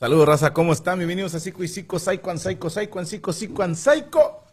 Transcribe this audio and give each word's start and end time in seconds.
Saludos, 0.00 0.26
raza, 0.28 0.54
¿cómo 0.54 0.72
están? 0.72 0.96
Bienvenidos 0.98 1.34
a 1.34 1.40
Psico 1.40 1.62
y 1.62 1.68
Psico, 1.68 1.98
Psycho 1.98 2.30
and 2.30 2.40
Psycho, 2.40 2.70
Psycho 2.70 2.98
and 3.00 3.60
and 3.60 3.76
Psycho. 3.76 4.44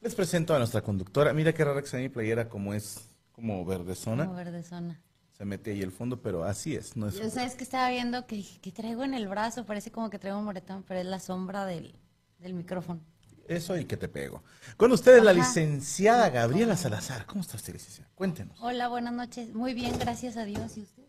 Les 0.00 0.16
presento 0.16 0.52
a 0.52 0.58
nuestra 0.58 0.82
conductora. 0.82 1.32
Mira 1.32 1.52
qué 1.54 1.64
rara 1.64 1.80
que 1.80 1.86
se 1.86 1.98
mi 1.98 2.08
playera, 2.08 2.48
como 2.48 2.74
es 2.74 3.08
como 3.30 3.64
verdezona. 3.64 4.24
Como 4.24 4.36
verdezona. 4.36 5.00
Se 5.38 5.44
mete 5.44 5.70
ahí 5.70 5.80
el 5.80 5.92
fondo, 5.92 6.20
pero 6.20 6.42
así 6.42 6.74
es. 6.74 6.96
No 6.96 7.06
es 7.06 7.14
Yo 7.14 7.30
sabes 7.30 7.54
que 7.54 7.62
estaba 7.62 7.88
viendo 7.88 8.26
que, 8.26 8.44
que 8.60 8.72
traigo 8.72 9.04
en 9.04 9.14
el 9.14 9.28
brazo, 9.28 9.64
parece 9.64 9.92
como 9.92 10.10
que 10.10 10.18
traigo 10.18 10.40
un 10.40 10.44
moretón, 10.44 10.82
pero 10.82 10.98
es 10.98 11.06
la 11.06 11.20
sombra 11.20 11.64
del, 11.66 11.94
del 12.40 12.54
micrófono. 12.54 12.98
Eso 13.46 13.78
y 13.78 13.84
que 13.84 13.96
te 13.96 14.08
pego. 14.08 14.42
Con 14.76 14.90
ustedes 14.90 15.22
la 15.22 15.32
licenciada 15.32 16.30
Gabriela 16.30 16.76
Salazar. 16.76 17.26
¿Cómo 17.26 17.42
está 17.42 17.54
usted, 17.54 17.74
licenciada? 17.74 18.10
Cuéntenos. 18.16 18.58
Hola, 18.60 18.88
buenas 18.88 19.14
noches. 19.14 19.54
Muy 19.54 19.72
bien, 19.72 19.96
gracias 20.00 20.36
a 20.36 20.44
Dios. 20.44 20.76
¿Y 20.76 20.80
usted? 20.80 21.04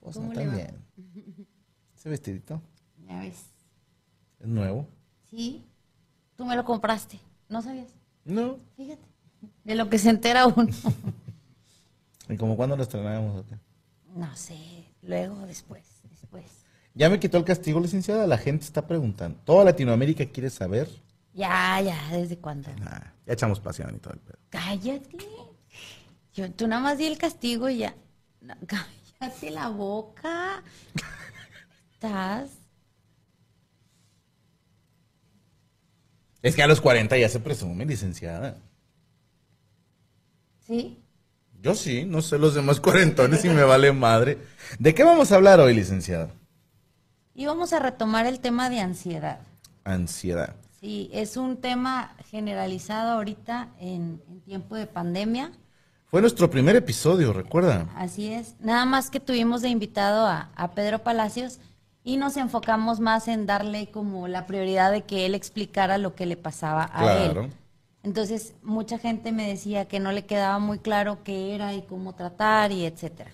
Pues 0.00 0.16
¿Cómo 0.16 0.32
no, 0.32 0.40
le 0.40 0.46
va? 0.48 0.56
también. 0.56 0.84
¿Ese 1.96 2.08
vestidito? 2.08 2.60
Ya 3.08 3.20
ves. 3.20 3.46
¿Es 4.38 4.46
nuevo? 4.46 4.86
Sí, 5.30 5.64
tú 6.36 6.44
me 6.44 6.54
lo 6.54 6.64
compraste. 6.64 7.18
¿No 7.48 7.62
sabías? 7.62 7.88
No. 8.24 8.58
Fíjate. 8.76 9.02
De 9.64 9.74
lo 9.74 9.88
que 9.88 9.98
se 9.98 10.10
entera 10.10 10.46
uno. 10.46 10.68
¿Y 12.28 12.36
como 12.36 12.56
cuándo 12.56 12.76
lo 12.76 12.82
estrenamos? 12.82 13.40
o 13.40 13.46
qué? 13.46 13.56
no 14.14 14.34
sé, 14.36 14.56
luego, 15.02 15.46
después, 15.46 15.84
después. 16.10 16.44
Ya 16.94 17.08
me 17.08 17.20
quitó 17.20 17.38
el 17.38 17.44
castigo, 17.44 17.80
licenciada. 17.80 18.26
La 18.26 18.38
gente 18.38 18.64
está 18.64 18.86
preguntando. 18.86 19.38
Toda 19.44 19.64
Latinoamérica 19.64 20.26
quiere 20.26 20.50
saber. 20.50 20.88
Ya, 21.32 21.80
ya, 21.80 21.96
¿desde 22.10 22.36
cuándo? 22.38 22.70
Nah, 22.80 23.12
ya 23.26 23.32
echamos 23.32 23.60
pasión 23.60 23.94
y 23.94 23.98
todo 23.98 24.14
el 24.14 24.20
pedo. 24.20 24.38
Cállate. 24.50 25.18
Yo, 26.34 26.50
tú 26.52 26.66
nada 26.66 26.82
más 26.82 26.98
di 26.98 27.06
el 27.06 27.16
castigo 27.16 27.68
y 27.68 27.78
ya. 27.78 27.94
No, 28.40 28.54
cállate 28.66 29.50
la 29.50 29.68
boca. 29.68 30.62
¿Estás? 31.92 32.50
Es 36.42 36.54
que 36.54 36.62
a 36.62 36.66
los 36.66 36.80
40 36.80 37.16
ya 37.18 37.28
se 37.28 37.40
presume, 37.40 37.84
licenciada. 37.84 38.56
¿Sí? 40.66 40.98
Yo 41.60 41.74
sí, 41.74 42.04
no 42.04 42.22
sé 42.22 42.38
los 42.38 42.54
demás 42.54 42.80
cuarentones 42.80 43.44
y 43.44 43.48
me 43.48 43.64
vale 43.64 43.92
madre. 43.92 44.38
¿De 44.78 44.94
qué 44.94 45.02
vamos 45.02 45.32
a 45.32 45.36
hablar 45.36 45.58
hoy, 45.60 45.74
licenciada? 45.74 46.30
Y 47.34 47.46
vamos 47.46 47.72
a 47.72 47.80
retomar 47.80 48.26
el 48.26 48.40
tema 48.40 48.70
de 48.70 48.80
ansiedad. 48.80 49.40
Ansiedad. 49.84 50.54
Sí, 50.80 51.10
es 51.12 51.36
un 51.36 51.56
tema 51.56 52.14
generalizado 52.30 53.12
ahorita 53.12 53.70
en, 53.80 54.22
en 54.28 54.40
tiempo 54.42 54.76
de 54.76 54.86
pandemia. 54.86 55.52
Fue 56.06 56.20
nuestro 56.20 56.48
primer 56.48 56.76
episodio, 56.76 57.32
¿recuerda? 57.32 57.88
Así 57.96 58.32
es. 58.32 58.54
Nada 58.60 58.84
más 58.84 59.10
que 59.10 59.18
tuvimos 59.20 59.60
de 59.62 59.68
invitado 59.68 60.26
a, 60.26 60.50
a 60.54 60.70
Pedro 60.70 61.00
Palacios 61.00 61.58
y 62.08 62.16
nos 62.16 62.38
enfocamos 62.38 63.00
más 63.00 63.28
en 63.28 63.44
darle 63.44 63.90
como 63.90 64.28
la 64.28 64.46
prioridad 64.46 64.90
de 64.90 65.02
que 65.02 65.26
él 65.26 65.34
explicara 65.34 65.98
lo 65.98 66.14
que 66.14 66.24
le 66.24 66.38
pasaba 66.38 66.84
a 66.84 67.02
Claro. 67.02 67.42
él. 67.42 67.50
Entonces, 68.02 68.54
mucha 68.62 68.98
gente 68.98 69.30
me 69.30 69.46
decía 69.46 69.88
que 69.88 70.00
no 70.00 70.10
le 70.12 70.24
quedaba 70.24 70.58
muy 70.58 70.78
claro 70.78 71.22
qué 71.22 71.54
era 71.54 71.74
y 71.74 71.82
cómo 71.82 72.14
tratar 72.14 72.72
y 72.72 72.86
etcétera. 72.86 73.30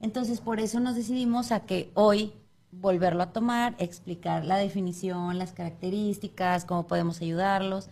Entonces, 0.00 0.40
por 0.40 0.60
eso 0.60 0.80
nos 0.80 0.96
decidimos 0.96 1.52
a 1.52 1.60
que 1.60 1.90
hoy 1.92 2.32
volverlo 2.70 3.22
a 3.22 3.32
tomar, 3.32 3.74
explicar 3.76 4.46
la 4.46 4.56
definición, 4.56 5.38
las 5.38 5.52
características, 5.52 6.64
cómo 6.64 6.86
podemos 6.86 7.20
ayudarlos. 7.20 7.90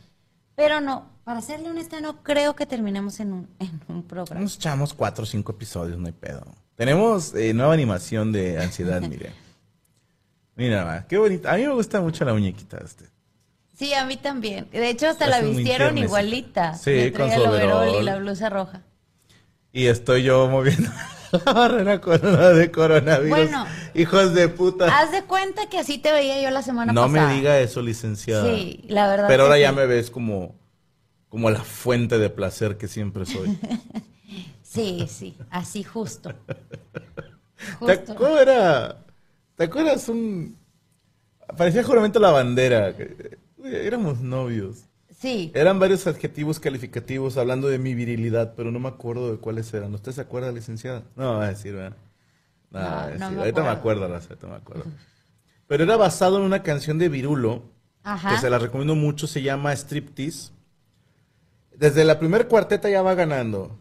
Pero 0.55 0.81
no, 0.81 1.05
para 1.25 1.43
serle 1.43 1.69
honesta, 1.69 2.01
no 2.01 2.23
creo 2.23 2.57
que 2.57 2.65
terminemos 2.65 3.21
en 3.21 3.35
un, 3.35 3.49
en 3.59 3.79
un 3.89 4.03
programa. 4.05 4.41
Nos 4.41 4.57
echamos 4.57 4.95
cuatro 4.95 5.25
o 5.25 5.27
cinco 5.27 5.53
episodios, 5.53 5.99
no 5.99 6.07
hay 6.07 6.13
pedo. 6.15 6.47
Tenemos 6.77 7.35
eh, 7.35 7.53
nueva 7.53 7.75
animación 7.75 8.33
de 8.33 8.59
ansiedad, 8.59 9.03
mire. 9.07 9.45
Mira, 10.57 11.05
qué 11.09 11.19
bonita. 11.19 11.53
A 11.53 11.57
mí 11.57 11.63
me 11.63 11.73
gusta 11.75 12.01
mucho 12.01 12.25
la 12.25 12.33
muñequita 12.33 12.79
de 12.79 12.85
este. 12.87 13.05
Sí, 13.79 13.93
a 13.93 14.07
mí 14.07 14.17
también. 14.17 14.69
De 14.73 14.89
hecho, 14.89 15.07
hasta 15.09 15.27
la 15.27 15.41
vistieron 15.43 15.99
igualita. 15.99 16.75
Sí, 16.75 17.13
con 17.13 17.31
su 17.31 17.43
el 17.43 17.47
overol 17.49 18.01
y 18.01 18.05
la 18.05 18.17
blusa 18.17 18.49
roja. 18.49 18.83
Y 19.71 19.87
estoy 19.87 20.23
yo 20.23 20.49
moviendo 20.49 20.89
la 21.45 21.53
barrera 21.53 22.01
corona 22.01 22.49
de 22.49 22.71
coronavirus. 22.71 23.29
Bueno. 23.29 23.67
Hijos 23.95 24.33
de 24.33 24.49
puta. 24.49 24.99
Haz 24.99 25.13
de 25.13 25.25
cuenta 25.25 25.69
que 25.69 25.79
así 25.79 25.99
te 25.99 26.11
veía 26.11 26.41
yo 26.41 26.51
la 26.51 26.63
semana 26.63 26.95
No 26.95 27.03
pasada. 27.03 27.29
me 27.29 27.35
diga 27.35 27.59
eso, 27.61 27.83
licenciada. 27.83 28.47
Sí, 28.47 28.83
la 28.89 29.09
verdad. 29.09 29.29
Pero 29.29 29.43
ahora 29.43 29.59
ya 29.59 29.73
me 29.73 29.85
ves 29.85 30.11
como, 30.11 30.55
como 31.29 31.51
la 31.51 31.61
fuente 31.63 32.17
de 32.17 32.31
placer 32.31 32.79
que 32.79 32.89
siempre 32.89 33.27
soy. 33.27 33.59
Sí, 34.63 35.07
sí, 35.09 35.35
así 35.49 35.85
justo. 35.85 36.35
¿Te 36.47 37.97
Justo. 37.97 38.13
acuerdas? 38.13 38.43
Era- 38.43 38.97
¿Te 39.57 39.65
acuerdas 39.65 40.09
un... 40.09 40.57
Parecía 41.57 41.83
juramento 41.85 42.19
la 42.19 42.31
bandera. 42.31 42.97
que- 42.97 43.39
Éramos 43.65 44.21
novios. 44.21 44.85
Sí, 45.19 45.51
Eran 45.55 45.79
varios 45.79 46.07
adjetivos 46.07 46.61
calificativos 46.61 47.37
hablando 47.39 47.69
de 47.69 47.79
mi 47.79 47.95
virilidad, 47.95 48.53
pero 48.55 48.71
no 48.71 48.79
me 48.79 48.89
acuerdo 48.89 49.33
de 49.33 49.39
cuáles 49.39 49.73
eran. 49.73 49.95
¿Usted 49.95 50.13
se 50.13 50.21
acuerda, 50.21 50.53
licenciada? 50.53 51.05
No, 51.17 51.39
va 51.39 51.47
a 51.47 51.49
decir, 51.49 51.73
¿verdad? 51.75 51.97
No, 52.71 52.81
No, 52.81 52.87
a 52.87 53.01
no 53.07 53.07
decir. 53.13 53.31
me 53.31 53.39
ahorita 53.39 53.63
me 53.63 53.69
acuerdo. 53.71 54.05
ahorita 54.05 54.47
me 54.47 54.55
acuerdo. 54.57 54.85
Pero 55.67 55.85
era 55.85 55.97
basado 55.97 56.37
en 56.37 56.43
una 56.43 56.63
canción 56.63 56.99
de 56.99 57.09
Virulo, 57.09 57.63
Ajá. 58.03 58.31
que 58.31 58.39
se 58.39 58.51
la 58.51 58.59
recomiendo 58.59 58.95
mucho, 58.95 59.27
se 59.27 59.41
llama 59.43 59.73
Striptease. 59.75 60.53
Desde 61.75 62.05
la 62.05 62.19
primer 62.19 62.47
cuarteta 62.47 62.89
ya 62.91 63.03
va 63.03 63.15
ganando, 63.15 63.79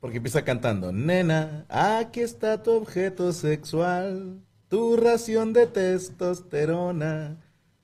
porque 0.00 0.18
empieza 0.18 0.42
cantando, 0.44 0.92
nena, 0.92 1.66
aquí 1.68 2.20
está 2.20 2.62
tu 2.62 2.70
objeto 2.72 3.32
sexual, 3.32 4.40
tu 4.72 4.96
ración 4.96 5.52
de 5.52 5.66
testosterona, 5.66 7.36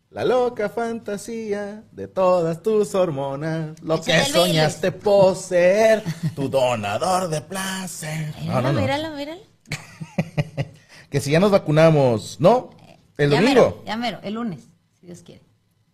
la 0.08 0.24
loca 0.24 0.70
fantasía 0.70 1.84
de 1.92 2.08
todas 2.08 2.62
tus 2.62 2.94
hormonas, 2.94 3.78
lo 3.82 3.96
que 4.00 4.12
Échale 4.12 4.24
el 4.26 4.32
soñaste 4.32 4.90
poseer, 4.92 6.02
tu 6.34 6.48
donador 6.48 7.28
de 7.28 7.42
placer. 7.42 8.34
No, 8.46 8.62
no, 8.62 8.72
no. 8.72 8.80
míralo, 8.80 9.10
míralo. 9.14 9.42
Que 11.10 11.20
si 11.20 11.30
ya 11.30 11.40
nos 11.40 11.50
vacunamos, 11.50 12.40
¿no? 12.40 12.70
El 13.18 13.28
Ya 13.32 13.36
domingo. 13.36 13.54
mero, 13.60 13.82
ya 13.84 13.96
mero, 13.98 14.20
el 14.22 14.32
lunes, 14.34 14.60
si 14.98 15.04
Dios 15.08 15.20
quiere. 15.22 15.42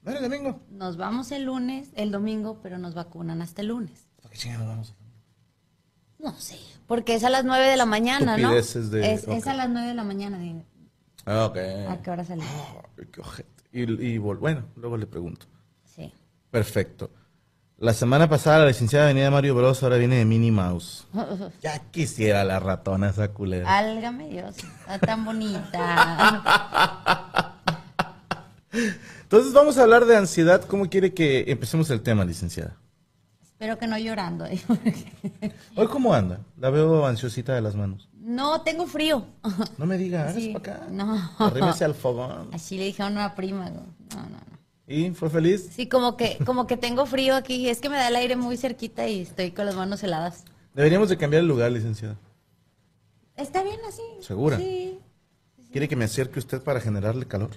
No 0.03 0.13
era 0.13 0.21
el 0.21 0.31
domingo. 0.31 0.61
Nos 0.71 0.97
vamos 0.97 1.33
el 1.33 1.43
lunes, 1.47 1.89
el 1.97 2.13
domingo, 2.13 2.61
pero 2.63 2.79
nos 2.79 2.95
vacunan 2.95 3.43
hasta 3.43 3.63
el 3.63 3.69
lunes. 3.69 4.07
¿Para 4.23 4.31
qué 4.33 4.39
chingados 4.39 4.69
vamos? 4.69 4.95
No 6.21 6.39
sé, 6.39 6.57
porque 6.87 7.17
es 7.17 7.25
a 7.25 7.31
las 7.31 7.45
9 7.45 7.65
de 7.67 7.77
la 7.77 7.85
mañana, 7.87 8.37
¿no? 8.37 8.53
Estupideces 8.57 8.91
de- 8.93 9.13
es, 9.13 9.27
es 9.27 9.43
ok. 9.43 9.47
a 9.49 9.55
las 9.55 9.69
9 9.71 9.89
de 9.89 9.95
la 9.95 10.05
mañana. 10.05 10.39
dime. 10.39 10.65
Ah, 11.27 11.47
ok. 11.47 11.57
¿A 11.89 12.03
qué 12.03 12.11
hora 12.11 12.25
salimos? 12.25 12.51
Ay, 12.99 13.07
qué 13.13 13.21
ojete. 13.21 13.49
Y, 13.73 13.83
y 13.83 14.19
bueno, 14.19 14.65
luego 14.77 14.97
le 14.97 15.07
pregunto. 15.07 15.47
Sí. 15.85 16.13
Perfecto. 16.51 17.11
La 17.79 17.93
semana 17.93 18.29
pasada 18.29 18.61
la 18.61 18.67
licenciada 18.67 19.07
venía 19.07 19.25
de 19.25 19.31
Mario 19.31 19.55
Bros, 19.57 19.83
ahora 19.83 19.97
viene 19.97 20.17
de 20.17 20.25
Minnie 20.25 20.53
Mouse. 20.53 21.07
Ya 21.61 21.79
quisiera 21.91 22.45
la 22.45 22.61
ratona 22.61 23.11
esa 23.11 23.29
culera. 23.29 23.77
Álgame 23.79 24.29
Dios, 24.29 24.57
está 24.57 24.99
tan 25.01 25.25
bonita. 25.25 26.41
Entonces 29.23 29.53
vamos 29.53 29.77
a 29.79 29.83
hablar 29.83 30.05
de 30.05 30.17
ansiedad. 30.17 30.63
¿Cómo 30.65 30.89
quiere 30.89 31.15
que 31.15 31.45
empecemos 31.49 31.91
el 31.91 32.01
tema, 32.03 32.25
licenciada? 32.25 32.77
Espero 33.43 33.79
que 33.79 33.87
no 33.87 33.99
llorando. 33.99 34.47
¿eh? 34.47 34.61
Hoy 35.77 35.87
cómo 35.89 36.15
anda? 36.15 36.41
La 36.59 36.71
veo 36.71 37.07
ansiosita 37.07 37.55
de 37.55 37.61
las 37.61 37.75
manos. 37.75 38.09
No, 38.25 38.63
tengo 38.63 38.87
frío. 38.87 39.27
No 39.79 39.85
me 39.85 39.99
diga, 39.99 40.33
Sí, 40.33 40.55
para 40.55 40.77
acá. 40.77 40.87
no. 40.91 41.31
Arrímese 41.39 41.85
al 41.85 41.95
fogón. 41.95 42.49
Así 42.55 42.79
le 42.79 42.85
dijeron 42.85 43.19
a 43.19 43.27
una 43.27 43.35
prima. 43.35 43.69
No, 43.69 43.83
no, 44.17 44.23
no. 44.23 44.55
¿Y 44.87 45.11
fue 45.11 45.29
feliz? 45.29 45.69
Sí, 45.75 45.89
como 45.89 46.17
que, 46.17 46.39
como 46.47 46.67
que 46.67 46.79
tengo 46.79 47.05
frío 47.05 47.37
aquí. 47.37 47.69
Es 47.69 47.81
que 47.83 47.91
me 47.91 47.97
da 47.97 48.09
el 48.09 48.17
aire 48.17 48.35
muy 48.37 48.57
cerquita 48.57 49.07
y 49.07 49.21
estoy 49.21 49.51
con 49.51 49.67
las 49.67 49.75
manos 49.75 50.03
heladas. 50.03 50.45
Deberíamos 50.73 51.11
de 51.11 51.19
cambiar 51.19 51.43
el 51.43 51.49
lugar, 51.49 51.71
licenciada. 51.71 52.17
¿Está 53.37 53.63
bien 53.63 53.79
así? 53.87 54.03
¿Segura? 54.21 54.57
Sí. 54.57 54.99
¿Quiere 55.71 55.87
que 55.87 55.97
me 55.97 56.07
acerque 56.07 56.39
usted 56.39 56.63
para 56.63 56.81
generarle 56.81 57.27
calor? 57.27 57.51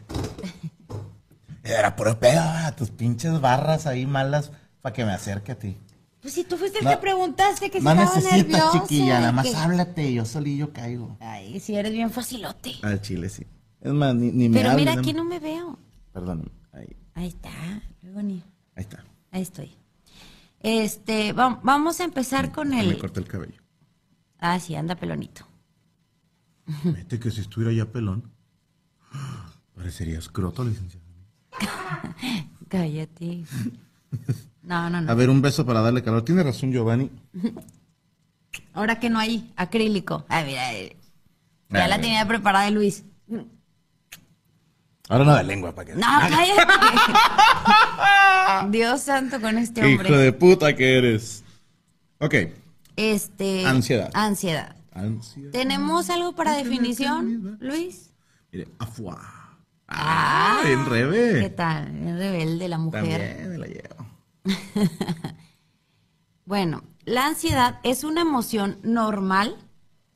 Era 1.63 1.95
puro 1.95 2.19
pedo, 2.19 2.41
tus 2.77 2.91
pinches 2.91 3.39
barras 3.39 3.87
ahí 3.87 4.05
malas 4.05 4.51
para 4.81 4.93
que 4.93 5.05
me 5.05 5.13
acerque 5.13 5.53
a 5.53 5.55
ti. 5.59 5.77
Pues 6.21 6.33
si 6.33 6.43
tú 6.43 6.57
fuiste 6.57 6.79
el 6.79 6.85
No- 6.85 6.91
que 6.91 6.97
preguntaste 6.97 7.69
que 7.69 7.79
si 7.79 7.83
No 7.85 7.91
estaba 7.91 8.15
necesitas, 8.15 8.37
nerviosa. 8.47 8.81
chiquilla, 8.81 9.19
nada 9.19 9.31
más 9.31 9.45
que- 9.45 9.55
háblate, 9.55 10.13
yo 10.13 10.25
solillo 10.25 10.73
caigo. 10.73 11.17
Ay, 11.19 11.59
si 11.59 11.75
eres 11.75 11.91
bien 11.91 12.09
facilote. 12.09 12.73
Al 12.81 13.01
chile, 13.01 13.29
sí. 13.29 13.45
Es 13.81 13.93
más, 13.93 14.15
ni, 14.15 14.31
ni 14.31 14.49
me 14.49 14.59
Pero 14.61 14.73
mira, 14.75 14.93
aquí 14.93 15.13
¿no? 15.13 15.23
me 15.23 15.39
veo. 15.39 15.77
Perdóname, 16.11 16.49
ahí, 16.73 16.95
Ahí 17.13 17.27
está. 17.27 17.49
Luego 18.01 18.21
ni- 18.23 18.43
ahí 18.75 18.83
está. 18.83 19.03
Ahí 19.31 19.41
estoy. 19.43 19.71
Este, 20.59 21.33
va- 21.33 21.59
vamos 21.63 21.99
a 21.99 22.03
empezar 22.03 22.51
con 22.51 22.69
Me 22.69 22.79
el. 22.81 22.97
corté 22.97 23.19
el 23.19 23.27
cabello. 23.27 23.61
Ah, 24.39 24.59
sí, 24.59 24.75
anda 24.75 24.95
pelonito. 24.95 25.47
Vete 26.83 27.19
que 27.19 27.29
si 27.31 27.41
estuviera 27.41 27.71
ya 27.73 27.91
pelón, 27.91 28.31
parecería 29.75 30.17
escroto, 30.19 30.63
licenciado. 30.65 31.05
Cállate. 32.69 33.43
No, 34.67 34.89
no, 34.89 34.97
A 34.97 35.01
no. 35.01 35.15
ver, 35.15 35.29
un 35.29 35.41
beso 35.41 35.65
para 35.65 35.81
darle 35.81 36.03
calor. 36.03 36.23
Tiene 36.23 36.43
razón, 36.43 36.71
Giovanni. 36.71 37.09
Ahora 38.73 38.99
que 38.99 39.09
no 39.09 39.17
hay 39.19 39.51
acrílico. 39.55 40.25
Ay, 40.29 40.45
mira. 40.45 40.73
eh, 40.73 40.95
Ya 41.69 41.85
Ah, 41.85 41.87
la 41.87 41.95
mira. 41.97 42.01
tenía 42.01 42.27
preparada 42.27 42.69
Luis. 42.69 43.03
Ahora 45.09 45.23
no 45.23 45.35
de 45.35 45.43
lengua, 45.43 45.73
para 45.73 45.85
que... 45.85 45.95
No, 45.95 46.05
cállate. 46.19 46.61
Dios 48.69 49.01
santo 49.01 49.39
con 49.39 49.57
este 49.57 49.79
Hijo 49.89 50.01
hombre. 50.01 50.17
de 50.17 50.33
puta 50.33 50.75
que 50.75 50.97
eres. 50.97 51.43
Ok. 52.19 52.33
Este. 52.95 53.65
Ansiedad. 53.65 54.09
Ansiedad. 54.13 54.75
Ansiedad. 54.91 55.51
¿Tenemos 55.51 56.09
algo 56.09 56.33
para 56.35 56.53
definición, 56.55 57.57
Luis? 57.61 58.11
Mire, 58.51 58.67
afuá. 58.79 59.17
Ah, 59.87 60.59
en 60.65 60.83
¿Qué 60.83 60.89
revés. 60.89 61.55
tal? 61.55 61.87
El 61.95 62.17
rebelde, 62.17 62.67
la 62.67 62.77
mujer. 62.77 63.01
También 63.03 63.49
me 63.51 63.57
la 63.59 63.67
llevo. 63.67 63.96
Bueno, 66.47 66.83
la 67.03 67.27
ansiedad 67.27 67.81
es 67.83 68.05
una 68.05 68.21
emoción 68.21 68.77
normal 68.81 69.57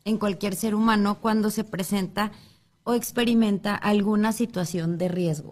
en 0.06 0.18
cualquier 0.18 0.56
ser 0.56 0.76
humano 0.76 1.20
cuando 1.20 1.50
se 1.50 1.66
presenta 1.66 2.32
o 2.86 2.94
experimenta 2.94 3.76
alguna 3.76 4.32
situación 4.32 4.98
de 4.98 5.10
riesgo. 5.10 5.52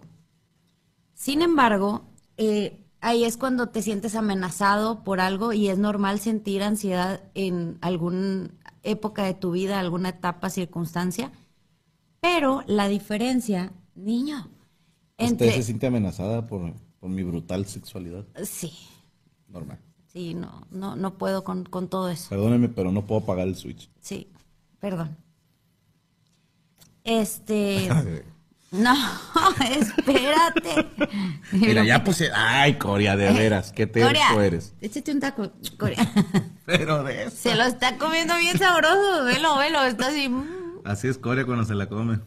Sin 1.12 1.42
embargo, 1.42 2.06
eh, 2.38 2.82
ahí 3.02 3.24
es 3.24 3.36
cuando 3.36 3.68
te 3.68 3.82
sientes 3.82 4.14
amenazado 4.16 5.04
por 5.04 5.20
algo 5.20 5.52
y 5.52 5.68
es 5.68 5.76
normal 5.76 6.18
sentir 6.18 6.62
ansiedad 6.62 7.24
en 7.34 7.76
alguna 7.82 8.48
época 8.82 9.24
de 9.24 9.34
tu 9.34 9.50
vida, 9.50 9.80
alguna 9.80 10.08
etapa, 10.08 10.48
circunstancia. 10.48 11.30
Pero 12.20 12.64
la 12.66 12.88
diferencia, 12.88 13.74
niño, 13.94 14.48
entre... 15.18 15.48
Usted 15.48 15.60
se 15.60 15.66
siente 15.66 15.88
amenazada 15.88 16.46
por, 16.46 16.72
por 17.00 17.10
mi 17.10 17.22
brutal 17.22 17.66
sexualidad. 17.66 18.24
Sí, 18.44 18.72
Normal. 19.48 19.78
sí, 20.06 20.34
no, 20.34 20.66
no, 20.70 20.94
no 20.96 21.14
puedo 21.18 21.42
con, 21.42 21.64
con 21.64 21.88
todo 21.88 22.08
eso. 22.10 22.28
Perdóneme, 22.28 22.68
pero 22.68 22.92
no 22.92 23.06
puedo 23.06 23.22
pagar 23.22 23.48
el 23.48 23.56
Switch. 23.56 23.90
Sí, 24.00 24.28
perdón. 24.78 25.16
Este. 27.04 27.88
No, 28.72 28.94
espérate. 29.68 30.86
Mira, 31.50 31.84
ya 31.84 32.04
puse. 32.04 32.30
Ay, 32.32 32.74
Coria, 32.78 33.16
de 33.16 33.32
veras. 33.32 33.72
Qué 33.72 33.88
terco 33.88 34.06
Corea, 34.06 34.46
eres. 34.46 34.74
Échate 34.80 35.10
un 35.10 35.18
taco, 35.18 35.50
Corea. 35.76 36.08
Pero 36.66 37.02
de 37.02 37.24
eso. 37.24 37.36
Se 37.36 37.56
lo 37.56 37.64
está 37.64 37.98
comiendo 37.98 38.36
bien 38.36 38.56
sabroso. 38.58 39.24
Velo, 39.24 39.56
velo. 39.58 39.82
Está 39.82 40.06
así. 40.06 40.32
Así 40.84 41.08
es 41.08 41.18
Coria 41.18 41.44
cuando 41.44 41.64
se 41.64 41.74
la 41.74 41.88
come. 41.88 42.20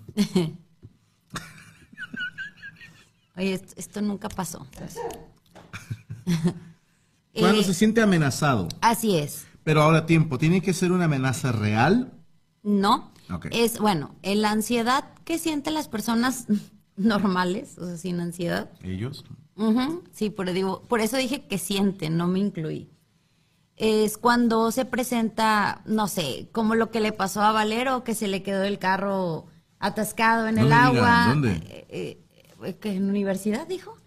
Oye, 3.35 3.53
esto, 3.53 3.73
esto 3.77 4.01
nunca 4.01 4.29
pasó. 4.29 4.65
Cuando 7.33 7.61
Eh, 7.61 7.63
se 7.63 7.73
siente 7.73 8.01
amenazado. 8.01 8.67
Así 8.81 9.17
es. 9.17 9.45
Pero 9.63 9.81
ahora 9.81 10.05
tiempo, 10.05 10.37
¿tiene 10.37 10.61
que 10.61 10.73
ser 10.73 10.91
una 10.91 11.05
amenaza 11.05 11.51
real? 11.51 12.13
No. 12.61 13.11
Es, 13.51 13.79
bueno, 13.79 14.15
en 14.21 14.41
la 14.41 14.51
ansiedad 14.51 15.05
que 15.23 15.39
sienten 15.39 15.73
las 15.73 15.87
personas 15.87 16.45
normales, 16.95 17.77
o 17.77 17.87
sea, 17.87 17.97
sin 17.97 18.19
ansiedad, 18.19 18.69
Ellos. 18.83 19.25
Sí, 20.11 20.29
por, 20.29 20.51
digo, 20.51 20.83
por 20.83 20.99
eso 20.99 21.17
dije 21.17 21.45
que 21.47 21.57
sienten, 21.57 22.17
no 22.17 22.27
me 22.27 22.39
incluí. 22.39 22.89
Es 23.75 24.17
cuando 24.17 24.71
se 24.71 24.85
presenta, 24.85 25.81
no 25.85 26.07
sé, 26.07 26.49
como 26.51 26.75
lo 26.75 26.91
que 26.91 26.99
le 26.99 27.11
pasó 27.11 27.41
a 27.41 27.51
Valero, 27.51 28.03
que 28.03 28.13
se 28.15 28.27
le 28.27 28.43
quedó 28.43 28.63
el 28.63 28.79
carro 28.79 29.47
atascado 29.79 30.47
en 30.47 30.55
No 30.55 30.61
el 30.65 30.73
agua. 30.73 31.25
¿dónde? 31.29 31.51
Eh, 31.51 31.85
eh, 31.89 32.22
que 32.79 32.91
en 32.95 33.09
universidad 33.09 33.67
dijo 33.67 33.97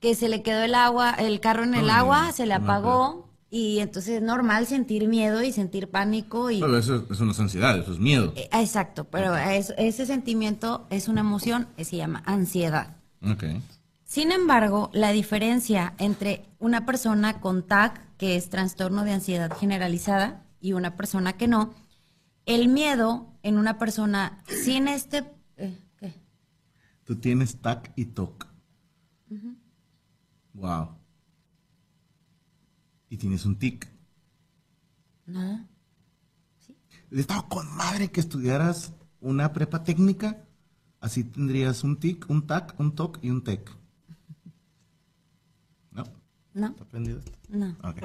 que 0.00 0.14
se 0.14 0.28
le 0.28 0.42
quedó 0.42 0.62
el 0.62 0.74
agua, 0.74 1.10
el 1.12 1.40
carro 1.40 1.64
en 1.64 1.74
el 1.74 1.86
No, 1.86 1.92
agua, 1.92 2.26
no, 2.28 2.32
se 2.32 2.46
le 2.46 2.58
no 2.58 2.64
apagó 2.64 3.28
y 3.50 3.80
entonces 3.80 4.16
es 4.16 4.22
normal 4.22 4.66
sentir 4.66 5.08
miedo 5.08 5.42
y 5.42 5.52
sentir 5.52 5.88
pánico 5.90 6.50
y 6.50 6.60
Pero 6.60 6.78
eso, 6.78 7.04
eso 7.10 7.24
no 7.24 7.32
es 7.32 7.40
ansiedad, 7.40 7.76
eso 7.78 7.92
es 7.92 7.98
miedo. 7.98 8.32
Eh, 8.36 8.48
exacto, 8.52 9.04
pero 9.04 9.36
es- 9.36 9.74
ese 9.76 10.06
sentimiento 10.06 10.86
es 10.90 11.08
una 11.08 11.20
emoción, 11.20 11.68
eh, 11.76 11.84
se 11.84 11.96
llama 11.96 12.22
ansiedad. 12.26 12.96
Sin 14.04 14.32
embargo, 14.32 14.90
la 14.92 15.12
diferencia 15.12 15.94
entre 15.98 16.44
una 16.58 16.86
persona 16.86 17.40
con 17.40 17.62
TAC, 17.66 18.00
que 18.16 18.36
es 18.36 18.48
trastorno 18.50 19.04
de 19.04 19.12
ansiedad 19.12 19.52
generalizada, 19.58 20.42
y 20.60 20.72
una 20.72 20.96
persona 20.96 21.34
que 21.34 21.46
no, 21.48 21.74
el 22.46 22.68
miedo 22.68 23.26
en 23.42 23.58
una 23.58 23.78
persona 23.78 24.42
sin 24.46 24.88
este... 24.88 25.24
Tú 27.10 27.16
tienes 27.16 27.56
TAC 27.56 27.92
y 27.96 28.04
TOC. 28.04 28.46
Wow. 30.54 30.90
Y 33.08 33.16
tienes 33.16 33.44
un 33.44 33.58
tic. 33.58 33.88
No, 35.26 35.66
Estaba 37.10 37.48
con 37.48 37.68
madre 37.74 38.12
que 38.12 38.20
estudiaras 38.20 38.92
una 39.20 39.52
prepa 39.52 39.82
técnica. 39.82 40.44
Así 41.00 41.24
tendrías 41.24 41.82
un 41.82 41.98
TIC, 41.98 42.30
un 42.30 42.46
TAC, 42.46 42.78
un 42.78 42.94
TOC 42.94 43.18
y 43.22 43.30
un 43.30 43.42
TEC. 43.42 43.76
¿No? 45.90 46.04
¿No? 46.54 46.66
¿Está 46.68 46.84
aprendido? 46.84 47.22
No. 47.48 47.76
Ok. 47.82 48.02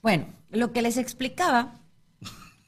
Bueno, 0.00 0.28
lo 0.48 0.72
que 0.72 0.80
les 0.80 0.96
explicaba, 0.96 1.78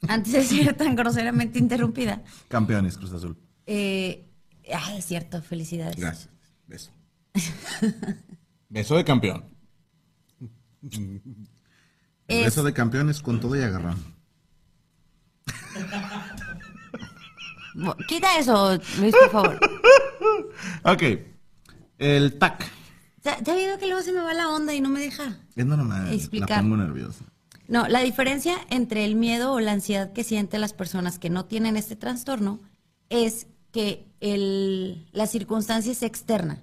antes 0.07 0.35
de 0.35 0.43
ser 0.43 0.77
tan 0.77 0.95
groseramente 0.95 1.59
interrumpida, 1.59 2.23
Campeones, 2.49 2.99
Cruz 2.99 3.13
Azul. 3.15 3.39
eh, 3.65 4.27
ay, 4.75 4.99
es 4.99 5.05
cierto, 5.07 5.43
felicidades. 5.43 5.97
Gracias. 5.97 6.29
Beso. 6.67 6.91
Beso 8.69 8.97
de 8.97 9.05
campeón. 9.05 9.45
El 10.83 11.21
Es- 12.29 12.45
beso 12.45 12.63
de 12.63 12.73
campeones 12.73 13.21
con 13.23 13.41
todo 13.41 13.57
y 13.57 13.63
agarrón. 13.63 13.99
Quita 18.09 18.39
eso, 18.39 18.79
Luis, 18.99 19.15
por 19.15 19.31
favor. 19.31 19.61
Ok. 20.85 21.03
El 21.99 22.39
TAC. 22.39 22.71
¿Te, 23.23 23.31
te 23.43 23.51
ha 23.51 23.55
oído 23.55 23.79
que 23.79 23.87
luego 23.87 24.03
se 24.03 24.13
me 24.13 24.21
va 24.21 24.35
la 24.35 24.49
onda 24.51 24.75
y 24.75 24.81
no 24.81 24.89
me 24.91 25.01
deja? 25.01 25.39
Es 25.57 25.65
normal. 25.67 26.13
Explicar. 26.13 26.51
La 26.51 26.61
pongo 26.63 26.77
nerviosa. 26.77 27.25
No, 27.69 27.87
la 27.89 28.01
diferencia 28.01 28.57
entre 28.71 29.05
el 29.05 29.15
miedo 29.15 29.53
o 29.53 29.61
la 29.61 29.73
ansiedad 29.73 30.13
que 30.13 30.25
sienten 30.25 30.61
las 30.61 30.73
personas 30.73 31.19
que 31.19 31.31
no 31.31 31.45
tienen 31.47 31.77
este 31.77 31.97
trastorno 31.97 32.61
es 33.09 33.47
que 33.73 34.07
el, 34.21 35.07
la 35.13 35.27
circunstancia 35.27 35.93
es 35.93 36.03
externa. 36.03 36.59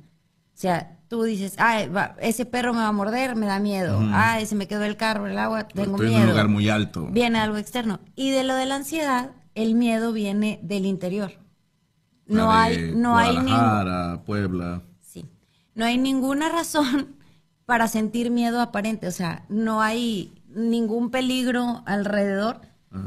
O 0.53 0.59
sea, 0.59 0.99
tú 1.07 1.23
dices, 1.23 1.55
ah, 1.57 1.85
va- 1.87 2.15
ese 2.19 2.45
perro 2.45 2.73
me 2.73 2.79
va 2.79 2.87
a 2.87 2.91
morder, 2.91 3.35
me 3.35 3.45
da 3.45 3.59
miedo. 3.59 3.99
Ah, 4.11 4.39
ese 4.39 4.55
me 4.55 4.67
quedó 4.67 4.83
el 4.83 4.97
carro, 4.97 5.27
el 5.27 5.37
agua, 5.37 5.67
tengo 5.67 5.91
Estoy 5.95 6.07
miedo. 6.07 6.17
en 6.19 6.23
un 6.25 6.29
lugar 6.31 6.47
muy 6.47 6.69
alto. 6.69 7.07
Viene 7.11 7.39
algo 7.39 7.57
externo. 7.57 7.99
Y 8.15 8.31
de 8.31 8.43
lo 8.43 8.55
de 8.55 8.65
la 8.65 8.75
ansiedad, 8.75 9.31
el 9.55 9.75
miedo 9.75 10.11
viene 10.13 10.59
del 10.63 10.85
interior. 10.85 11.31
No 12.25 12.51
hay, 12.51 12.91
no 12.95 13.17
hay 13.17 13.37
ningún... 13.37 14.23
Puebla. 14.25 14.81
Sí. 15.01 15.25
No 15.75 15.85
hay 15.85 15.97
ninguna 15.97 16.49
razón 16.59 17.15
para 17.65 17.87
sentir 17.87 18.31
miedo 18.31 18.59
aparente. 18.59 19.07
O 19.07 19.11
sea, 19.11 19.45
no 19.49 19.81
hay 19.81 20.33
ningún 20.49 21.09
peligro 21.11 21.83
alrededor, 21.85 22.61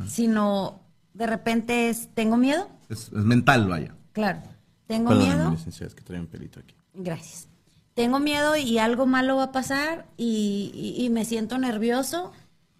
sino 0.07 0.81
de 1.15 1.27
repente 1.27 1.89
es, 1.91 2.09
¿tengo 2.15 2.37
miedo? 2.37 2.69
Es, 2.91 3.05
es 3.07 3.25
mental, 3.25 3.67
vaya. 3.69 3.95
Claro. 4.13 4.43
¿Tengo 4.87 5.09
Perdóname, 5.11 5.37
miedo? 5.37 5.51
licenciada, 5.53 5.87
es 5.89 5.95
que 5.95 6.03
trae 6.03 6.21
un 6.21 6.27
pelito 6.27 6.61
aquí. 6.61 6.75
Gracias. 6.95 7.49
Tengo 7.95 8.19
miedo 8.21 8.57
y 8.57 8.79
algo 8.79 9.07
malo 9.07 9.37
va 9.37 9.45
a 9.45 9.53
pasar 9.53 10.07
y, 10.17 10.71
y- 10.75 11.05
y 11.05 11.09
me 11.11 11.25
siento 11.25 11.57
nervioso, 11.59 12.33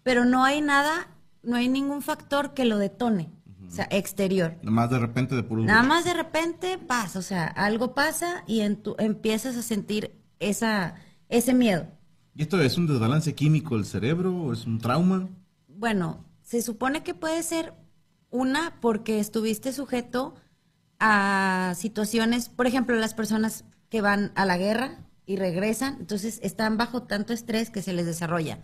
pero 0.03 0.25
no 0.25 0.43
hay 0.43 0.61
nada, 0.61 1.07
no 1.43 1.55
hay 1.55 1.67
ningún 1.69 2.01
factor 2.01 2.53
que 2.53 2.65
lo 2.65 2.77
detone. 2.77 3.29
O 3.67 3.73
sea, 3.73 3.87
exterior. 3.89 4.57
Nomás 4.63 4.89
de 4.89 4.99
repente 4.99 5.33
de 5.33 5.43
puro. 5.43 5.63
Nada 5.63 5.83
más 5.83 6.03
de 6.03 6.13
repente 6.13 6.77
pasa, 6.77 7.19
o 7.19 7.21
sea, 7.21 7.45
algo 7.47 7.93
pasa 7.93 8.43
y 8.45 8.59
en 8.61 8.75
tu- 8.75 8.95
empiezas 8.99 9.55
a 9.55 9.61
sentir 9.61 10.11
esa, 10.39 10.95
ese 11.29 11.53
miedo. 11.53 11.87
¿Y 12.35 12.41
esto 12.41 12.59
es 12.61 12.77
un 12.77 12.87
desbalance 12.87 13.33
químico 13.33 13.75
del 13.75 13.85
cerebro 13.85 14.35
o 14.35 14.51
es 14.53 14.65
un 14.65 14.77
trauma? 14.79 15.29
Bueno, 15.69 16.25
se 16.41 16.61
supone 16.61 17.01
que 17.03 17.13
puede 17.13 17.43
ser 17.43 17.73
una 18.31 18.77
porque 18.81 19.19
estuviste 19.19 19.73
sujeto 19.73 20.33
a 20.99 21.73
situaciones, 21.75 22.49
por 22.49 22.67
ejemplo, 22.67 22.95
las 22.95 23.13
personas 23.13 23.65
que 23.89 24.01
van 24.01 24.31
a 24.35 24.45
la 24.45 24.57
guerra 24.57 24.99
y 25.25 25.35
regresan, 25.35 25.97
entonces 25.99 26.39
están 26.41 26.77
bajo 26.77 27.03
tanto 27.03 27.33
estrés 27.33 27.69
que 27.69 27.81
se 27.81 27.93
les 27.93 28.05
desarrolla. 28.05 28.59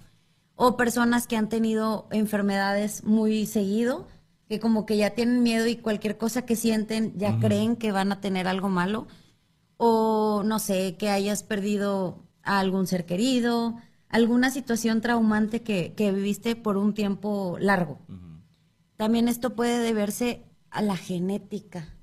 O 0.55 0.77
personas 0.77 1.27
que 1.27 1.35
han 1.35 1.49
tenido 1.49 2.07
enfermedades 2.11 3.03
muy 3.03 3.45
seguido, 3.45 4.07
que 4.47 4.59
como 4.59 4.85
que 4.85 4.97
ya 4.97 5.11
tienen 5.11 5.43
miedo 5.43 5.67
y 5.67 5.75
cualquier 5.75 6.17
cosa 6.17 6.45
que 6.45 6.55
sienten 6.55 7.13
ya 7.17 7.37
creen 7.39 7.75
que 7.75 7.91
van 7.91 8.11
a 8.11 8.21
tener 8.21 8.47
algo 8.47 8.69
malo. 8.69 9.07
O 9.77 10.41
no 10.45 10.59
sé, 10.59 10.95
que 10.97 11.09
hayas 11.09 11.43
perdido 11.43 12.23
a 12.43 12.59
algún 12.59 12.87
ser 12.87 13.05
querido, 13.05 13.75
alguna 14.09 14.49
situación 14.49 15.01
traumante 15.01 15.61
que, 15.61 15.93
que 15.95 16.11
viviste 16.11 16.55
por 16.55 16.77
un 16.77 16.93
tiempo 16.93 17.57
largo. 17.59 17.99
También 18.97 19.27
esto 19.27 19.55
puede 19.55 19.79
deberse 19.79 20.43
a 20.69 20.81
la 20.81 20.97
genética. 20.97 21.93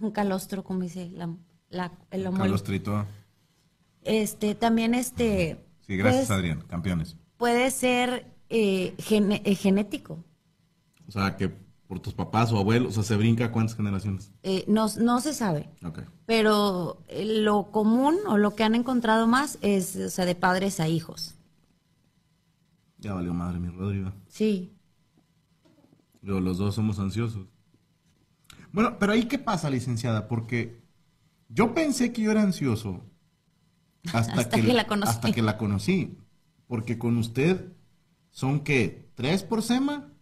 Un 0.00 0.10
calostro, 0.10 0.62
como 0.62 0.80
dice 0.82 1.08
la, 1.10 1.34
la- 1.70 1.92
el 2.10 2.26
homónimo. 2.26 2.44
Calostrito. 2.44 3.06
Este, 4.02 4.54
también 4.54 4.94
este. 4.94 5.64
Sí, 5.86 5.96
gracias, 5.96 6.26
pues, 6.26 6.38
Adrián. 6.38 6.60
Campeones. 6.68 7.16
Puede 7.38 7.70
ser 7.70 8.26
eh, 8.50 8.94
gene- 8.98 9.42
eh, 9.44 9.54
genético. 9.54 10.22
O 11.08 11.10
sea, 11.10 11.36
que 11.36 11.48
por 11.48 12.00
tus 12.00 12.14
papás 12.14 12.52
o 12.52 12.58
abuelos, 12.58 12.90
o 12.90 12.94
sea, 12.94 13.02
se 13.04 13.16
brinca 13.16 13.52
cuántas 13.52 13.76
generaciones. 13.76 14.32
Eh, 14.42 14.64
no, 14.68 14.86
no 15.00 15.20
se 15.20 15.32
sabe. 15.32 15.70
Ok. 15.84 16.00
Pero 16.26 17.02
eh, 17.08 17.24
lo 17.42 17.70
común 17.70 18.16
o 18.28 18.36
lo 18.38 18.54
que 18.54 18.64
han 18.64 18.74
encontrado 18.74 19.26
más 19.26 19.56
es, 19.62 19.96
o 19.96 20.10
sea, 20.10 20.24
de 20.26 20.34
padres 20.34 20.78
a 20.80 20.88
hijos. 20.88 21.36
Ya 22.98 23.14
valió 23.14 23.32
madre 23.32 23.58
mi 23.60 23.68
Rodrigo. 23.68 24.12
Sí. 24.28 24.72
Los 26.26 26.58
dos 26.58 26.74
somos 26.74 26.98
ansiosos. 26.98 27.46
Bueno, 28.72 28.98
pero 28.98 29.12
ahí 29.12 29.24
qué 29.26 29.38
pasa, 29.38 29.70
licenciada, 29.70 30.28
porque 30.28 30.82
yo 31.48 31.72
pensé 31.72 32.12
que 32.12 32.22
yo 32.22 32.30
era 32.30 32.42
ansioso 32.42 33.02
hasta, 34.12 34.32
Hasta 34.40 34.60
que 34.60 34.72
la 34.72 34.86
conocí. 34.86 35.10
Hasta 35.10 35.32
que 35.32 35.42
la 35.42 35.56
conocí. 35.56 36.18
Porque 36.66 36.98
con 36.98 37.16
usted 37.16 37.72
son 38.30 38.60
que 38.60 39.08
tres 39.14 39.44
por 39.44 39.62
semana, 39.62 40.12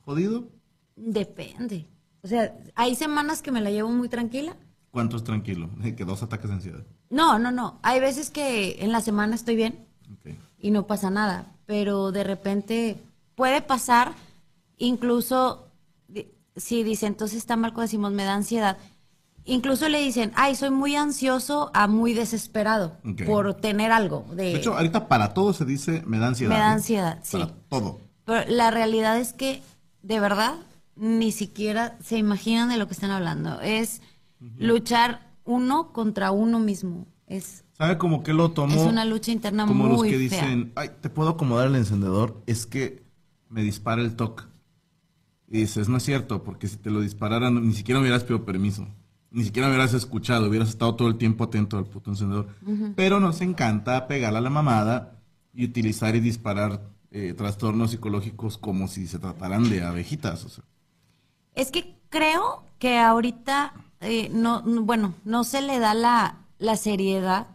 jodido. 0.00 0.48
Depende. 0.96 1.88
O 2.22 2.28
sea, 2.28 2.56
hay 2.74 2.94
semanas 2.94 3.40
que 3.40 3.52
me 3.52 3.60
la 3.60 3.70
llevo 3.70 3.90
muy 3.90 4.08
tranquila. 4.08 4.56
¿Cuántos 4.90 5.24
tranquilo? 5.24 5.70
Que 5.96 6.04
dos 6.04 6.22
ataques 6.22 6.48
de 6.48 6.54
ansiedad. 6.54 6.86
No, 7.08 7.38
no, 7.38 7.50
no. 7.50 7.78
Hay 7.82 8.00
veces 8.00 8.30
que 8.30 8.82
en 8.82 8.90
la 8.92 9.00
semana 9.00 9.34
estoy 9.36 9.56
bien 9.56 9.86
Ok. 10.12 10.34
y 10.58 10.70
no 10.70 10.86
pasa 10.86 11.10
nada, 11.10 11.54
pero 11.66 12.10
de 12.12 12.24
repente 12.24 12.96
puede 13.34 13.62
pasar, 13.62 14.12
incluso 14.86 15.68
si 16.56 16.82
dice, 16.82 17.06
entonces 17.06 17.38
está 17.38 17.56
mal 17.56 17.70
cuando 17.72 17.82
decimos 17.88 18.12
me 18.12 18.24
da 18.24 18.34
ansiedad, 18.34 18.76
incluso 19.44 19.88
le 19.88 20.00
dicen, 20.00 20.32
ay, 20.34 20.54
soy 20.54 20.70
muy 20.70 20.96
ansioso 20.96 21.70
a 21.72 21.86
muy 21.86 22.12
desesperado 22.12 22.98
por 23.26 23.54
tener 23.54 23.90
algo. 23.90 24.26
De, 24.30 24.44
De 24.44 24.54
hecho, 24.56 24.74
ahorita 24.76 25.08
para 25.08 25.32
todo 25.32 25.52
se 25.54 25.64
dice 25.64 26.02
me 26.06 26.18
da 26.18 26.28
ansiedad. 26.28 26.52
Me 26.52 26.58
da 26.60 26.68
¿no? 26.68 26.74
ansiedad, 26.74 27.18
sí. 27.22 27.38
Para 27.38 27.52
todo. 27.68 28.00
Pero 28.24 28.50
la 28.50 28.70
realidad 28.70 29.18
es 29.18 29.32
que, 29.32 29.62
de 30.02 30.20
verdad, 30.20 30.56
ni 30.94 31.32
siquiera 31.32 31.96
se 32.02 32.18
imaginan 32.18 32.68
de 32.68 32.76
lo 32.76 32.86
que 32.86 32.92
están 32.92 33.10
hablando. 33.10 33.60
Es 33.62 34.02
luchar 34.58 35.30
uno 35.44 35.92
contra 35.92 36.32
uno 36.32 36.58
mismo. 36.58 37.06
Es, 37.26 37.64
¿Sabe 37.78 37.96
como 37.96 38.22
que 38.22 38.34
lo 38.34 38.50
tomó? 38.50 38.74
es 38.74 38.86
una 38.86 39.04
lucha 39.06 39.32
interna 39.32 39.66
Como 39.66 39.84
muy 39.84 39.92
los 39.92 40.02
que 40.02 40.28
fea. 40.28 40.42
dicen, 40.42 40.72
ay, 40.76 40.90
te 41.00 41.08
puedo 41.08 41.30
acomodar 41.30 41.68
el 41.68 41.76
encendedor, 41.76 42.42
es 42.46 42.66
que 42.66 43.02
me 43.48 43.62
dispara 43.62 44.02
el 44.02 44.14
TOC. 44.16 44.51
Y 45.52 45.58
dices, 45.58 45.88
no 45.88 45.98
es 45.98 46.02
cierto, 46.02 46.42
porque 46.42 46.66
si 46.66 46.78
te 46.78 46.88
lo 46.90 47.00
dispararan, 47.00 47.66
ni 47.66 47.74
siquiera 47.74 48.00
hubieras 48.00 48.22
pedido 48.24 48.44
permiso. 48.44 48.88
Ni 49.30 49.44
siquiera 49.44 49.68
hubieras 49.68 49.92
escuchado, 49.94 50.48
hubieras 50.48 50.70
estado 50.70 50.94
todo 50.96 51.08
el 51.08 51.16
tiempo 51.18 51.44
atento 51.44 51.76
al 51.76 51.84
puto 51.84 52.10
encendedor. 52.10 52.48
Pero 52.96 53.20
nos 53.20 53.40
encanta 53.42 54.06
pegarle 54.06 54.38
a 54.38 54.42
la 54.42 54.50
mamada 54.50 55.18
y 55.54 55.64
utilizar 55.66 56.16
y 56.16 56.20
disparar 56.20 56.80
eh, 57.10 57.34
trastornos 57.36 57.90
psicológicos 57.90 58.56
como 58.56 58.88
si 58.88 59.06
se 59.06 59.18
trataran 59.18 59.68
de 59.68 59.82
abejitas. 59.82 60.44
O 60.46 60.48
sea. 60.48 60.64
Es 61.54 61.70
que 61.70 61.96
creo 62.08 62.64
que 62.78 62.98
ahorita, 62.98 63.74
eh, 64.00 64.30
no, 64.32 64.62
no- 64.62 64.82
bueno, 64.84 65.14
no 65.24 65.44
se 65.44 65.60
le 65.60 65.78
da 65.78 65.92
la, 65.92 66.46
la 66.58 66.76
seriedad 66.76 67.48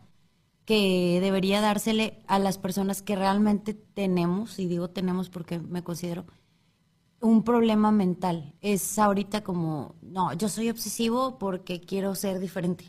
que 0.66 1.20
debería 1.22 1.62
dársele 1.62 2.20
a 2.28 2.38
las 2.40 2.58
personas 2.60 3.02
que 3.02 3.16
realmente 3.16 3.74
tenemos, 3.74 4.60
y 4.60 4.68
digo 4.68 4.90
tenemos 4.90 5.30
porque 5.30 5.60
me 5.60 5.82
considero 5.84 6.26
un 7.22 7.44
problema 7.44 7.92
mental. 7.92 8.54
Es 8.62 9.00
ahorita 9.00 9.44
como, 9.44 9.96
no, 10.02 10.34
yo 10.34 10.50
soy 10.50 10.70
obsesivo 10.70 11.38
porque 11.38 11.82
quiero 11.82 12.16
ser 12.16 12.40
diferente. 12.40 12.86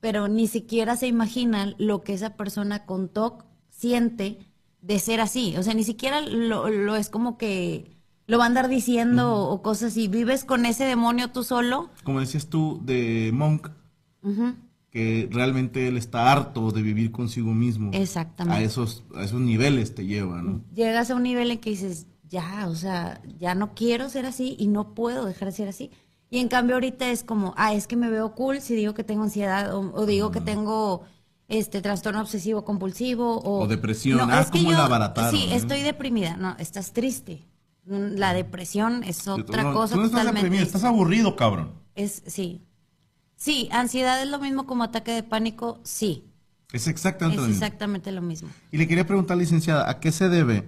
Pero 0.00 0.28
ni 0.28 0.46
siquiera 0.46 0.96
se 0.96 1.06
imaginan 1.06 1.74
lo 1.78 2.02
que 2.02 2.14
esa 2.14 2.36
persona 2.36 2.84
con 2.86 3.08
TOC 3.08 3.44
siente 3.70 4.38
de 4.80 4.98
ser 4.98 5.20
así. 5.20 5.56
O 5.56 5.62
sea, 5.62 5.74
ni 5.74 5.84
siquiera 5.84 6.20
lo, 6.20 6.68
lo 6.68 6.96
es 6.96 7.08
como 7.08 7.38
que 7.38 7.96
lo 8.26 8.38
va 8.38 8.44
a 8.44 8.46
andar 8.46 8.68
diciendo 8.68 9.48
o 9.48 9.62
cosas 9.62 9.92
así. 9.92 10.08
Vives 10.08 10.44
con 10.44 10.66
ese 10.66 10.84
demonio 10.84 11.30
tú 11.30 11.44
solo. 11.44 11.90
Como 12.04 12.20
decías 12.20 12.48
tú 12.48 12.80
de 12.84 13.30
Monk, 13.32 13.68
que 14.90 15.28
realmente 15.30 15.88
él 15.88 15.96
está 15.96 16.30
harto 16.30 16.70
de 16.70 16.82
vivir 16.82 17.12
consigo 17.12 17.54
mismo. 17.54 17.90
Exactamente. 17.92 18.60
A 18.60 18.64
esos, 18.64 19.04
a 19.14 19.24
esos 19.24 19.40
niveles 19.40 19.94
te 19.94 20.06
lleva, 20.06 20.42
¿no? 20.42 20.62
Llegas 20.74 21.10
a 21.10 21.14
un 21.14 21.22
nivel 21.22 21.50
en 21.50 21.58
que 21.58 21.70
dices, 21.70 22.06
ya, 22.32 22.66
o 22.68 22.74
sea, 22.74 23.20
ya 23.38 23.54
no 23.54 23.74
quiero 23.74 24.08
ser 24.08 24.26
así 24.26 24.56
y 24.58 24.66
no 24.66 24.94
puedo 24.94 25.24
dejar 25.26 25.48
de 25.50 25.52
ser 25.54 25.68
así. 25.68 25.90
Y 26.30 26.38
en 26.38 26.48
cambio 26.48 26.74
ahorita 26.76 27.10
es 27.10 27.22
como, 27.22 27.52
ah, 27.56 27.74
es 27.74 27.86
que 27.86 27.94
me 27.94 28.08
veo 28.10 28.34
cool 28.34 28.60
si 28.60 28.74
digo 28.74 28.94
que 28.94 29.04
tengo 29.04 29.22
ansiedad 29.22 29.72
o, 29.74 29.92
o 29.94 30.06
digo 30.06 30.30
que 30.32 30.40
tengo 30.40 31.02
este 31.48 31.82
trastorno 31.82 32.22
obsesivo 32.22 32.64
compulsivo 32.64 33.36
o, 33.38 33.60
O 33.60 33.66
depresión. 33.68 34.30
Ah, 34.30 34.46
¿cómo 34.50 34.72
la 34.72 34.86
abarataron, 34.86 35.30
Sí, 35.38 35.44
eh? 35.50 35.56
estoy 35.56 35.82
deprimida. 35.82 36.36
No, 36.38 36.56
estás 36.58 36.92
triste. 36.92 37.46
Mm, 37.84 38.16
La 38.16 38.32
depresión 38.32 39.04
es 39.04 39.28
otra 39.28 39.62
No, 39.64 39.74
cosa 39.74 39.94
tú 39.94 40.00
no 40.00 40.06
estás 40.06 40.20
totalmente. 40.22 40.46
deprimido, 40.46 40.64
estás 40.64 40.84
aburrido, 40.84 41.36
cabrón. 41.36 41.72
Es, 41.94 42.22
sí. 42.26 42.62
Sí, 43.36 43.68
ansiedad 43.72 44.22
es 44.22 44.28
lo 44.28 44.38
mismo 44.38 44.66
como 44.66 44.84
ataque 44.84 45.12
de 45.12 45.22
pánico, 45.22 45.80
sí. 45.82 46.24
Es 46.72 46.86
exactamente 46.86 47.36
Es 47.36 47.42
lo 47.42 47.48
mismo. 47.48 47.62
exactamente 47.64 48.10
lo 48.12 48.22
mismo. 48.22 48.48
Y 48.70 48.78
le 48.78 48.88
quería 48.88 49.06
preguntar, 49.06 49.36
licenciada, 49.36 49.90
¿a 49.90 50.00
qué 50.00 50.10
se 50.12 50.30
debe 50.30 50.64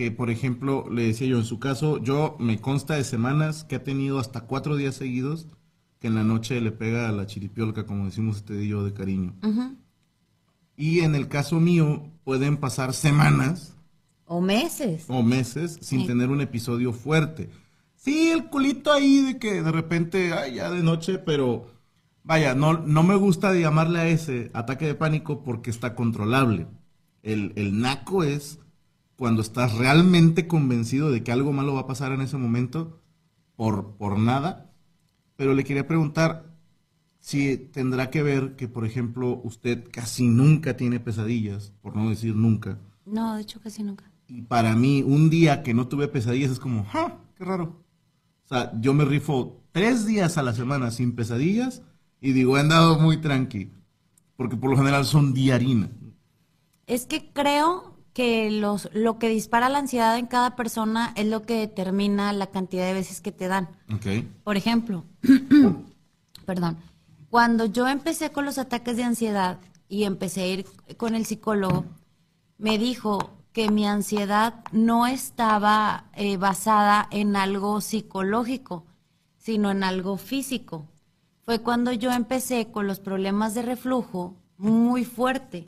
que, 0.00 0.10
por 0.10 0.30
ejemplo, 0.30 0.86
le 0.90 1.08
decía 1.08 1.26
yo, 1.28 1.36
en 1.36 1.44
su 1.44 1.58
caso, 1.58 2.02
yo 2.02 2.34
me 2.40 2.58
consta 2.58 2.94
de 2.94 3.04
semanas 3.04 3.64
que 3.64 3.76
ha 3.76 3.84
tenido 3.84 4.18
hasta 4.18 4.40
cuatro 4.46 4.76
días 4.76 4.94
seguidos 4.94 5.46
que 5.98 6.06
en 6.06 6.14
la 6.14 6.24
noche 6.24 6.58
le 6.62 6.72
pega 6.72 7.06
a 7.06 7.12
la 7.12 7.26
chiripiolca, 7.26 7.84
como 7.84 8.06
decimos 8.06 8.36
usted 8.36 8.58
y 8.60 8.68
yo 8.68 8.82
de 8.82 8.94
cariño. 8.94 9.34
Y 10.74 11.00
en 11.00 11.14
el 11.14 11.28
caso 11.28 11.60
mío, 11.60 12.04
pueden 12.24 12.56
pasar 12.56 12.94
semanas 12.94 13.76
O 14.24 14.40
meses. 14.40 15.04
o 15.08 15.22
meses 15.22 15.76
sin 15.82 16.00
Sí. 16.00 16.06
tener 16.06 16.30
un 16.30 16.40
episodio 16.40 16.94
fuerte. 16.94 17.50
Sí, 17.94 18.30
el 18.30 18.46
culito 18.46 18.90
ahí 18.90 19.20
de 19.22 19.38
que 19.38 19.62
de 19.62 19.70
repente, 19.70 20.32
ay, 20.32 20.54
ya 20.54 20.70
de 20.70 20.82
noche, 20.82 21.18
pero 21.18 21.66
vaya, 22.24 22.54
no, 22.54 22.72
no 22.72 23.02
me 23.02 23.16
gusta 23.16 23.52
llamarle 23.52 23.98
a 23.98 24.08
ese 24.08 24.50
ataque 24.54 24.86
de 24.86 24.94
pánico 24.94 25.42
porque 25.44 25.68
está 25.68 25.94
controlable. 25.94 26.68
El, 27.22 27.52
el 27.56 27.78
naco 27.78 28.24
es 28.24 28.60
cuando 29.20 29.42
estás 29.42 29.74
realmente 29.74 30.46
convencido 30.46 31.10
de 31.10 31.22
que 31.22 31.30
algo 31.30 31.52
malo 31.52 31.74
va 31.74 31.80
a 31.80 31.86
pasar 31.86 32.12
en 32.12 32.22
ese 32.22 32.38
momento 32.38 33.02
por, 33.54 33.98
por 33.98 34.18
nada. 34.18 34.72
Pero 35.36 35.52
le 35.52 35.62
quería 35.62 35.86
preguntar 35.86 36.56
si 37.18 37.58
tendrá 37.58 38.08
que 38.08 38.22
ver 38.22 38.56
que, 38.56 38.66
por 38.66 38.86
ejemplo, 38.86 39.42
usted 39.44 39.84
casi 39.92 40.26
nunca 40.26 40.78
tiene 40.78 41.00
pesadillas, 41.00 41.74
por 41.82 41.96
no 41.96 42.08
decir 42.08 42.34
nunca. 42.34 42.78
No, 43.04 43.34
de 43.34 43.42
hecho 43.42 43.60
casi 43.60 43.82
nunca. 43.82 44.10
Y 44.26 44.40
para 44.40 44.74
mí, 44.74 45.02
un 45.02 45.28
día 45.28 45.62
que 45.62 45.74
no 45.74 45.86
tuve 45.86 46.08
pesadillas 46.08 46.52
es 46.52 46.58
como, 46.58 46.86
¡ah! 46.94 47.18
¡Qué 47.36 47.44
raro! 47.44 47.84
O 48.46 48.48
sea, 48.48 48.72
yo 48.80 48.94
me 48.94 49.04
rifo 49.04 49.60
tres 49.70 50.06
días 50.06 50.38
a 50.38 50.42
la 50.42 50.54
semana 50.54 50.90
sin 50.90 51.14
pesadillas 51.14 51.82
y 52.22 52.32
digo, 52.32 52.56
he 52.56 52.60
andado 52.60 52.98
muy 52.98 53.18
tranqui. 53.18 53.70
Porque 54.38 54.56
por 54.56 54.70
lo 54.70 54.78
general 54.78 55.04
son 55.04 55.34
diarina. 55.34 55.90
Es 56.86 57.04
que 57.04 57.30
creo 57.34 57.89
que 58.12 58.50
los, 58.50 58.88
lo 58.92 59.18
que 59.18 59.28
dispara 59.28 59.68
la 59.68 59.78
ansiedad 59.78 60.18
en 60.18 60.26
cada 60.26 60.56
persona 60.56 61.12
es 61.16 61.26
lo 61.26 61.42
que 61.42 61.54
determina 61.54 62.32
la 62.32 62.48
cantidad 62.48 62.86
de 62.86 62.94
veces 62.94 63.20
que 63.20 63.32
te 63.32 63.48
dan. 63.48 63.68
Ok. 63.92 64.24
Por 64.44 64.56
ejemplo, 64.56 65.04
perdón, 66.46 66.78
cuando 67.28 67.66
yo 67.66 67.86
empecé 67.86 68.32
con 68.32 68.44
los 68.44 68.58
ataques 68.58 68.96
de 68.96 69.04
ansiedad 69.04 69.58
y 69.88 70.04
empecé 70.04 70.42
a 70.42 70.46
ir 70.46 70.66
con 70.96 71.14
el 71.14 71.26
psicólogo, 71.26 71.84
me 72.58 72.78
dijo 72.78 73.30
que 73.52 73.70
mi 73.70 73.86
ansiedad 73.86 74.64
no 74.72 75.06
estaba 75.06 76.04
eh, 76.14 76.36
basada 76.36 77.08
en 77.10 77.36
algo 77.36 77.80
psicológico, 77.80 78.84
sino 79.38 79.70
en 79.70 79.82
algo 79.82 80.16
físico. 80.16 80.86
Fue 81.44 81.60
cuando 81.60 81.92
yo 81.92 82.12
empecé 82.12 82.70
con 82.70 82.86
los 82.86 83.00
problemas 83.00 83.54
de 83.54 83.62
reflujo 83.62 84.36
muy 84.60 85.04
fuerte. 85.04 85.66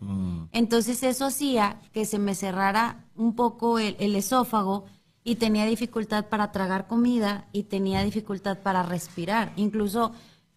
Entonces 0.53 1.03
eso 1.03 1.27
hacía 1.27 1.81
que 1.93 2.05
se 2.05 2.19
me 2.19 2.35
cerrara 2.35 3.07
un 3.17 3.35
poco 3.35 3.79
el, 3.79 3.97
el 3.99 4.15
esófago 4.15 4.85
y 5.25 5.37
tenía 5.37 5.65
dificultad 5.67 6.29
para 6.29 6.53
tragar 6.53 6.87
comida 6.87 7.49
y 7.53 7.65
tenía 7.65 8.03
dificultad 8.05 8.59
para 8.59 8.83
respirar. 8.83 9.53
Incluso 9.57 10.13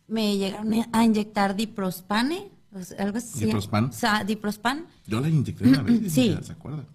me 0.07 0.37
llegaron 0.37 0.73
a 0.91 1.03
inyectar 1.03 1.55
diprospane, 1.55 2.51
algo 2.99 3.17
así. 3.17 3.45
¿Diprospan? 3.45 3.85
O 3.85 3.93
sea, 3.93 4.23
diprospan 4.23 4.85
Yo 5.07 5.21
la 5.21 5.29
inyecté 5.29 5.67
una 5.67 5.81
vez. 5.81 6.01
Sí. 6.13 6.37
¿Se 6.41 6.51
acuerda? 6.51 6.85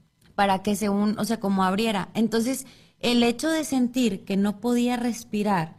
para 0.41 0.63
que 0.63 0.75
según, 0.75 1.19
o 1.19 1.25
sea, 1.27 1.39
como 1.39 1.65
abriera. 1.65 2.09
Entonces, 2.15 2.67
el 2.99 3.23
hecho 3.23 3.51
de 3.51 3.63
sentir 3.63 4.25
que 4.25 4.39
no 4.39 4.59
podía 4.59 4.97
respirar 4.97 5.77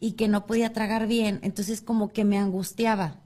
y 0.00 0.14
que 0.14 0.26
no 0.26 0.46
podía 0.46 0.72
tragar 0.72 1.06
bien, 1.06 1.38
entonces 1.44 1.80
como 1.80 2.08
que 2.08 2.24
me 2.24 2.36
angustiaba. 2.36 3.20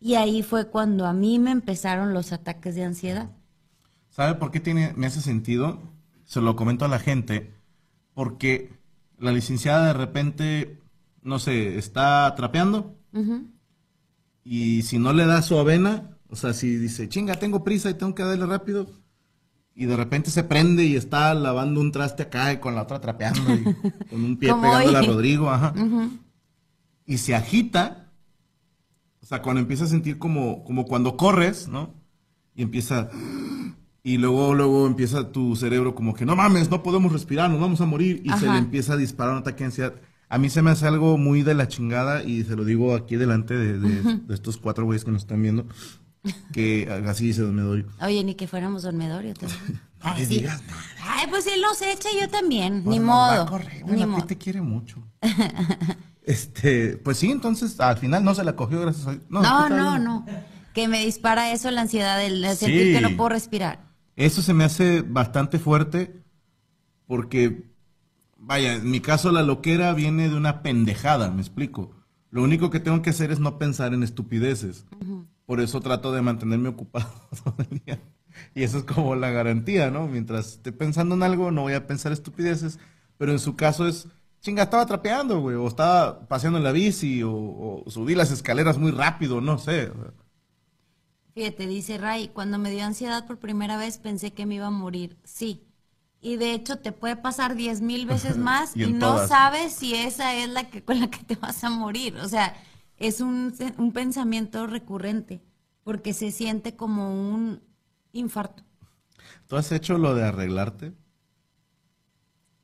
Y 0.00 0.14
ahí 0.14 0.42
fue 0.42 0.68
cuando 0.68 1.06
a 1.06 1.12
mí 1.12 1.38
me 1.38 1.50
empezaron 1.50 2.12
los 2.12 2.32
ataques 2.32 2.74
de 2.74 2.84
ansiedad. 2.84 3.30
¿Sabe 4.10 4.34
por 4.34 4.50
qué 4.50 4.60
tiene, 4.60 4.92
me 4.96 5.06
hace 5.06 5.20
sentido? 5.20 5.80
Se 6.24 6.40
lo 6.40 6.56
comento 6.56 6.84
a 6.84 6.88
la 6.88 6.98
gente. 6.98 7.54
Porque 8.14 8.72
la 9.18 9.32
licenciada 9.32 9.86
de 9.86 9.92
repente, 9.92 10.80
no 11.22 11.38
sé, 11.38 11.78
está 11.78 12.34
trapeando 12.34 12.94
y 14.44 14.82
si 14.82 14.98
no 14.98 15.12
le 15.12 15.26
da 15.26 15.42
su 15.42 15.58
avena, 15.58 16.16
o 16.28 16.36
sea, 16.36 16.52
si 16.52 16.76
dice, 16.76 17.08
chinga, 17.08 17.34
tengo 17.34 17.64
prisa 17.64 17.90
y 17.90 17.94
tengo 17.94 18.14
que 18.14 18.22
darle 18.22 18.46
rápido, 18.46 18.86
y 19.74 19.86
de 19.86 19.96
repente 19.96 20.30
se 20.30 20.44
prende 20.44 20.84
y 20.84 20.96
está 20.96 21.34
lavando 21.34 21.80
un 21.80 21.92
traste 21.92 22.22
acá 22.22 22.52
y 22.52 22.58
con 22.58 22.74
la 22.74 22.82
otra 22.82 23.00
trapeando 23.00 23.52
y 23.52 23.64
con 24.08 24.24
un 24.24 24.36
pie 24.36 24.54
pegándole 24.62 24.96
a 24.96 25.00
hoy. 25.00 25.06
Rodrigo, 25.06 25.50
ajá. 25.50 25.74
Y 27.04 27.18
se 27.18 27.34
agita, 27.34 28.05
o 29.26 29.28
sea, 29.28 29.42
cuando 29.42 29.60
empieza 29.60 29.82
a 29.82 29.88
sentir 29.88 30.18
como, 30.18 30.62
como 30.62 30.84
cuando 30.84 31.16
corres, 31.16 31.66
¿no? 31.66 31.92
Y 32.54 32.62
empieza, 32.62 33.10
y 34.04 34.18
luego, 34.18 34.54
luego 34.54 34.86
empieza 34.86 35.32
tu 35.32 35.56
cerebro 35.56 35.96
como 35.96 36.14
que, 36.14 36.24
no 36.24 36.36
mames, 36.36 36.70
no 36.70 36.80
podemos 36.84 37.10
respirar, 37.12 37.50
nos 37.50 37.58
vamos 37.60 37.80
a 37.80 37.86
morir, 37.86 38.22
y 38.24 38.30
se 38.38 38.48
le 38.48 38.56
empieza 38.56 38.92
a 38.92 38.96
disparar 38.96 39.32
un 39.32 39.40
ataque 39.40 39.58
de 39.58 39.64
ansiedad. 39.64 39.94
A 40.28 40.38
mí 40.38 40.48
se 40.48 40.62
me 40.62 40.70
hace 40.70 40.86
algo 40.86 41.18
muy 41.18 41.42
de 41.42 41.54
la 41.54 41.66
chingada, 41.66 42.22
y 42.22 42.44
se 42.44 42.54
lo 42.54 42.64
digo 42.64 42.94
aquí 42.94 43.16
delante 43.16 43.54
de, 43.54 43.80
de- 43.80 44.18
de 44.18 44.34
estos 44.34 44.58
cuatro 44.58 44.84
güeyes 44.84 45.04
que 45.04 45.10
nos 45.10 45.22
están 45.22 45.42
viendo, 45.42 45.66
que 46.52 46.88
así 47.08 47.32
me 47.40 47.62
doy. 47.62 47.84
Oye, 48.00 48.22
ni 48.22 48.36
que 48.36 48.46
fuéramos 48.46 48.84
dormidorio. 48.84 49.34
No 50.04 50.14
le 50.14 50.24
sí. 50.26 50.36
digas 50.38 50.62
nada. 50.68 50.82
Ay, 51.02 51.26
pues 51.28 51.48
él 51.48 51.60
los 51.62 51.82
echa 51.82 52.08
y 52.16 52.20
yo 52.20 52.28
también. 52.28 52.84
Ni 52.84 53.00
nos 53.00 53.08
va 53.08 53.32
a 53.32 53.36
modo. 53.38 53.46
correr. 53.50 53.76
ni 53.78 53.82
Bueno, 53.82 54.04
ti 54.04 54.06
modo. 54.10 54.24
te 54.26 54.36
quiere 54.38 54.60
mucho. 54.60 55.02
este, 56.26 56.98
pues 56.98 57.16
sí, 57.18 57.30
entonces 57.30 57.80
al 57.80 57.96
final 57.98 58.22
no 58.24 58.34
se 58.34 58.44
la 58.44 58.54
cogió 58.56 58.80
gracias 58.82 59.06
a 59.06 59.12
No, 59.30 59.40
No, 59.42 59.68
no, 59.68 59.98
no. 59.98 60.26
Que 60.74 60.88
me 60.88 61.04
dispara 61.04 61.52
eso 61.52 61.70
la 61.70 61.80
ansiedad, 61.80 62.22
el 62.22 62.44
sentir 62.56 62.88
Sí. 62.88 62.92
que 62.92 63.00
no 63.00 63.16
puedo 63.16 63.30
respirar. 63.30 63.86
Eso 64.16 64.42
se 64.42 64.52
me 64.52 64.64
hace 64.64 65.00
bastante 65.02 65.58
fuerte 65.58 66.22
porque, 67.06 67.70
vaya, 68.36 68.74
en 68.74 68.90
mi 68.90 69.00
caso 69.00 69.32
la 69.32 69.42
loquera 69.42 69.94
viene 69.94 70.28
de 70.28 70.34
una 70.36 70.62
pendejada, 70.62 71.30
me 71.30 71.40
explico. 71.40 71.92
Lo 72.30 72.42
único 72.42 72.70
que 72.70 72.80
tengo 72.80 73.00
que 73.02 73.10
hacer 73.10 73.30
es 73.30 73.38
no 73.40 73.56
pensar 73.58 73.94
en 73.94 74.02
estupideces. 74.02 74.84
Por 75.46 75.60
eso 75.60 75.80
trato 75.80 76.12
de 76.12 76.22
mantenerme 76.22 76.68
ocupado 76.68 77.08
todo 77.44 77.54
el 77.70 77.80
día. 77.86 78.00
Y 78.54 78.64
eso 78.64 78.78
es 78.78 78.84
como 78.84 79.14
la 79.14 79.30
garantía, 79.30 79.90
¿no? 79.90 80.06
Mientras 80.08 80.54
esté 80.54 80.72
pensando 80.72 81.14
en 81.14 81.22
algo, 81.22 81.50
no 81.52 81.62
voy 81.62 81.72
a 81.74 81.86
pensar 81.86 82.12
estupideces. 82.12 82.78
Pero 83.16 83.32
en 83.32 83.38
su 83.38 83.56
caso 83.56 83.86
es, 83.88 84.08
chinga, 84.46 84.62
estaba 84.64 84.86
trapeando, 84.86 85.40
güey, 85.40 85.56
o 85.56 85.66
estaba 85.68 86.26
paseando 86.28 86.58
en 86.58 86.64
la 86.64 86.72
bici, 86.72 87.22
o, 87.22 87.32
o 87.86 87.90
subí 87.90 88.14
las 88.14 88.30
escaleras 88.30 88.78
muy 88.78 88.92
rápido, 88.92 89.40
no 89.40 89.58
sé. 89.58 89.90
Fíjate, 91.34 91.66
dice 91.66 91.98
Ray, 91.98 92.28
cuando 92.28 92.58
me 92.58 92.70
dio 92.70 92.84
ansiedad 92.84 93.26
por 93.26 93.38
primera 93.38 93.76
vez 93.76 93.98
pensé 93.98 94.32
que 94.32 94.46
me 94.46 94.54
iba 94.56 94.66
a 94.66 94.70
morir. 94.70 95.18
Sí. 95.24 95.62
Y 96.20 96.36
de 96.36 96.52
hecho 96.52 96.78
te 96.78 96.92
puede 96.92 97.16
pasar 97.16 97.54
diez 97.56 97.80
mil 97.82 98.06
veces 98.06 98.38
más 98.38 98.76
Y 98.76 98.92
no 98.92 98.98
todas. 98.98 99.28
sabes 99.28 99.74
si 99.74 99.94
esa 99.94 100.34
es 100.34 100.48
la 100.48 100.70
que 100.70 100.82
con 100.84 101.00
la 101.00 101.10
que 101.10 101.18
te 101.24 101.36
vas 101.36 101.62
a 101.64 101.70
morir. 101.70 102.16
O 102.18 102.28
sea, 102.28 102.54
es 102.96 103.20
un, 103.20 103.54
un 103.78 103.92
pensamiento 103.92 104.66
recurrente 104.66 105.42
porque 105.84 106.14
se 106.14 106.32
siente 106.32 106.74
como 106.76 107.10
un 107.34 107.62
infarto. 108.12 108.64
¿Tú 109.48 109.56
has 109.56 109.72
hecho 109.72 109.98
lo 109.98 110.14
de 110.14 110.24
arreglarte? 110.24 110.92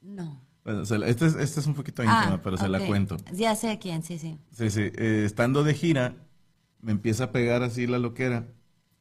No. 0.03 0.42
Bueno, 0.65 0.83
este, 0.83 1.27
es, 1.27 1.35
este 1.35 1.61
es 1.61 1.67
un 1.67 1.75
poquito 1.75 2.03
íntima, 2.05 2.41
pero 2.43 2.57
se 2.57 2.69
la 2.69 2.79
Ah, 2.79 2.87
cuento. 2.87 3.17
Ya 3.33 3.55
sé 3.57 3.71
a 3.71 3.79
quién, 3.79 4.03
sí, 4.03 4.19
sí. 4.19 4.39
Sí, 4.53 4.71
sí. 4.71 4.81
eh, 4.95 5.25
estando 5.27 5.65
de 5.65 5.75
gira, 5.75 6.15
me 6.81 6.93
empieza 6.93 7.25
a 7.25 7.33
pegar 7.33 7.63
así 7.63 7.87
la 7.87 7.99
loquera 7.99 8.47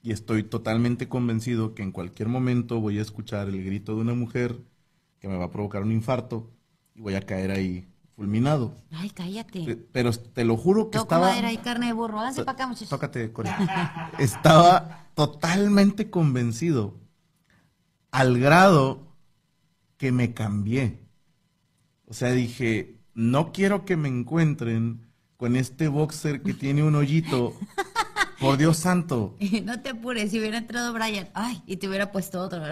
y 0.01 0.11
estoy 0.11 0.43
totalmente 0.43 1.07
convencido 1.07 1.75
que 1.75 1.83
en 1.83 1.91
cualquier 1.91 2.29
momento 2.29 2.79
voy 2.79 2.97
a 2.97 3.01
escuchar 3.03 3.47
el 3.49 3.63
grito 3.63 3.95
de 3.95 4.01
una 4.01 4.15
mujer 4.15 4.59
que 5.19 5.27
me 5.27 5.37
va 5.37 5.45
a 5.45 5.51
provocar 5.51 5.83
un 5.83 5.91
infarto 5.91 6.51
y 6.95 7.01
voy 7.01 7.13
a 7.13 7.21
caer 7.21 7.51
ahí 7.51 7.87
fulminado. 8.15 8.75
Ay, 8.91 9.11
cállate. 9.11 9.63
Pe- 9.63 9.75
Pero 9.75 10.11
te 10.13 10.43
lo 10.45 10.57
juro 10.57 10.89
que 10.89 10.97
Toco 10.97 11.13
estaba... 11.13 11.27
madera 11.29 11.53
y 11.53 11.57
carne 11.57 11.87
de 11.87 11.93
burro. 11.93 12.19
Háganse 12.19 12.43
para 12.43 12.53
acá, 12.53 12.67
muchachos. 12.67 12.89
Tócate, 12.89 13.31
Cori. 13.31 13.49
Estaba 14.17 15.05
totalmente 15.13 16.09
convencido 16.09 16.99
al 18.11 18.39
grado 18.39 19.15
que 19.97 20.11
me 20.11 20.33
cambié. 20.33 21.00
O 22.11 22.13
sea, 22.13 22.33
dije, 22.33 22.97
no 23.13 23.53
quiero 23.53 23.85
que 23.85 23.95
me 23.95 24.09
encuentren 24.09 25.07
con 25.37 25.55
este 25.55 25.87
boxer 25.87 26.41
que 26.43 26.53
tiene 26.53 26.83
un 26.83 26.95
hoyito. 26.95 27.53
Por 28.37 28.57
Dios 28.57 28.77
santo. 28.77 29.37
No 29.63 29.79
te 29.81 29.91
apures, 29.91 30.31
si 30.31 30.39
hubiera 30.39 30.57
entrado 30.57 30.91
Brian, 30.93 31.29
ay, 31.33 31.63
y 31.65 31.77
te 31.77 31.87
hubiera 31.87 32.11
puesto 32.11 32.41
otro. 32.41 32.61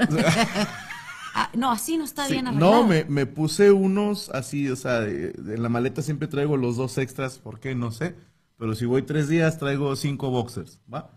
Ah, 1.35 1.51
no, 1.55 1.71
así 1.71 1.95
no 1.95 2.03
está 2.05 2.25
Sí, 2.25 2.33
bien 2.33 2.47
arreglado. 2.47 2.81
no, 2.81 2.87
me, 2.87 3.05
me 3.05 3.27
puse 3.27 3.71
unos 3.71 4.29
así, 4.31 4.67
o 4.67 4.75
sea, 4.75 4.99
de- 5.01 5.31
de- 5.31 5.53
en 5.55 5.61
la 5.63 5.69
maleta 5.69 6.01
siempre 6.01 6.27
traigo 6.27 6.57
los 6.57 6.75
dos 6.75 6.97
extras, 6.97 7.37
¿por 7.37 7.59
qué? 7.59 7.75
No 7.75 7.91
sé. 7.91 8.15
Pero 8.57 8.73
si 8.75 8.85
voy 8.85 9.03
tres 9.03 9.29
días, 9.29 9.59
traigo 9.59 9.95
cinco 9.95 10.31
boxers, 10.31 10.81
¿va? 10.91 11.11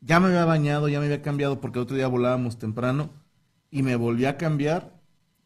Ya 0.00 0.18
me 0.18 0.28
había 0.28 0.46
bañado, 0.46 0.88
ya 0.88 0.98
me 0.98 1.04
había 1.06 1.20
cambiado 1.22 1.60
porque 1.60 1.78
otro 1.78 1.94
día 1.94 2.08
volábamos 2.08 2.58
temprano 2.58 3.10
y 3.70 3.82
me 3.82 3.96
volví 3.96 4.24
a 4.24 4.38
cambiar. 4.38 4.97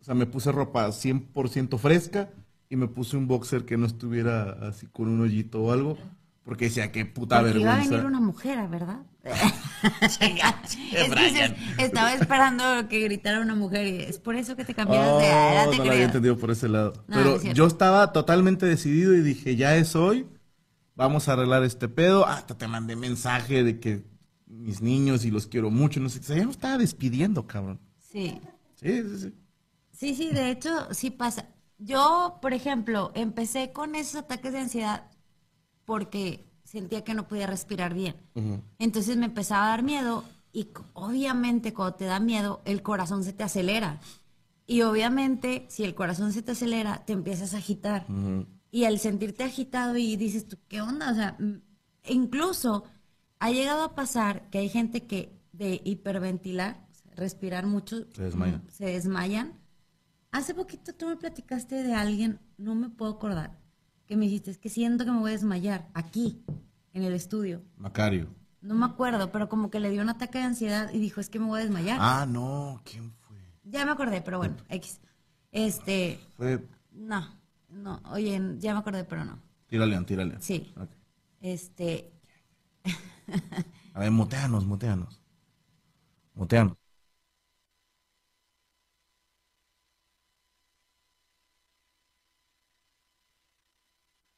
O 0.03 0.05
sea, 0.05 0.17
me 0.17 0.27
puse 0.27 0.51
ropa 0.51 0.89
100% 0.89 1.79
fresca 1.79 2.29
y 2.69 2.75
me 2.75 2.89
puse 2.89 3.17
un 3.17 3.29
boxer 3.29 3.65
que 3.65 3.77
no 3.77 3.87
estuviera 3.87 4.51
así 4.69 4.89
con 4.89 5.09
un 5.09 5.21
hoyito 5.21 5.63
o 5.63 5.71
algo. 5.71 5.97
Porque 6.43 6.65
decía, 6.65 6.91
qué 6.91 7.07
puta 7.07 7.41
Porque 7.41 7.61
iba 7.61 7.71
a 7.71 7.77
vergüenza. 7.77 7.97
venir 7.99 8.07
una 8.07 8.21
mujer, 8.21 8.69
¿verdad? 8.69 8.99
es 10.03 10.19
que 10.19 11.55
estaba 11.79 12.15
esperando 12.15 12.65
que 12.89 12.99
gritara 12.99 13.41
una 13.41 13.55
mujer 13.55 13.87
y 13.87 13.97
es 14.03 14.19
por 14.19 14.35
eso 14.35 14.57
que 14.57 14.65
te 14.65 14.75
cambiaste 14.75 15.09
Oh, 15.09 15.19
de 15.21 15.27
ah, 15.27 15.63
no 15.67 15.71
te 15.71 15.77
lo 15.77 15.93
había 15.93 16.05
entendido 16.05 16.37
por 16.37 16.51
ese 16.51 16.69
lado. 16.69 16.95
No, 17.07 17.17
no 17.17 17.23
Pero 17.23 17.37
es 17.37 17.55
yo 17.55 17.67
estaba 17.69 18.13
totalmente 18.13 18.67
decidido 18.67 19.15
y 19.15 19.21
dije, 19.21 19.55
ya 19.55 19.77
es 19.77 19.95
hoy, 19.95 20.27
vamos 20.97 21.29
a 21.29 21.35
arreglar 21.35 21.63
este 21.63 21.89
pedo. 21.89 22.27
Hasta 22.27 22.59
te 22.59 22.67
mandé 22.67 22.97
mensaje 22.97 23.63
de 23.63 23.79
que 23.79 24.03
mis 24.49 24.83
niños 24.83 25.25
y 25.25 25.31
los 25.31 25.47
quiero 25.47 25.71
mucho, 25.71 26.01
no 26.01 26.09
sé 26.09 26.21
ya 26.21 26.45
me 26.45 26.51
estaba 26.51 26.77
despidiendo, 26.77 27.47
cabrón. 27.47 27.79
Sí. 28.01 28.41
Sí, 28.75 29.03
sí, 29.03 29.19
sí. 29.21 29.35
Sí, 30.03 30.17
sí, 30.17 30.31
de 30.31 30.51
hecho, 30.51 30.93
sí 30.93 31.11
pasa. 31.11 31.47
Yo, 31.79 32.41
por 32.43 32.55
ejemplo, 32.55 33.13
empecé 33.15 33.71
con 33.73 33.95
esos 33.95 34.17
ataques 34.17 34.53
de 34.53 34.59
ansiedad 34.59 35.09
porque 35.85 36.51
sentía 36.65 37.05
que 37.05 37.15
no 37.15 37.29
podía 37.29 37.47
respirar 37.47 37.95
bien. 37.95 38.17
Entonces 38.81 39.17
me 39.17 39.27
empezaba 39.27 39.67
a 39.67 39.69
dar 39.69 39.85
miedo 39.85 40.25
y 40.53 40.71
obviamente 40.95 41.73
cuando 41.73 41.95
te 41.95 42.07
da 42.07 42.19
miedo, 42.19 42.63
el 42.65 42.83
corazón 42.83 43.23
se 43.23 43.33
te 43.33 43.45
acelera. 43.45 44.01
Y 44.67 44.83
obviamente, 44.83 45.67
si 45.69 45.85
el 45.85 45.95
corazón 45.95 46.33
se 46.33 46.43
te 46.43 46.51
acelera, 46.51 47.05
te 47.05 47.13
empiezas 47.13 47.55
a 47.55 47.59
agitar. 47.59 48.05
Y 48.73 48.87
al 48.87 48.99
sentirte 48.99 49.45
agitado 49.45 49.97
y 49.97 50.17
dices 50.17 50.49
tú, 50.49 50.59
¿qué 50.67 50.81
onda? 50.81 51.13
O 51.13 51.15
sea, 51.15 51.37
incluso 52.09 52.83
ha 53.39 53.53
llegado 53.53 53.85
a 53.85 53.95
pasar 53.95 54.51
que 54.51 54.59
hay 54.59 54.69
gente 54.69 55.07
que 55.07 55.41
de 55.53 55.81
hiperventilar, 55.85 56.89
o 56.91 56.95
sea, 56.97 57.13
respirar 57.15 57.67
mucho, 57.67 58.05
Se 58.13 58.25
desmaya. 58.25 58.63
se 58.69 58.87
desmayan. 58.87 59.62
Hace 60.33 60.55
poquito 60.55 60.93
tú 60.95 61.07
me 61.07 61.17
platicaste 61.17 61.83
de 61.83 61.95
alguien, 61.95 62.41
no 62.59 62.75
me 62.75 62.89
puedo 62.89 63.13
acordar, 63.13 63.59
que 64.07 64.17
me 64.17 64.25
dijiste, 64.25 64.51
es 64.51 64.59
que 64.59 64.69
siento 64.69 65.05
que 65.05 65.13
me 65.13 65.19
voy 65.21 65.31
a 65.31 65.35
desmayar 65.35 65.89
aquí, 65.95 66.43
en 66.95 67.05
el 67.05 67.13
estudio. 67.13 67.63
Macario. 67.77 68.29
No 68.61 68.75
me 68.75 68.87
acuerdo, 68.87 69.31
pero 69.31 69.49
como 69.49 69.71
que 69.71 69.79
le 69.81 69.91
dio 69.91 70.03
un 70.03 70.09
ataque 70.09 70.39
de 70.39 70.45
ansiedad 70.45 70.91
y 70.93 70.99
dijo, 70.99 71.21
es 71.21 71.29
que 71.29 71.39
me 71.39 71.47
voy 71.47 71.61
a 71.61 71.65
desmayar. 71.65 71.99
Ah, 72.01 72.27
no, 72.29 72.81
¿quién 72.85 73.13
fue? 73.13 73.37
Ya 73.65 73.85
me 73.85 73.93
acordé, 73.93 74.21
pero 74.23 74.39
bueno, 74.39 74.57
X. 74.69 75.01
Este, 75.53 76.19
Fue. 76.37 76.65
no, 76.91 77.29
no, 77.69 78.01
oye, 78.11 78.41
ya 78.59 78.73
me 78.73 78.81
acordé, 78.81 79.05
pero 79.05 79.25
no. 79.25 79.39
Tírale, 79.67 80.01
tírale. 80.05 80.41
Sí. 80.41 80.73
Ok. 80.77 80.91
Este, 81.41 82.13
A 83.95 84.01
ver, 84.01 84.11
moteanos, 84.11 84.65
moteanos. 84.67 85.21
Moteanos. 86.35 86.77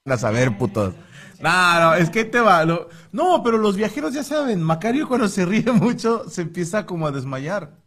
A 0.07 0.19
saber, 0.19 0.59
putos. 0.59 0.95
No, 1.41 1.81
no, 1.81 1.95
es 1.95 2.11
que 2.11 2.25
te 2.27 2.39
va. 2.41 2.65
lo- 2.67 2.89
No, 3.13 3.43
pero 3.43 3.57
los 3.57 3.75
viajeros 3.77 4.13
ya 4.13 4.23
saben. 4.23 4.63
Macario 4.63 5.09
cuando 5.09 5.29
se 5.29 5.47
ríe 5.47 5.73
mucho 5.73 6.29
se 6.29 6.43
empieza 6.43 6.85
como 6.85 7.07
a 7.07 7.11
desmayar. 7.13 7.79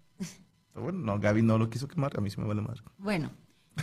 Pero 0.73 0.83
bueno, 0.85 0.99
no, 0.99 1.19
Gaby 1.19 1.43
no 1.43 1.59
lo 1.59 1.69
quiso 1.69 1.87
quemar. 1.87 2.17
A 2.17 2.21
mí 2.21 2.29
sí 2.31 2.39
me 2.41 2.47
vale 2.47 2.61
más. 2.61 2.83
bueno, 2.97 3.29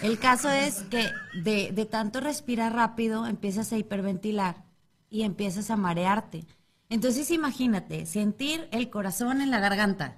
el 0.03 0.19
caso 0.19 0.51
es 0.51 0.83
que 0.91 1.11
de, 1.45 1.71
de 1.73 1.87
tanto 1.87 2.21
respirar 2.21 2.73
rápido 2.75 3.25
empiezas 3.27 3.73
a 3.73 3.79
hiperventilar 3.79 4.65
y 5.11 5.23
empiezas 5.23 5.71
a 5.71 5.77
marearte. 5.77 6.45
Entonces 6.91 7.31
imagínate, 7.31 8.05
sentir 8.05 8.69
el 8.73 8.91
corazón 8.91 9.41
en 9.43 9.51
la 9.53 9.61
garganta, 9.61 10.17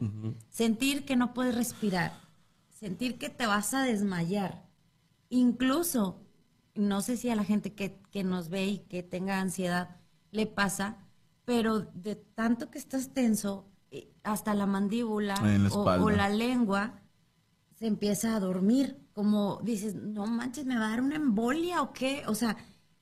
sentir 0.48 1.04
que 1.04 1.16
no 1.16 1.34
puedes 1.34 1.54
respirar, 1.54 2.12
sentir 2.70 3.18
que 3.18 3.28
te 3.28 3.46
vas 3.46 3.72
a 3.74 3.82
desmayar. 3.82 4.64
Incluso, 5.28 6.20
no 6.76 7.00
sé 7.02 7.16
si 7.16 7.30
a 7.30 7.36
la 7.36 7.44
gente 7.44 7.74
que, 7.74 8.00
que 8.10 8.24
nos 8.24 8.48
ve 8.48 8.66
y 8.66 8.78
que 8.80 9.02
tenga 9.02 9.40
ansiedad 9.40 9.96
le 10.30 10.46
pasa, 10.46 10.98
pero 11.44 11.80
de 11.80 12.16
tanto 12.16 12.70
que 12.70 12.78
estás 12.78 13.12
tenso, 13.14 13.70
eh, 13.90 14.12
hasta 14.24 14.54
la 14.54 14.66
mandíbula 14.66 15.60
la 15.70 15.70
o 15.96 16.10
la 16.10 16.28
lengua 16.28 17.02
se 17.74 17.86
empieza 17.86 18.36
a 18.36 18.40
dormir, 18.40 18.98
como 19.12 19.60
dices, 19.62 19.94
no 19.94 20.26
manches, 20.26 20.64
¿me 20.66 20.78
va 20.78 20.86
a 20.86 20.90
dar 20.90 21.02
una 21.02 21.16
embolia 21.16 21.82
o 21.82 21.92
qué? 21.92 22.22
O 22.26 22.34
sea, 22.34 22.56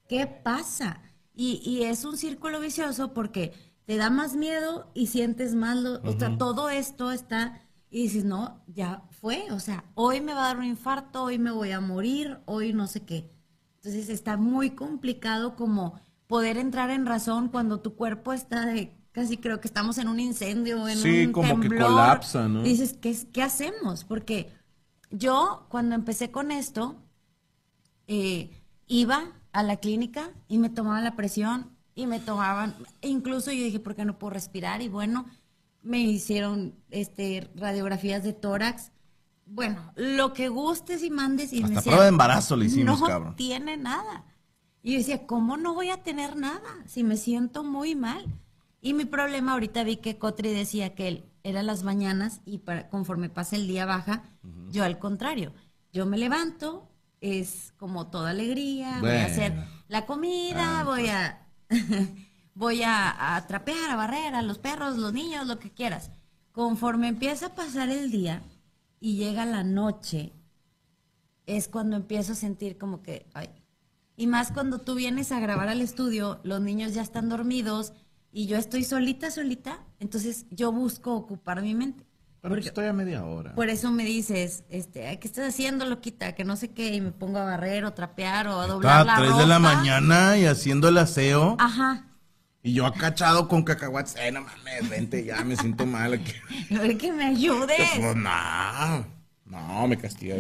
¿qué 0.09 0.27
pasa? 0.27 1.03
Y, 1.35 1.61
y 1.65 1.85
es 1.85 2.05
un 2.05 2.17
círculo 2.17 2.61
vicioso 2.61 3.13
porque 3.15 3.53
te 3.87 3.97
da 3.97 4.11
más 4.11 4.37
miedo 4.37 4.91
y 4.95 5.07
sientes 5.09 5.55
más, 5.55 5.77
lo- 5.77 6.03
o 6.05 6.13
sea, 6.19 6.37
todo 6.39 6.71
esto 6.71 7.13
está, 7.13 7.61
y 7.91 8.03
dices, 8.05 8.25
no, 8.25 8.63
ya 8.67 9.05
fue, 9.11 9.51
o 9.53 9.61
sea, 9.61 9.85
hoy 9.95 10.21
me 10.21 10.35
va 10.35 10.45
a 10.45 10.47
dar 10.49 10.59
un 10.59 10.65
infarto, 10.65 11.23
hoy 11.25 11.39
me 11.39 11.51
voy 11.53 11.71
a 11.73 11.81
morir, 11.81 12.39
hoy 12.47 12.73
no 12.73 12.87
sé 12.89 13.05
qué. 13.05 13.31
Entonces 13.85 14.09
está 14.09 14.39
muy 14.39 14.71
complicado 14.71 15.57
como 15.57 16.01
poder 16.27 16.57
entrar 16.57 16.89
en 16.89 17.05
razón 17.05 17.49
cuando 17.49 17.81
tu 17.81 17.97
cuerpo 17.97 18.33
está 18.33 18.65
de, 18.65 18.97
casi 19.13 19.37
creo 19.37 19.61
que 19.61 19.69
estamos 19.69 19.99
en 19.99 20.09
un 20.09 20.21
incendio, 20.21 20.89
en 20.89 20.97
Sí, 20.97 21.27
un 21.27 21.33
como 21.33 21.61
que 21.61 21.69
temblor. 21.69 21.91
colapsa, 21.91 22.49
¿no? 22.49 22.63
Dices, 22.63 22.95
¿qué, 22.95 23.15
¿qué 23.31 23.43
hacemos? 23.43 24.05
Porque 24.05 24.51
yo 25.11 25.67
cuando 25.69 25.95
empecé 25.95 26.31
con 26.31 26.51
esto, 26.51 26.97
eh, 28.07 28.51
iba 28.87 29.33
a 29.53 29.63
la 29.63 29.77
clínica 29.77 30.31
y 30.49 30.57
me 30.57 30.71
tomaban 30.71 31.05
la 31.05 31.15
presión 31.15 31.77
y 31.95 32.07
me 32.07 32.21
tomaban, 32.21 32.75
e 33.03 33.09
incluso 33.09 33.53
yo 33.53 33.65
dije, 33.65 33.81
¿por 33.81 33.95
qué 33.95 34.07
no 34.07 34.19
puedo 34.19 34.31
respirar? 34.33 34.81
Y 34.81 34.89
bueno, 34.89 35.27
me 35.83 35.99
hicieron 36.01 36.75
este, 36.91 37.51
radiografías 37.55 38.25
de 38.25 38.33
tórax. 38.33 38.93
Bueno, 39.47 39.93
lo 39.97 40.33
que 40.33 40.49
gustes 40.49 41.03
y 41.03 41.11
mandes 41.11 41.53
y 41.53 41.59
me 41.61 41.65
Hasta 41.67 41.77
decían, 41.77 41.93
prueba 41.93 42.03
de 42.05 42.09
embarazo 42.09 42.57
le 42.57 42.67
hicimos, 42.67 43.01
no 43.01 43.07
cabrón. 43.07 43.37
tiene 43.37 43.77
nada. 43.77 44.25
Y 44.83 44.93
yo 44.93 44.99
decía, 44.99 45.27
¿cómo 45.27 45.57
no 45.57 45.75
voy 45.75 45.91
a 45.91 46.03
tener 46.03 46.37
nada 46.37 46.61
si 46.87 47.05
me 47.05 47.17
siento 47.17 47.65
muy 47.65 47.95
mal? 47.95 48.25
Y 48.81 48.93
mi 48.95 49.05
problema 49.05 49.53
ahorita 49.53 49.83
vi 49.85 49.97
que 49.97 50.19
Cotri 50.19 50.53
decía 50.53 50.95
que 50.95 51.09
él 51.09 51.25
era 51.43 51.63
las 51.63 51.85
mañanas 51.85 52.41
y 52.45 52.59
para, 52.59 52.89
conforme 52.89 53.29
pasa 53.31 53.57
el 53.57 53.67
día 53.67 53.87
baja, 53.87 54.23
yo 54.71 54.85
al 54.85 54.99
contrario, 54.99 55.53
yo 55.93 56.05
me 56.07 56.19
levanto, 56.19 56.89
es 57.21 57.73
como 57.79 58.09
toda 58.09 58.31
alegría, 58.31 58.99
voy 59.01 59.11
a 59.11 59.27
hacer 59.27 59.55
la 59.89 60.05
comida, 60.05 60.81
Ah, 60.81 60.85
voy 60.85 61.09
a 61.09 61.47
voy 62.55 62.83
a, 62.83 63.37
a 63.37 63.47
trapear, 63.47 63.91
a 63.91 63.97
barrer 63.97 64.35
a 64.35 64.43
los 64.43 64.59
perros, 64.59 64.97
los 64.99 65.13
niños, 65.13 65.47
lo 65.47 65.59
que 65.59 65.71
quieras. 65.71 66.11
Conforme 66.53 67.09
empieza 67.09 67.47
a 67.47 67.55
pasar 67.55 67.89
el 67.89 68.11
día 68.11 68.43
y 69.05 69.17
llega 69.17 69.45
la 69.45 69.65
noche, 69.65 70.33
es 71.45 71.69
cuando 71.69 71.95
empiezo 71.95 72.33
a 72.33 72.37
sentir 72.37 72.79
como 72.79 73.03
que, 73.03 73.27
ay. 73.35 73.51
Y 74.17 74.27
más 74.27 74.51
cuando 74.51 74.81
tú 74.81 74.95
vienes 74.95 75.31
a 75.31 75.41
grabar 75.41 75.69
al 75.69 75.83
estudio, 75.83 76.41
los 76.43 76.63
niños 76.63 76.95
ya 76.95 77.03
están 77.03 77.29
dormidos 77.29 77.93
y 78.33 78.47
yo 78.47 78.57
estoy 78.57 78.83
solita, 78.83 79.31
solita, 79.31 79.85
entonces 80.01 80.47
yo 80.51 80.73
busco 80.73 81.13
ocupar 81.15 81.61
mi 81.61 81.75
mente. 81.75 82.07
Pero 82.41 82.55
pues 82.55 82.65
estoy 82.65 82.87
a 82.87 82.95
media 82.95 83.27
hora. 83.27 83.55
Por 83.55 83.69
eso 83.69 83.91
me 83.91 84.05
dices, 84.07 84.65
este, 84.71 85.07
"Ay, 85.07 85.19
¿qué 85.19 85.29
estás 85.29 85.47
haciendo, 85.51 85.85
loquita? 85.85 86.35
Que 86.35 86.45
no 86.45 86.57
sé 86.57 86.71
qué, 86.71 86.95
y 86.95 87.03
me 87.03 87.13
pongo 87.13 87.37
a 87.37 87.45
barrer 87.45 87.85
o 87.85 87.93
trapear 87.93 88.49
o 88.49 88.59
a 88.59 88.67
doblar 88.67 89.05
la 89.05 89.17
a 89.17 89.19
3 89.19 89.37
de 89.37 89.47
la 89.47 89.59
mañana 89.59 90.39
y 90.39 90.47
haciendo 90.47 90.89
el 90.89 90.97
aseo. 90.97 91.57
Ajá. 91.59 92.07
Y 92.67 92.73
yo 92.73 92.87
acachado 92.87 93.47
con 93.47 93.63
cacahuates. 93.63 94.17
Eh, 94.17 94.33
no 94.33 94.41
mames, 94.41 94.89
vente 94.89 95.23
ya, 95.23 95.45
me 95.45 95.55
siento 95.55 95.85
mal. 95.85 96.15
aquí. 96.15 96.33
Ay, 96.81 96.97
que 96.97 97.13
me 97.13 97.27
ayudes. 97.27 97.77
Pues 97.95 98.17
no, 98.17 99.07
no, 99.45 99.87
me 99.87 99.99
castiga. 99.99 100.37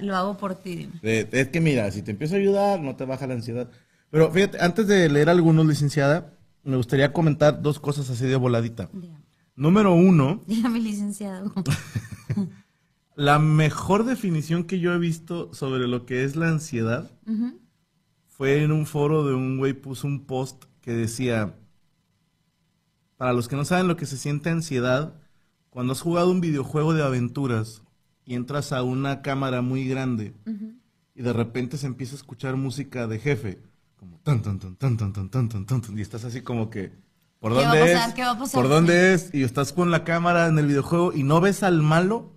Lo, 0.00 0.16
hago 0.16 0.38
por 0.38 0.54
ti, 0.54 0.76
dime. 0.76 1.28
Es 1.30 1.48
que 1.48 1.60
mira, 1.60 1.90
si 1.90 2.00
te 2.00 2.12
empiezo 2.12 2.36
a 2.36 2.38
ayudar, 2.38 2.80
no 2.80 2.96
te 2.96 3.04
baja 3.04 3.26
la 3.26 3.34
ansiedad. 3.34 3.68
Pero 4.08 4.32
fíjate, 4.32 4.58
antes 4.62 4.86
de 4.86 5.10
leer 5.10 5.28
algunos, 5.28 5.66
licenciada, 5.66 6.32
me 6.64 6.76
gustaría 6.76 7.12
comentar 7.12 7.60
dos 7.60 7.78
cosas 7.78 8.08
así 8.08 8.24
de 8.24 8.36
voladita. 8.36 8.88
Dígame. 8.90 9.26
Número 9.54 9.92
uno, 9.92 10.44
Dígame, 10.46 10.80
licenciado. 10.80 11.52
la 13.14 13.38
mejor 13.38 14.06
definición 14.06 14.64
que 14.64 14.80
yo 14.80 14.94
he 14.94 14.98
visto 14.98 15.52
sobre 15.52 15.86
lo 15.86 16.06
que 16.06 16.24
es 16.24 16.34
la 16.34 16.48
ansiedad 16.48 17.10
fue 18.26 18.62
en 18.62 18.72
un 18.72 18.86
foro 18.86 19.26
de 19.26 19.34
un 19.34 19.58
güey 19.58 19.74
puso 19.74 20.06
un 20.06 20.24
post 20.24 20.64
que 20.88 20.94
decía, 20.94 21.54
para 23.18 23.34
los 23.34 23.46
que 23.46 23.56
no 23.56 23.66
saben 23.66 23.88
lo 23.88 23.98
que 23.98 24.06
se 24.06 24.16
siente 24.16 24.48
ansiedad, 24.48 25.12
cuando 25.68 25.92
has 25.92 26.00
jugado 26.00 26.30
un 26.30 26.40
videojuego 26.40 26.94
de 26.94 27.02
aventuras 27.02 27.82
y 28.24 28.36
entras 28.36 28.72
a 28.72 28.82
una 28.82 29.20
cámara 29.20 29.60
muy 29.60 29.86
grande 29.86 30.32
y 31.14 31.20
de 31.20 31.32
repente 31.34 31.76
se 31.76 31.88
empieza 31.88 32.14
a 32.14 32.16
escuchar 32.16 32.56
música 32.56 33.06
de 33.06 33.18
jefe, 33.18 33.60
como 33.96 34.18
tan 34.20 34.40
tan 34.40 34.58
tan 34.58 34.76
tan 34.76 34.96
tan 34.96 35.12
tan 35.12 35.28
tan 35.28 35.48
tan 35.50 35.66
tan, 35.66 35.82
tan, 35.82 35.98
y 35.98 36.00
estás 36.00 36.24
así 36.24 36.40
como 36.40 36.70
que 36.70 36.94
¿por 37.38 37.52
¿Qué 37.52 37.58
va 37.58 37.70
a 37.70 37.76
dónde 37.76 37.92
pasar? 37.92 38.42
es? 38.46 38.50
¿Por 38.52 38.68
dónde 38.70 39.12
es? 39.12 39.28
Y 39.34 39.42
estás 39.42 39.74
con 39.74 39.90
la 39.90 40.04
cámara 40.04 40.46
en 40.46 40.58
el 40.58 40.68
videojuego 40.68 41.12
y 41.12 41.22
no 41.22 41.42
ves 41.42 41.64
al 41.64 41.82
malo, 41.82 42.32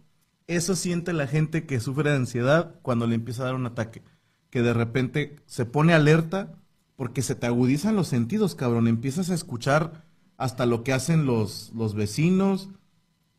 eso 0.48 0.76
siente 0.76 1.14
la 1.14 1.26
gente 1.26 1.66
que 1.66 1.80
sufre 1.80 2.10
de 2.10 2.18
ansiedad 2.18 2.76
cuando 2.82 3.08
le 3.08 3.16
empieza 3.16 3.44
a 3.44 3.46
dar 3.46 3.56
un 3.56 3.66
ataque. 3.66 4.04
Que 4.50 4.62
de 4.62 4.74
repente 4.74 5.38
se 5.46 5.64
pone 5.64 5.94
alerta 5.94 6.61
porque 7.02 7.24
se 7.24 7.34
te 7.34 7.48
agudizan 7.48 7.96
los 7.96 8.10
sentidos, 8.10 8.54
cabrón. 8.54 8.88
Empiezas 8.88 9.32
a 9.32 9.34
escuchar 9.34 10.06
hasta 10.38 10.68
lo 10.68 10.84
que 10.84 10.94
hacen 10.94 11.26
los, 11.26 11.72
los 11.76 11.96
vecinos 11.96 12.70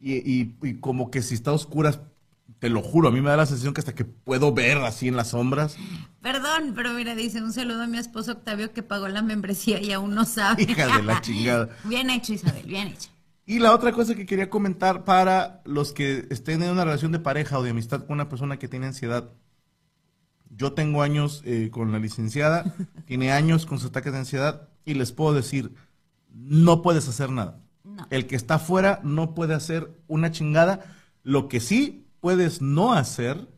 y, 0.01 0.15
y- 0.15 0.57
y 0.65 0.75
como 0.81 1.13
que 1.13 1.23
si 1.23 1.35
está 1.37 1.53
a 1.53 1.55
oscuras 1.55 2.01
te 2.59 2.69
lo 2.69 2.83
juro, 2.83 3.07
a 3.07 3.13
mí 3.13 3.21
me 3.21 3.31
da 3.31 3.37
la 3.37 3.47
sensación 3.47 3.73
que 3.73 3.81
hasta 3.81 3.95
que 3.95 4.05
puedo 4.05 4.53
ver 4.53 4.79
así 4.79 5.07
en 5.07 5.15
las 5.15 5.29
sombras. 5.29 5.77
Perdón, 6.21 6.73
pero 6.75 6.93
mira, 6.93 7.15
dice 7.15 7.41
un 7.41 7.53
saludo 7.53 7.83
a 7.83 7.87
mi 7.87 7.99
esposo 7.99 8.33
Octavio 8.33 8.73
que 8.73 8.83
pagó 8.83 9.07
la 9.07 9.23
membresía 9.23 9.81
y 9.81 9.93
aún 9.93 10.13
no 10.17 10.25
sabe. 10.25 10.63
Hija 10.69 10.97
de 10.97 11.05
la 11.05 11.21
chingada. 11.21 11.69
Bien 11.85 12.11
hecho, 12.11 12.33
Isabel, 12.33 12.67
bien 12.67 12.89
hecho. 12.89 13.11
Y 13.47 13.61
la 13.61 13.73
otra 13.73 13.93
cosa 13.93 14.17
que 14.17 14.27
quería 14.27 14.51
comentar 14.51 15.05
para 15.05 15.63
los 15.65 15.93
que 15.93 16.27
estén 16.31 16.65
en 16.65 16.71
una 16.73 16.85
relación 16.85 17.13
de 17.13 17.21
pareja 17.21 17.61
o 17.61 17.63
de 17.63 17.71
amistad 17.71 18.01
con 18.07 18.15
una 18.15 18.29
persona 18.29 18.59
que 18.59 18.67
tiene 18.67 18.87
ansiedad. 18.87 19.31
Yo 20.55 20.75
tengo 20.75 21.03
años 21.03 21.43
eh, 21.45 21.71
con 21.73 21.93
la 21.93 21.99
licenciada, 21.99 22.75
tiene 23.07 23.33
años 23.33 23.67
con 23.67 23.79
sus 23.79 23.89
ataques 23.89 24.13
de 24.13 24.19
ansiedad 24.19 24.69
y 24.85 24.95
les 24.95 25.13
puedo 25.13 25.35
decir, 25.35 25.75
no 26.31 26.83
puedes 26.83 27.09
hacer 27.09 27.31
nada. 27.31 27.61
No. 27.85 28.07
El 28.11 28.27
que 28.27 28.37
está 28.37 28.55
afuera 28.55 29.01
no 29.03 29.35
puede 29.35 29.55
hacer 29.55 29.91
una 30.09 30.31
chingada. 30.31 30.81
Lo 31.23 31.49
que 31.49 31.61
sí 31.61 32.07
puedes 32.21 32.63
no 32.63 32.93
hacer, 32.93 33.49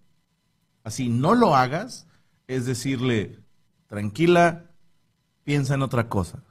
así 0.83 1.09
no 1.09 1.35
lo 1.35 1.55
hagas, 1.55 2.07
es 2.47 2.67
decirle, 2.67 3.41
tranquila, 3.87 4.71
piensa 5.45 5.75
en 5.75 5.83
otra 5.83 6.09
cosa. 6.09 6.43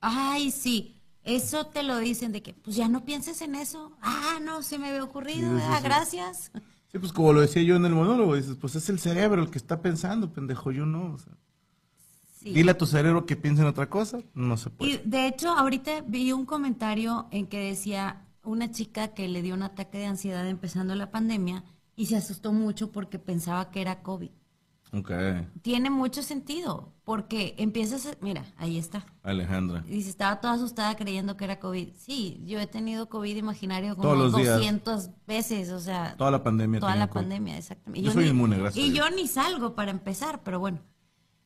Ay, 0.00 0.50
sí. 0.50 0.94
Eso 1.24 1.66
te 1.66 1.82
lo 1.82 1.98
dicen 1.98 2.32
de 2.32 2.42
que, 2.42 2.54
pues 2.54 2.74
ya 2.74 2.88
no 2.88 3.04
pienses 3.04 3.42
en 3.42 3.54
eso. 3.54 3.92
Ah, 4.00 4.38
no, 4.42 4.62
se 4.62 4.78
me 4.78 4.88
había 4.88 5.04
ocurrido. 5.04 5.50
Sí, 5.50 5.58
sí, 5.58 5.68
ah, 5.68 5.76
sí. 5.76 5.84
gracias. 5.84 6.52
Sí, 6.90 6.98
pues 6.98 7.12
como 7.12 7.32
lo 7.32 7.40
decía 7.40 7.62
yo 7.62 7.76
en 7.76 7.84
el 7.84 7.92
monólogo, 7.94 8.34
dices, 8.34 8.56
pues 8.56 8.74
es 8.76 8.88
el 8.88 8.98
cerebro 8.98 9.42
el 9.42 9.50
que 9.50 9.58
está 9.58 9.82
pensando, 9.82 10.32
pendejo, 10.32 10.70
yo 10.72 10.86
no. 10.86 11.12
o 11.14 11.18
sea. 11.18 11.34
Sí. 12.40 12.52
Dile 12.52 12.70
a 12.70 12.78
tu 12.78 12.86
cerebro 12.86 13.26
que 13.26 13.36
piense 13.36 13.62
en 13.62 13.68
otra 13.68 13.90
cosa, 13.90 14.20
no 14.34 14.56
se 14.56 14.68
Y 14.68 14.72
puede. 14.72 15.02
de 15.04 15.26
hecho, 15.26 15.50
ahorita 15.50 16.02
vi 16.06 16.32
un 16.32 16.46
comentario 16.46 17.26
en 17.30 17.46
que 17.46 17.58
decía 17.58 18.26
una 18.44 18.70
chica 18.70 19.08
que 19.08 19.28
le 19.28 19.42
dio 19.42 19.54
un 19.54 19.62
ataque 19.62 19.98
de 19.98 20.06
ansiedad 20.06 20.48
empezando 20.48 20.94
la 20.94 21.10
pandemia 21.10 21.64
y 21.96 22.06
se 22.06 22.16
asustó 22.16 22.52
mucho 22.52 22.92
porque 22.92 23.18
pensaba 23.18 23.70
que 23.70 23.80
era 23.80 24.02
COVID. 24.02 24.30
Ok, 24.92 25.10
Tiene 25.62 25.90
mucho 25.90 26.22
sentido 26.22 26.94
porque 27.04 27.54
empiezas, 27.58 28.06
a- 28.06 28.16
mira, 28.22 28.46
ahí 28.56 28.78
está. 28.78 29.04
Alejandra. 29.22 29.82
Dice, 29.82 30.08
estaba 30.08 30.40
toda 30.40 30.54
asustada 30.54 30.96
creyendo 30.96 31.36
que 31.36 31.44
era 31.44 31.60
COVID. 31.60 31.90
Sí, 31.94 32.42
yo 32.46 32.58
he 32.58 32.66
tenido 32.66 33.08
COVID 33.10 33.36
imaginario 33.36 33.94
como 33.96 34.02
Todos 34.08 34.18
los 34.32 34.36
días. 34.36 34.56
200 34.56 35.10
veces, 35.26 35.70
o 35.72 35.80
sea, 35.80 36.16
Toda 36.16 36.30
la 36.30 36.42
pandemia. 36.42 36.80
toda 36.80 36.96
la 36.96 37.08
COVID. 37.08 37.20
pandemia, 37.22 37.58
exactamente. 37.58 38.06
Yo 38.06 38.12
soy 38.12 38.24
ni- 38.24 38.30
inmune, 38.30 38.56
gracias 38.58 38.82
Y 38.84 38.92
yo 38.94 39.10
ni 39.10 39.26
salgo 39.28 39.74
para 39.74 39.90
empezar, 39.90 40.42
pero 40.42 40.58
bueno. 40.58 40.80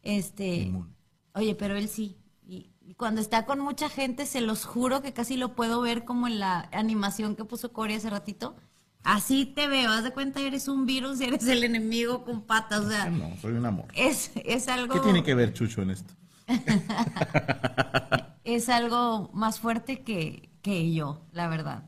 Este, 0.02 0.56
Inmune. 0.64 0.94
oye, 1.34 1.54
pero 1.54 1.76
él 1.76 1.88
sí. 1.88 2.18
Y, 2.46 2.70
y 2.80 2.94
cuando 2.94 3.20
está 3.20 3.44
con 3.46 3.60
mucha 3.60 3.88
gente, 3.88 4.26
se 4.26 4.40
los 4.40 4.64
juro 4.64 5.02
que 5.02 5.12
casi 5.12 5.36
lo 5.36 5.54
puedo 5.54 5.80
ver 5.80 6.04
como 6.04 6.26
en 6.26 6.38
la 6.40 6.68
animación 6.72 7.36
que 7.36 7.44
puso 7.44 7.72
Cory 7.72 7.94
hace 7.94 8.10
ratito. 8.10 8.56
Así 9.04 9.46
te 9.46 9.66
veo, 9.66 9.90
haz 9.90 10.04
de 10.04 10.12
cuenta, 10.12 10.40
eres 10.40 10.68
un 10.68 10.86
virus 10.86 11.20
y 11.20 11.24
eres 11.24 11.46
el 11.48 11.64
enemigo 11.64 12.24
con 12.24 12.42
patas, 12.42 12.80
o 12.80 12.88
sea, 12.88 13.10
No, 13.10 13.36
soy 13.38 13.52
un 13.52 13.66
amor. 13.66 13.86
es, 13.94 14.30
es 14.36 14.68
algo... 14.68 14.94
¿Qué 14.94 15.00
tiene 15.00 15.22
que 15.24 15.34
ver 15.34 15.52
Chucho 15.52 15.82
en 15.82 15.90
esto? 15.90 16.14
es 18.44 18.68
algo 18.68 19.30
más 19.32 19.60
fuerte 19.60 20.02
que, 20.02 20.50
que 20.62 20.92
yo, 20.92 21.26
la 21.32 21.48
verdad. 21.48 21.84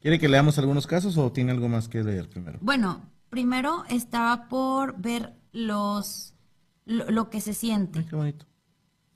¿Quiere 0.00 0.18
que 0.18 0.28
leamos 0.28 0.58
algunos 0.58 0.86
casos 0.86 1.16
o 1.16 1.32
tiene 1.32 1.52
algo 1.52 1.68
más 1.68 1.88
que 1.88 2.04
leer 2.04 2.28
primero? 2.28 2.58
Bueno, 2.60 3.02
primero 3.30 3.84
estaba 3.88 4.48
por 4.48 5.00
ver 5.00 5.34
los 5.52 6.34
lo, 6.84 7.10
lo 7.10 7.30
que 7.30 7.40
se 7.40 7.54
siente. 7.54 8.00
Ay, 8.00 8.04
qué 8.04 8.16
bonito. 8.16 8.46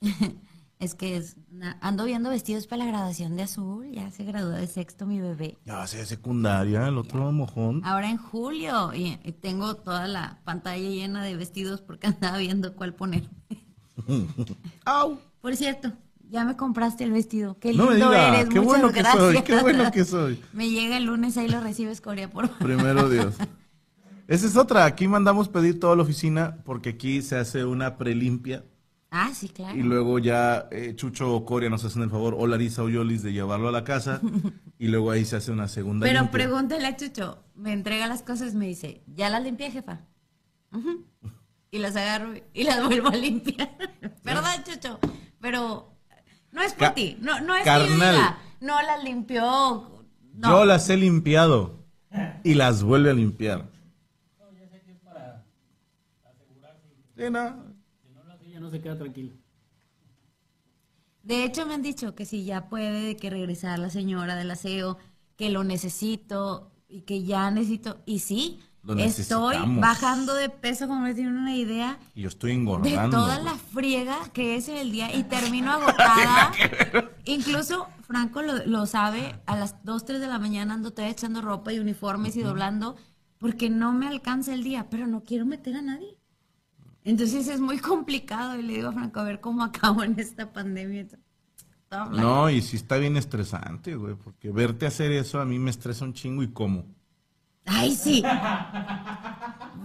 Es 0.79 0.95
que 0.95 1.17
es- 1.17 1.35
ando 1.81 2.05
viendo 2.05 2.29
vestidos 2.29 2.65
para 2.65 2.85
la 2.85 2.89
graduación 2.91 3.35
de 3.35 3.43
azul, 3.43 3.91
ya 3.91 4.09
se 4.11 4.23
graduó 4.23 4.51
de 4.51 4.65
sexto 4.65 5.05
mi 5.05 5.19
bebé. 5.19 5.57
Ya 5.65 5.85
sea 5.87 6.05
secundaria, 6.05 6.87
el 6.87 6.97
otro 6.97 7.33
mojón. 7.33 7.81
Ahora 7.83 8.09
en 8.09 8.15
julio 8.17 8.93
y, 8.95 9.17
tengo 9.41 9.75
toda 9.75 10.07
la 10.07 10.39
pantalla 10.45 10.89
llena 10.89 11.21
de 11.21 11.35
vestidos 11.35 11.81
porque 11.81 12.07
andaba 12.31 12.37
viendo 12.37 12.75
cuál 12.77 12.93
poner. 12.93 13.29
¡Au! 14.85 15.19
Por 15.41 15.57
cierto, 15.57 15.91
ya 16.29 16.45
me 16.45 16.55
compraste 16.55 17.03
el 17.03 17.11
vestido. 17.11 17.57
Qué 17.59 17.73
No 17.73 17.89
lindo 17.91 18.09
me 18.09 18.15
diga, 18.15 18.35
eres. 18.39 18.49
qué 18.49 18.61
muchas 18.61 18.65
bueno 18.65 18.93
que 18.93 18.99
gracias. 18.99 19.23
soy, 19.23 19.41
qué 19.43 19.61
bueno 19.61 19.91
que 19.91 20.05
soy. 20.05 20.39
me 20.53 20.69
llega 20.69 20.95
el 20.95 21.03
lunes, 21.03 21.35
ahí 21.35 21.49
lo 21.49 21.59
recibes, 21.59 21.99
Corea, 21.99 22.29
por 22.31 22.47
favor. 22.47 22.63
Primero 22.65 23.09
Dios. 23.09 23.35
Esa 24.29 24.45
es 24.47 24.55
otra. 24.55 24.85
Aquí 24.85 25.09
mandamos 25.09 25.49
pedir 25.49 25.77
toda 25.77 25.97
la 25.97 26.03
oficina 26.03 26.55
porque 26.63 26.91
aquí 26.91 27.21
se 27.21 27.35
hace 27.35 27.65
una 27.65 27.97
prelimpia 27.97 28.63
Ah, 29.11 29.31
sí, 29.33 29.49
claro. 29.49 29.75
y 29.75 29.81
luego 29.81 30.19
ya 30.19 30.67
eh, 30.71 30.93
Chucho 30.95 31.33
o 31.35 31.43
Coria 31.43 31.67
nos 31.69 31.83
hacen 31.83 32.03
el 32.03 32.11
favor, 32.11 32.35
o 32.37 32.45
Larisa 32.45 32.83
o 32.83 32.89
Yolis, 32.89 33.23
de 33.23 33.33
llevarlo 33.33 33.67
a 33.67 33.71
la 33.71 33.83
casa 33.83 34.21
y 34.77 34.87
luego 34.87 35.09
ahí 35.09 35.25
se 35.25 35.35
hace 35.35 35.51
una 35.51 35.67
segunda 35.67 36.05
Pero 36.05 36.19
limpia. 36.19 36.31
pregúntale 36.31 36.85
a 36.85 36.95
Chucho, 36.95 37.43
me 37.55 37.73
entrega 37.73 38.05
las 38.07 38.21
cosas 38.21 38.53
y 38.53 38.57
me 38.57 38.67
dice, 38.67 39.01
¿ya 39.07 39.29
las 39.31 39.41
limpié, 39.43 39.71
jefa? 39.71 40.01
Y 41.71 41.79
las 41.79 41.95
agarro 41.95 42.33
y 42.53 42.63
las 42.63 42.83
vuelvo 42.85 43.07
a 43.09 43.15
limpiar. 43.15 43.69
¿Verdad, 44.23 44.63
Chucho? 44.63 44.99
Pero 45.41 45.91
no 46.51 46.61
es 46.61 46.73
por 46.73 46.89
ti, 46.89 47.17
no, 47.19 47.39
no 47.41 47.55
es 47.55 47.61
que 47.61 47.65
carnal. 47.65 48.15
diga, 48.15 48.37
no 48.61 48.79
las 48.81 49.03
limpió. 49.03 50.05
No. 50.35 50.49
Yo 50.49 50.65
las 50.65 50.87
he 50.89 50.97
limpiado 50.97 51.79
y 52.43 52.53
las 52.53 52.83
vuelve 52.83 53.09
a 53.09 53.13
limpiar. 53.13 53.69
Sí, 57.17 57.23
no. 57.29 57.29
Si 57.29 57.31
no 57.31 57.31
lo 57.31 57.33
hace, 57.33 57.37
ella 57.37 57.59
no 57.59 57.68
se 58.69 58.81
queda 58.81 58.97
tranquila. 58.97 59.33
De 61.23 61.43
hecho, 61.43 61.65
me 61.65 61.73
han 61.73 61.81
dicho 61.81 62.15
que 62.15 62.25
si 62.25 62.45
ya 62.45 62.69
puede 62.69 63.17
que 63.17 63.29
regresar 63.29 63.77
la 63.79 63.89
señora 63.89 64.35
del 64.35 64.51
aseo, 64.51 64.97
que 65.35 65.49
lo 65.49 65.63
necesito 65.63 66.71
y 66.87 67.01
que 67.01 67.23
ya 67.23 67.51
necesito. 67.51 68.01
Y 68.05 68.19
sí, 68.19 68.59
estoy 68.97 69.57
bajando 69.79 70.33
de 70.33 70.49
peso, 70.49 70.87
como 70.87 71.01
me 71.01 71.13
tienen 71.13 71.37
una 71.37 71.55
idea. 71.55 71.99
Y 72.15 72.21
yo 72.21 72.29
estoy 72.29 72.51
de 72.51 72.57
engordando. 72.57 73.17
toda 73.17 73.35
güey. 73.35 73.45
la 73.45 73.55
friega 73.55 74.17
que 74.33 74.55
es 74.55 74.69
en 74.69 74.77
el 74.77 74.91
día 74.91 75.15
y 75.15 75.23
termino 75.23 75.71
agotada. 75.73 76.51
Incluso 77.25 77.87
Franco 78.07 78.41
lo, 78.41 78.65
lo 78.65 78.85
sabe, 78.85 79.35
a 79.45 79.55
las 79.55 79.83
2, 79.83 80.05
3 80.05 80.19
de 80.19 80.27
la 80.27 80.39
mañana 80.39 80.73
ando 80.73 80.91
todavía 80.91 81.11
echando 81.11 81.41
ropa 81.41 81.71
y 81.73 81.79
uniformes 81.79 82.35
y 82.35 82.41
doblando 82.41 82.95
porque 83.37 83.69
no 83.69 83.93
me 83.93 84.07
alcanza 84.07 84.53
el 84.53 84.63
día, 84.63 84.87
pero 84.89 85.07
no 85.07 85.23
quiero 85.23 85.45
meter 85.45 85.75
a 85.77 85.81
nadie. 85.81 86.18
Entonces 87.03 87.47
es 87.47 87.59
muy 87.59 87.79
complicado 87.79 88.57
y 88.57 88.61
le 88.63 88.73
digo 88.73 88.89
a 88.89 88.93
Franco, 88.93 89.19
a 89.19 89.23
ver 89.23 89.39
cómo 89.39 89.63
acabo 89.63 90.03
en 90.03 90.19
esta 90.19 90.51
pandemia. 90.51 91.07
No, 92.11 92.49
y 92.51 92.61
sí 92.61 92.75
está 92.75 92.97
bien 92.97 93.17
estresante, 93.17 93.95
güey, 93.95 94.13
porque 94.15 94.51
verte 94.51 94.85
hacer 94.85 95.11
eso 95.11 95.39
a 95.39 95.45
mí 95.45 95.57
me 95.57 95.71
estresa 95.71 96.05
un 96.05 96.13
chingo 96.13 96.43
y 96.43 96.49
cómo. 96.49 96.85
Ay, 97.65 97.95
sí. 97.95 98.23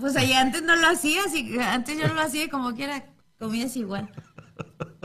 Pues 0.01 0.17
allá 0.17 0.41
antes 0.41 0.63
no 0.63 0.77
lo 0.77 0.89
hacías 0.89 1.35
y 1.35 1.59
antes 1.59 1.99
yo 1.99 2.07
no 2.09 2.15
lo 2.15 2.21
hacía 2.23 2.45
y 2.45 2.49
como 2.49 2.75
quiera 2.75 3.07
comías 3.39 3.77
igual. 3.77 4.11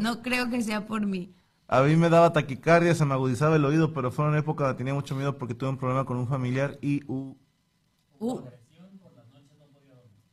No 0.02 0.22
creo 0.22 0.50
que 0.50 0.62
sea 0.62 0.86
por 0.88 1.06
mí. 1.06 1.34
A 1.67 1.82
mí 1.84 1.95
me 1.95 2.10
daba 2.10 2.34
taquicardia, 2.34 2.95
se 2.95 3.06
me 3.06 3.13
agudizaba 3.13 3.56
el 3.56 3.65
oído, 3.65 3.93
pero 3.93 4.12
fue 4.12 4.26
una 4.26 4.39
época 4.39 4.63
donde 4.65 4.78
tenía 4.78 4.93
mucho 4.93 5.15
miedo 5.15 5.38
porque 5.38 5.54
tuve 5.54 5.69
un 5.69 5.78
problema 5.78 6.04
con 6.06 6.17
un 6.17 6.28
familiar 6.28 6.78
y, 6.82 7.02
hu- 7.06 7.38
Uh, 8.19 8.41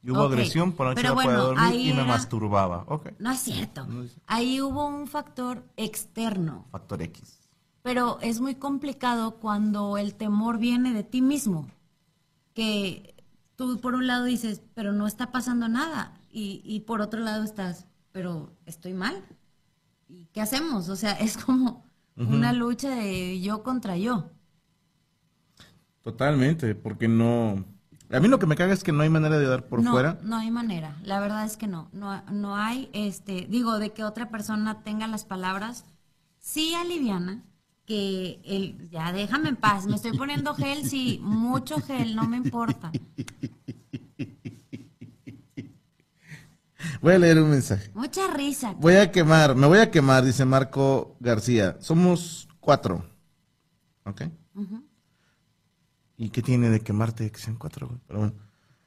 y 0.07 0.11
hubo 0.12 0.23
agresión, 0.23 0.73
por 0.73 0.87
la 0.87 0.90
noche 0.92 1.03
pero 1.03 1.14
no 1.14 1.21
podía 1.23 1.31
bueno, 1.38 1.45
dormir 1.47 1.81
y 1.81 1.85
me 1.92 2.01
era- 2.01 2.05
masturbaba. 2.05 2.87
No 3.19 3.31
es 3.31 3.40
cierto. 3.40 3.87
No 3.87 4.03
es- 4.05 4.16
Ahí 4.27 4.61
hubo 4.61 4.87
un 4.87 5.07
factor 5.07 5.64
externo, 5.77 6.66
Factor 6.71 7.03
X. 7.03 7.40
pero 7.83 8.19
es 8.21 8.40
muy 8.40 8.55
complicado 8.55 9.37
cuando 9.37 9.99
el 9.99 10.14
temor 10.14 10.59
viene 10.59 10.92
de 10.92 11.03
ti 11.05 11.23
mismo. 11.23 11.69
Que 12.55 13.14
tú 13.57 13.81
por 13.81 13.95
un 13.95 14.07
lado 14.07 14.25
dices, 14.25 14.62
pero 14.75 14.92
no 14.92 15.07
está 15.07 15.31
pasando 15.33 15.69
nada. 15.69 16.12
Y, 16.31 16.61
y 16.64 16.81
por 16.81 17.01
otro 17.01 17.21
lado 17.21 17.42
estás, 17.45 17.87
pero 18.12 18.53
estoy 18.66 18.95
mal. 18.95 19.25
¿Y 20.09 20.27
qué 20.27 20.40
hacemos? 20.40 20.88
O 20.88 20.97
sea, 20.97 21.12
es 21.12 21.37
como 21.37 21.85
una 22.16 22.53
lucha 22.53 22.90
de 22.95 23.40
yo 23.40 23.62
contra 23.62 23.97
yo. 23.97 24.31
Totalmente, 26.03 26.75
porque 26.75 27.09
no... 27.09 27.64
A 28.11 28.21
mí 28.21 28.29
lo 28.29 28.38
que 28.38 28.47
me 28.47 28.55
caga 28.55 28.73
es 28.73 28.85
que 28.85 28.92
no 28.92 29.03
hay 29.03 29.11
manera 29.11 29.38
de 29.38 29.47
dar 29.47 29.66
por 29.66 29.83
no, 29.83 29.90
fuera. 29.90 30.19
No 30.23 30.37
hay 30.37 30.51
manera, 30.51 30.97
la 31.03 31.19
verdad 31.19 31.45
es 31.45 31.57
que 31.57 31.66
no. 31.66 31.88
No, 31.92 32.23
no 32.31 32.57
hay, 32.57 32.88
este, 32.92 33.47
digo, 33.49 33.79
de 33.79 33.92
que 33.92 34.05
otra 34.05 34.29
persona 34.29 34.83
tenga 34.85 35.09
las 35.09 35.25
palabras, 35.25 35.85
sí 36.38 36.75
aliviana, 36.75 37.42
que 37.85 38.40
el, 38.45 38.88
ya 38.90 39.12
déjame 39.12 39.49
en 39.49 39.57
paz, 39.57 39.87
me 39.87 39.97
estoy 39.97 40.16
poniendo 40.16 40.55
gel, 40.55 40.88
sí, 40.88 41.19
mucho 41.23 41.81
gel, 41.81 42.14
no 42.14 42.29
me 42.29 42.37
importa. 42.37 42.92
Voy 47.01 47.14
a 47.14 47.19
leer 47.19 47.40
un 47.40 47.51
mensaje. 47.51 47.90
Mucha 47.95 48.27
risa. 48.29 48.75
Voy 48.79 48.95
a 48.95 49.11
quemar, 49.11 49.55
me 49.55 49.66
voy 49.66 49.79
a 49.79 49.90
quemar, 49.90 50.25
dice 50.25 50.45
Marco 50.45 51.16
García. 51.21 51.77
Somos 51.81 52.49
cuatro. 52.61 53.05
¿Ok? 54.05 54.23
¿Y 56.16 56.31
qué 56.31 56.42
tiene 56.42 56.70
de 56.70 56.81
quemarte 56.81 57.31
que 57.31 57.38
sean 57.38 57.57
cuatro? 57.57 57.88
güey? 57.88 58.00
Pero 58.07 58.18
bueno. 58.20 58.35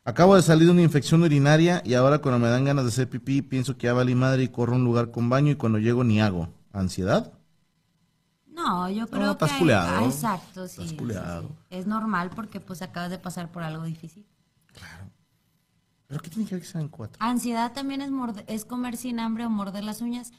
Acabo 0.05 0.35
de 0.35 0.41
salir 0.41 0.65
de 0.65 0.71
una 0.71 0.81
infección 0.81 1.21
urinaria 1.21 1.83
y 1.85 1.93
ahora 1.93 2.19
cuando 2.19 2.39
me 2.39 2.47
dan 2.49 2.65
ganas 2.65 2.85
de 2.85 2.89
hacer 2.89 3.09
pipí 3.09 3.41
pienso 3.43 3.77
que 3.77 3.85
ya 3.87 3.93
valí 3.93 4.15
madre 4.15 4.43
y 4.43 4.47
corro 4.47 4.73
a 4.73 4.77
un 4.77 4.83
lugar 4.83 5.11
con 5.11 5.29
baño 5.29 5.51
y 5.51 5.55
cuando 5.55 5.77
llego 5.77 6.03
ni 6.03 6.19
hago. 6.19 6.49
¿Ansiedad? 6.73 7.33
No, 8.47 8.89
yo 8.89 9.07
creo 9.07 9.31
estás 9.31 9.51
que... 9.51 9.59
culeado. 9.59 9.97
ah, 9.99 10.05
exacto, 10.05 10.67
sí. 10.67 10.73
Estás 10.81 10.89
sí, 10.89 10.95
culeado. 10.97 11.49
sí. 11.49 11.55
Es 11.77 11.85
normal 11.87 12.31
porque 12.35 12.59
pues 12.59 12.81
acabas 12.81 13.11
de 13.11 13.19
pasar 13.19 13.51
por 13.51 13.61
algo 13.63 13.83
difícil. 13.83 14.25
¿Pero 16.07 16.21
qué 16.21 16.29
tiene 16.29 16.47
que 16.49 16.55
ver 16.55 16.63
que 16.63 16.67
sean 16.69 16.87
cuatro? 16.89 17.17
Ansiedad 17.23 17.71
también 17.73 18.01
es, 18.01 18.09
morde- 18.09 18.43
es 18.47 18.65
comer 18.65 18.97
sin 18.97 19.19
hambre 19.19 19.45
o 19.45 19.49
morder 19.49 19.83
las 19.83 20.01
uñas. 20.01 20.31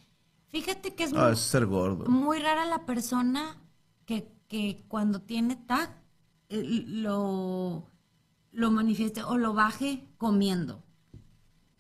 Fíjate 0.49 0.95
que 0.97 1.05
es 1.05 1.13
Ah, 1.15 1.25
muy, 1.27 1.33
es 1.33 1.39
ser 1.41 1.67
gordo. 1.67 2.07
muy 2.11 2.41
rara 2.41 2.65
la 2.65 2.85
persona 2.87 3.57
que, 4.05 4.33
que 4.49 4.85
cuando 4.89 5.21
tiene 5.23 5.55
TAC 5.55 5.91
lo, 6.51 7.87
lo 8.53 8.71
manifieste 8.71 9.23
o 9.23 9.37
lo 9.39 9.55
baje 9.55 10.09
comiendo. 10.19 10.83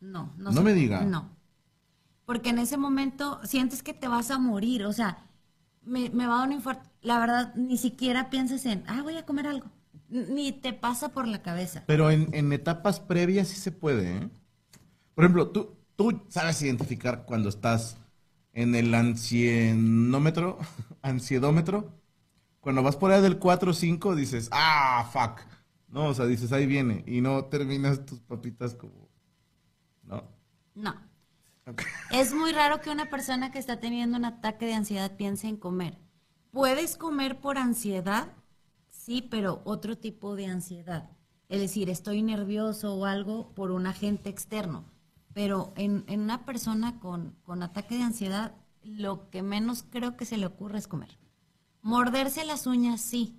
No, 0.01 0.33
no. 0.39 0.51
No 0.51 0.53
se- 0.53 0.61
me 0.63 0.73
diga. 0.75 1.03
No. 1.05 1.37
Porque 2.25 2.51
en 2.51 2.59
ese 2.59 2.77
momento 2.77 3.41
sientes 3.45 3.83
que 3.83 3.95
te 3.95 4.09
vas 4.09 4.31
a 4.31 4.39
morir. 4.39 4.85
O 4.85 4.93
sea, 4.93 5.27
me, 5.85 6.11
me 6.11 6.27
va 6.27 6.37
a 6.37 6.39
dar 6.41 6.49
un 6.49 6.55
infarto. 6.55 6.89
La 7.03 7.19
verdad, 7.19 7.55
ni 7.57 7.77
siquiera 7.79 8.31
piensas 8.31 8.65
en, 8.67 8.85
ah, 8.87 9.03
voy 9.03 9.17
a 9.17 9.27
comer 9.27 9.47
algo. 9.47 9.67
Ni 10.09 10.53
te 10.53 10.73
pasa 10.73 11.11
por 11.11 11.27
la 11.29 11.43
cabeza. 11.43 11.85
Pero 11.87 12.11
en, 12.11 12.29
en 12.35 12.53
etapas 12.53 13.01
previas 13.01 13.49
sí 13.49 13.57
se 13.57 13.73
puede, 13.73 14.17
¿eh? 14.19 14.31
Por 15.15 15.25
ejemplo, 15.25 15.49
tú, 15.51 15.77
tú 15.97 16.23
sabes 16.29 16.63
identificar 16.63 17.25
cuando 17.27 17.49
estás 17.49 17.97
en 18.53 18.75
el 18.75 18.95
ansiedómetro, 18.95 20.59
ansiedómetro. 21.03 22.00
Cuando 22.61 22.83
vas 22.83 22.96
por 22.96 23.11
ahí 23.11 23.23
del 23.23 23.38
4 23.38 23.70
o 23.70 23.75
5 23.75 24.14
dices, 24.14 24.49
ah, 24.53 25.09
fuck. 25.12 25.40
No, 25.88 26.09
o 26.09 26.14
sea, 26.14 26.27
dices, 26.27 26.53
ahí 26.53 26.66
viene. 26.66 27.03
Y 27.07 27.20
no 27.20 27.46
terminas 27.46 28.05
tus 28.05 28.20
papitas 28.20 28.75
como... 28.75 29.09
¿No? 30.03 30.23
No. 30.75 30.94
Es 32.11 32.35
muy 32.35 32.53
raro 32.53 32.81
que 32.81 32.90
una 32.90 33.09
persona 33.09 33.51
que 33.51 33.59
está 33.59 33.81
teniendo 33.81 34.16
un 34.18 34.25
ataque 34.25 34.66
de 34.66 34.75
ansiedad 34.75 35.16
piense 35.16 35.49
en 35.49 35.57
comer. 35.57 35.99
Puedes 36.51 36.96
comer 36.96 37.40
por 37.40 37.59
ansiedad, 37.59 38.33
sí, 38.88 39.23
pero 39.23 39.62
otro 39.64 39.96
tipo 39.96 40.35
de 40.35 40.46
ansiedad. 40.46 41.11
Es 41.49 41.61
decir, 41.61 41.88
estoy 41.88 42.23
nervioso 42.23 42.94
o 42.94 43.05
algo 43.05 43.53
por 43.55 43.70
un 43.70 43.87
agente 43.87 44.31
externo. 44.31 44.85
Pero 45.33 45.73
en, 45.77 46.05
en 46.09 46.20
una 46.20 46.44
persona 46.44 46.99
con, 46.99 47.37
con 47.44 47.62
ataque 47.62 47.96
de 47.96 48.03
ansiedad, 48.03 48.55
lo 48.83 49.31
que 49.31 49.42
menos 49.42 49.85
creo 49.88 50.16
que 50.16 50.25
se 50.25 50.38
le 50.38 50.46
ocurre 50.46 50.79
es 50.79 50.88
comer. 50.88 51.18
Morderse 51.83 52.45
las 52.45 52.66
uñas, 52.66 53.01
sí. 53.01 53.37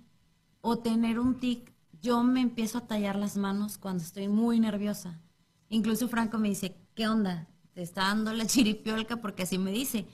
O 0.60 0.78
tener 0.78 1.18
un 1.18 1.38
tic. 1.38 1.72
Yo 2.00 2.22
me 2.22 2.40
empiezo 2.40 2.78
a 2.78 2.86
tallar 2.86 3.16
las 3.16 3.36
manos 3.36 3.78
cuando 3.78 4.02
estoy 4.02 4.28
muy 4.28 4.58
nerviosa. 4.58 5.20
Incluso 5.68 6.08
Franco 6.08 6.38
me 6.38 6.48
dice, 6.48 6.76
¿qué 6.94 7.06
onda? 7.08 7.48
¿Te 7.74 7.82
está 7.82 8.02
dando 8.02 8.32
la 8.32 8.46
chiripiolca? 8.46 9.16
Porque 9.18 9.44
así 9.44 9.58
me 9.58 9.70
dice. 9.72 10.06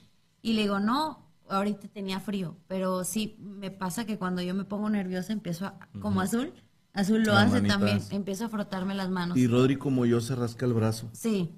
Y 0.43 0.53
le 0.53 0.63
digo, 0.63 0.79
no, 0.81 1.27
ahorita 1.49 1.89
tenía 1.89 2.21
frío. 2.21 2.57
Pero 2.69 3.05
sí, 3.05 3.37
me 3.41 3.71
pasa 3.71 4.05
que 4.05 4.19
cuando 4.19 4.43
yo 4.43 4.55
me 4.55 4.65
pongo 4.65 4.89
nerviosa 4.91 5.33
empiezo 5.33 5.67
a, 5.67 5.79
como 6.01 6.21
azul. 6.21 6.53
Azul 6.93 7.23
lo 7.23 7.33
Las 7.33 7.45
hace 7.47 7.55
manitas. 7.63 7.77
también. 7.79 8.01
Empiezo 8.11 8.45
a 8.47 8.49
frotarme 8.49 8.95
las 8.95 9.09
manos. 9.11 9.37
Y 9.39 9.47
Rodri 9.47 9.77
como 9.77 10.05
yo 10.07 10.21
se 10.21 10.35
rasca 10.35 10.67
el 10.67 10.75
brazo. 10.75 11.09
Sí. 11.13 11.55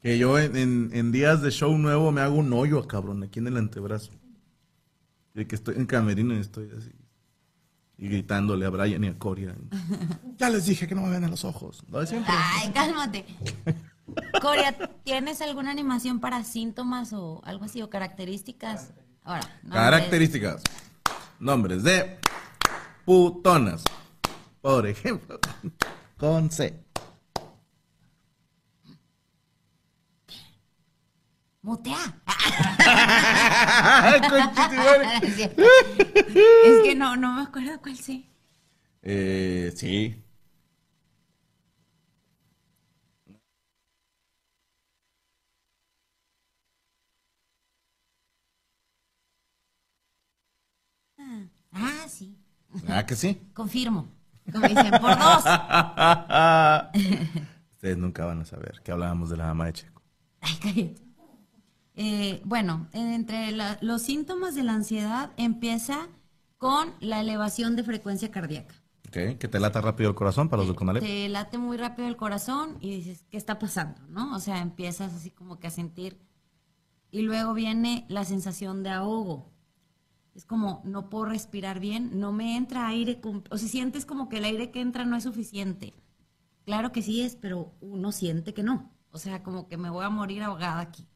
Que 0.00 0.16
yo 0.18 0.38
en, 0.38 0.56
en- 0.56 0.90
en 0.92 1.12
días 1.12 1.42
de 1.42 1.50
show 1.50 1.76
nuevo 1.76 2.12
me 2.12 2.20
hago 2.20 2.36
un 2.36 2.52
hoyo, 2.52 2.86
cabrón, 2.86 3.22
aquí 3.24 3.40
en 3.40 3.48
el 3.48 3.56
antebrazo. 3.56 4.12
De 5.34 5.46
que 5.46 5.54
estoy 5.54 5.76
en 5.76 5.86
camerino 5.86 6.34
y 6.34 6.38
estoy 6.38 6.70
así. 6.76 6.90
Y 7.96 8.08
gritándole 8.08 8.66
a 8.66 8.70
Brian 8.70 9.02
y 9.04 9.08
a 9.08 9.18
Coria. 9.18 9.54
ya 10.38 10.50
les 10.50 10.66
dije 10.66 10.86
que 10.86 10.94
no 10.94 11.02
me 11.02 11.10
ven 11.10 11.24
en 11.24 11.30
los 11.30 11.44
ojos. 11.44 11.82
Lo 11.88 12.00
de 12.00 12.06
siempre. 12.06 12.32
Ay, 12.36 12.70
cálmate. 12.72 13.24
Coria, 14.40 14.76
¿tienes 15.04 15.40
alguna 15.42 15.70
animación 15.70 16.20
para 16.20 16.44
síntomas 16.44 17.12
o 17.12 17.42
algo 17.44 17.64
así 17.64 17.82
o 17.82 17.90
características? 17.90 18.92
Ahora, 19.24 19.60
no, 19.62 19.74
Características. 19.74 20.62
Nombres 21.38 21.82
de 21.82 22.18
putonas. 23.04 23.84
Por 24.60 24.86
ejemplo, 24.86 25.38
con 26.16 26.50
C. 26.50 26.87
Mutea. 31.62 31.98
Es 36.62 36.80
que 36.82 36.94
no, 36.94 37.16
no 37.16 37.32
me 37.34 37.42
acuerdo 37.42 37.80
cuál 37.80 37.96
sí. 37.96 38.28
eh, 39.02 39.72
sí. 39.74 40.22
Ah, 51.72 52.06
sí. 52.08 52.36
Ah, 52.88 53.04
que 53.06 53.16
sí. 53.16 53.40
Confirmo. 53.54 54.08
Como 54.52 54.66
dicen, 54.66 54.90
por 55.00 55.18
dos. 55.18 55.44
Ustedes 57.72 57.96
nunca 57.96 58.24
van 58.24 58.40
a 58.40 58.44
saber 58.44 58.80
que 58.82 58.92
hablábamos 58.92 59.30
de 59.30 59.36
la 59.36 59.50
ama 59.50 59.66
de 59.66 59.72
Checo. 59.74 60.02
Ay, 60.40 60.58
cállate. 60.62 61.07
Eh, 62.00 62.40
bueno, 62.44 62.88
entre 62.92 63.50
la- 63.50 63.76
los 63.80 64.02
síntomas 64.02 64.54
de 64.54 64.62
la 64.62 64.74
ansiedad 64.74 65.32
empieza 65.36 66.08
con 66.56 66.92
la 67.00 67.20
elevación 67.20 67.74
de 67.74 67.82
frecuencia 67.82 68.30
cardíaca. 68.30 68.74
Ok, 69.08 69.38
que 69.38 69.48
te 69.48 69.58
lata 69.58 69.80
rápido 69.80 70.08
el 70.10 70.14
corazón 70.14 70.48
para 70.48 70.62
los 70.62 70.68
de 70.70 70.76
Conalep. 70.76 71.02
Te 71.02 71.28
late 71.28 71.58
muy 71.58 71.76
rápido 71.76 72.06
el 72.06 72.16
corazón 72.16 72.76
y 72.80 72.90
dices, 72.90 73.24
¿qué 73.30 73.36
está 73.36 73.58
pasando? 73.58 74.00
¿No? 74.08 74.34
O 74.36 74.38
sea, 74.38 74.60
empiezas 74.60 75.12
así 75.12 75.30
como 75.30 75.58
que 75.58 75.66
a 75.66 75.70
sentir. 75.70 76.18
Y 77.10 77.22
luego 77.22 77.54
viene 77.54 78.04
la 78.08 78.24
sensación 78.24 78.82
de 78.82 78.90
ahogo. 78.90 79.50
Es 80.34 80.44
como, 80.44 80.82
no 80.84 81.08
puedo 81.10 81.24
respirar 81.24 81.80
bien, 81.80 82.20
no 82.20 82.32
me 82.32 82.56
entra 82.56 82.86
aire, 82.86 83.20
o 83.50 83.58
si 83.58 83.68
sientes 83.68 84.06
como 84.06 84.28
que 84.28 84.38
el 84.38 84.44
aire 84.44 84.70
que 84.70 84.80
entra 84.80 85.04
no 85.04 85.16
es 85.16 85.24
suficiente. 85.24 85.94
Claro 86.64 86.92
que 86.92 87.02
sí 87.02 87.22
es, 87.22 87.34
pero 87.34 87.74
uno 87.80 88.12
siente 88.12 88.54
que 88.54 88.62
no. 88.62 88.92
O 89.10 89.18
sea, 89.18 89.42
como 89.42 89.68
que 89.68 89.76
me 89.76 89.90
voy 89.90 90.04
a 90.04 90.10
morir 90.10 90.42
ahogada 90.42 90.80
aquí. 90.80 91.06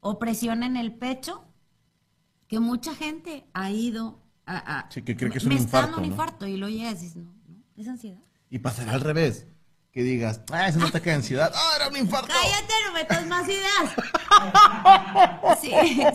Opresión 0.00 0.62
en 0.62 0.76
el 0.76 0.92
pecho, 0.94 1.44
que 2.48 2.60
mucha 2.60 2.94
gente 2.94 3.46
ha 3.54 3.70
ido 3.70 4.20
a... 4.46 4.78
a- 4.80 4.90
Sí, 4.90 5.02
que 5.02 5.16
cree 5.16 5.30
que 5.30 5.38
es 5.38 5.44
me 5.44 5.54
un 5.56 5.60
está 5.60 5.82
dando 5.82 5.96
infarto, 5.98 6.02
un 6.02 6.08
¿no? 6.08 6.12
infarto 6.14 6.46
y 6.46 6.56
lo 6.56 6.68
llegas 6.68 7.00
y 7.00 7.06
dices, 7.06 7.16
no, 7.16 7.32
no, 7.48 7.62
es 7.76 7.88
ansiedad. 7.88 8.20
Y 8.50 8.58
pasará 8.60 8.92
al 8.92 9.00
revés. 9.00 9.46
Que 9.90 10.02
digas, 10.02 10.42
ah, 10.52 10.68
es 10.68 10.76
un 10.76 10.82
ataque 10.82 11.08
de 11.08 11.16
ansiedad. 11.16 11.50
¡Ah, 11.54 11.70
era 11.76 11.88
un 11.88 11.96
infarto! 11.96 12.28
Cállate, 12.28 12.74
no 12.86 12.92
metas 12.92 13.26
más 13.26 13.48
ideas. 13.48 13.94
Sí, 15.60 15.70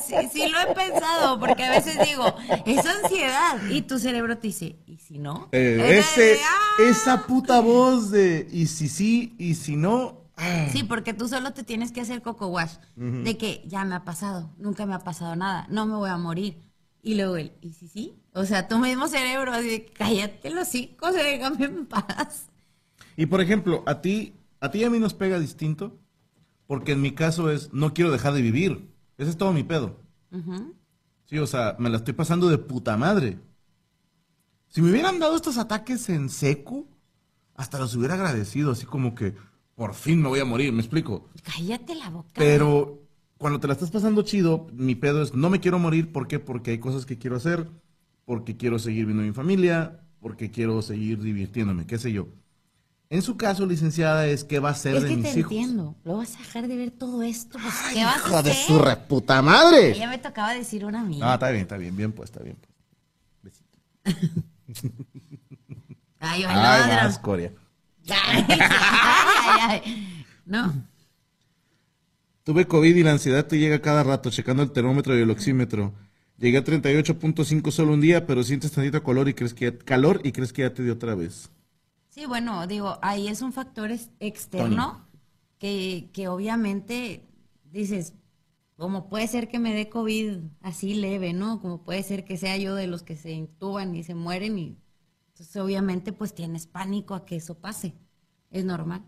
sí, 0.05 0.15
sí 0.31 0.47
lo 0.49 0.59
he 0.59 0.67
pensado, 0.75 1.39
porque 1.39 1.63
a 1.63 1.71
veces 1.71 1.97
digo, 2.07 2.35
es 2.65 2.85
ansiedad. 2.85 3.57
Y 3.69 3.81
tu 3.81 3.97
cerebro 3.97 4.37
te 4.37 4.47
dice, 4.47 4.77
¿y 4.85 4.97
si 4.97 5.17
no? 5.17 5.49
Eh, 5.51 5.97
Es 5.97 6.07
ese, 6.11 6.21
de, 6.21 6.39
"Ah". 6.43 6.83
esa 6.89 7.25
puta 7.25 7.59
voz 7.59 8.11
de 8.11 8.47
y 8.51 8.67
si 8.67 8.87
sí 8.87 9.35
y 9.39 9.55
si 9.55 9.75
no. 9.75 10.20
Ah. 10.37 10.67
Sí, 10.71 10.83
porque 10.83 11.13
tú 11.13 11.27
solo 11.27 11.53
te 11.53 11.63
tienes 11.63 11.91
que 11.91 12.01
hacer 12.01 12.21
coco 12.21 12.47
wash. 12.47 12.75
De 12.95 13.37
que 13.37 13.63
ya 13.67 13.85
me 13.85 13.95
ha 13.95 14.03
pasado, 14.03 14.53
nunca 14.57 14.85
me 14.85 14.93
ha 14.93 14.99
pasado 14.99 15.35
nada, 15.35 15.67
no 15.69 15.85
me 15.85 15.95
voy 15.95 16.09
a 16.09 16.17
morir. 16.17 16.57
Y 17.03 17.15
luego 17.15 17.37
él, 17.37 17.53
¿y 17.61 17.73
si 17.73 17.87
sí? 17.87 18.21
O 18.33 18.45
sea, 18.45 18.67
tu 18.67 18.77
mismo 18.77 19.07
cerebro, 19.07 19.51
así 19.51 19.67
de, 19.67 19.85
cállate 19.85 20.49
los 20.51 20.67
hocico, 20.67 21.11
déjame 21.11 21.65
en 21.65 21.85
paz. 21.85 22.47
Y 23.17 23.25
por 23.25 23.41
ejemplo, 23.41 23.83
a 23.85 24.01
ti, 24.01 24.35
a 24.59 24.71
ti 24.71 24.79
y 24.79 24.83
a 24.83 24.89
mí 24.89 24.99
nos 24.99 25.13
pega 25.13 25.39
distinto, 25.39 25.99
porque 26.67 26.93
en 26.93 27.01
mi 27.01 27.11
caso 27.11 27.49
es 27.49 27.73
no 27.73 27.93
quiero 27.93 28.11
dejar 28.11 28.33
de 28.33 28.41
vivir. 28.41 28.89
Ese 29.17 29.31
es 29.31 29.37
todo 29.37 29.51
mi 29.53 29.63
pedo. 29.63 29.99
Sí, 31.25 31.37
o 31.37 31.47
sea, 31.47 31.75
me 31.79 31.89
la 31.89 31.97
estoy 31.97 32.13
pasando 32.13 32.49
de 32.49 32.57
puta 32.57 32.95
madre. 32.97 33.39
Si 34.69 34.81
me 34.81 34.89
hubieran 34.89 35.19
dado 35.19 35.35
estos 35.35 35.57
ataques 35.57 36.07
en 36.09 36.29
seco, 36.29 36.87
hasta 37.55 37.77
los 37.77 37.95
hubiera 37.95 38.13
agradecido, 38.13 38.71
así 38.71 38.85
como 38.85 39.15
que 39.15 39.35
por 39.81 39.95
fin 39.95 40.21
me 40.21 40.27
voy 40.29 40.39
a 40.39 40.45
morir, 40.45 40.71
me 40.71 40.79
explico. 40.81 41.27
Cállate 41.43 41.95
la 41.95 42.11
boca. 42.11 42.29
Pero 42.35 43.01
cuando 43.39 43.59
te 43.59 43.65
la 43.65 43.73
estás 43.73 43.89
pasando 43.89 44.21
chido, 44.21 44.67
mi 44.73 44.93
pedo 44.93 45.23
es 45.23 45.33
no 45.33 45.49
me 45.49 45.59
quiero 45.59 45.79
morir, 45.79 46.11
¿por 46.11 46.27
qué? 46.27 46.37
Porque 46.37 46.69
hay 46.69 46.77
cosas 46.77 47.07
que 47.07 47.17
quiero 47.17 47.35
hacer, 47.35 47.67
porque 48.23 48.57
quiero 48.57 48.77
seguir 48.77 49.07
viendo 49.07 49.23
a 49.23 49.25
mi 49.25 49.31
familia, 49.33 50.01
porque 50.19 50.51
quiero 50.51 50.83
seguir 50.83 51.19
divirtiéndome, 51.19 51.87
qué 51.87 51.97
sé 51.97 52.11
yo. 52.11 52.27
En 53.09 53.23
su 53.23 53.37
caso, 53.37 53.65
licenciada, 53.65 54.27
es 54.27 54.43
qué 54.43 54.59
va 54.59 54.69
a 54.69 54.75
ser 54.75 54.97
es 54.97 55.01
de 55.01 55.09
que 55.09 55.15
mis 55.17 55.33
te 55.33 55.39
hijos. 55.39 55.51
entiendo. 55.51 55.95
Lo 56.03 56.17
vas 56.17 56.35
a 56.35 56.37
dejar 56.37 56.67
de 56.67 56.75
ver 56.77 56.91
todo 56.91 57.23
esto. 57.23 57.57
Pues, 57.59 57.73
¿Qué 57.91 58.03
vas 58.03 58.17
a 58.17 58.19
¡Hijo 58.19 58.43
de 58.43 58.51
hacer? 58.51 58.67
su 58.67 58.77
reputa 58.77 59.41
madre! 59.41 59.97
Ya 59.97 60.09
me 60.09 60.19
tocaba 60.19 60.53
decir 60.53 60.85
una 60.85 61.03
mía. 61.03 61.25
Ah, 61.27 61.33
está 61.33 61.49
bien, 61.49 61.63
está 61.63 61.77
bien, 61.77 61.95
bien 61.97 62.11
pues, 62.11 62.29
está 62.29 62.43
bien. 62.43 62.55
pues. 63.41 63.63
Besito. 64.05 64.93
Ay, 66.19 66.43
Ay, 66.47 66.87
vas, 66.87 67.17
Corea. 67.17 67.51
Ay, 68.09 68.45
ay, 68.49 69.59
ay. 69.69 70.25
No. 70.45 70.73
Tuve 72.43 72.65
COVID 72.65 72.95
y 72.95 73.03
la 73.03 73.11
ansiedad 73.11 73.45
te 73.45 73.59
llega 73.59 73.81
cada 73.81 74.03
rato, 74.03 74.29
checando 74.31 74.63
el 74.63 74.71
termómetro 74.71 75.17
y 75.17 75.21
el 75.21 75.29
oxímetro. 75.29 75.93
Llegué 76.37 76.57
a 76.57 76.63
38.5 76.63 77.71
solo 77.71 77.93
un 77.93 78.01
día, 78.01 78.25
pero 78.25 78.43
sientes 78.43 78.71
tantito 78.71 79.03
calor 79.03 79.29
y 79.29 79.35
crees 79.35 79.53
que 79.53 79.65
ya, 79.65 79.77
calor 79.77 80.21
y 80.23 80.31
crees 80.31 80.51
que 80.51 80.63
ya 80.63 80.73
te 80.73 80.81
dio 80.83 80.93
otra 80.93 81.13
vez. 81.13 81.51
Sí, 82.09 82.25
bueno, 82.25 82.65
digo, 82.65 82.97
ahí 83.03 83.27
es 83.27 83.43
un 83.43 83.53
factor 83.53 83.91
externo 84.19 85.07
que, 85.59 86.09
que 86.13 86.27
obviamente 86.27 87.27
dices, 87.71 88.15
como 88.75 89.07
puede 89.07 89.27
ser 89.27 89.47
que 89.47 89.59
me 89.59 89.75
dé 89.75 89.89
COVID 89.89 90.39
así 90.61 90.95
leve, 90.95 91.33
¿no? 91.33 91.61
Como 91.61 91.83
puede 91.83 92.01
ser 92.01 92.25
que 92.25 92.37
sea 92.37 92.57
yo 92.57 92.73
de 92.73 92.87
los 92.87 93.03
que 93.03 93.15
se 93.15 93.31
intuban 93.31 93.95
y 93.95 94.03
se 94.03 94.15
mueren 94.15 94.57
y 94.57 94.77
entonces 95.41 95.59
obviamente 95.59 96.13
pues 96.13 96.35
tienes 96.35 96.67
pánico 96.67 97.15
a 97.15 97.25
que 97.25 97.35
eso 97.37 97.57
pase. 97.59 97.95
Es 98.51 98.63
normal. 98.63 99.03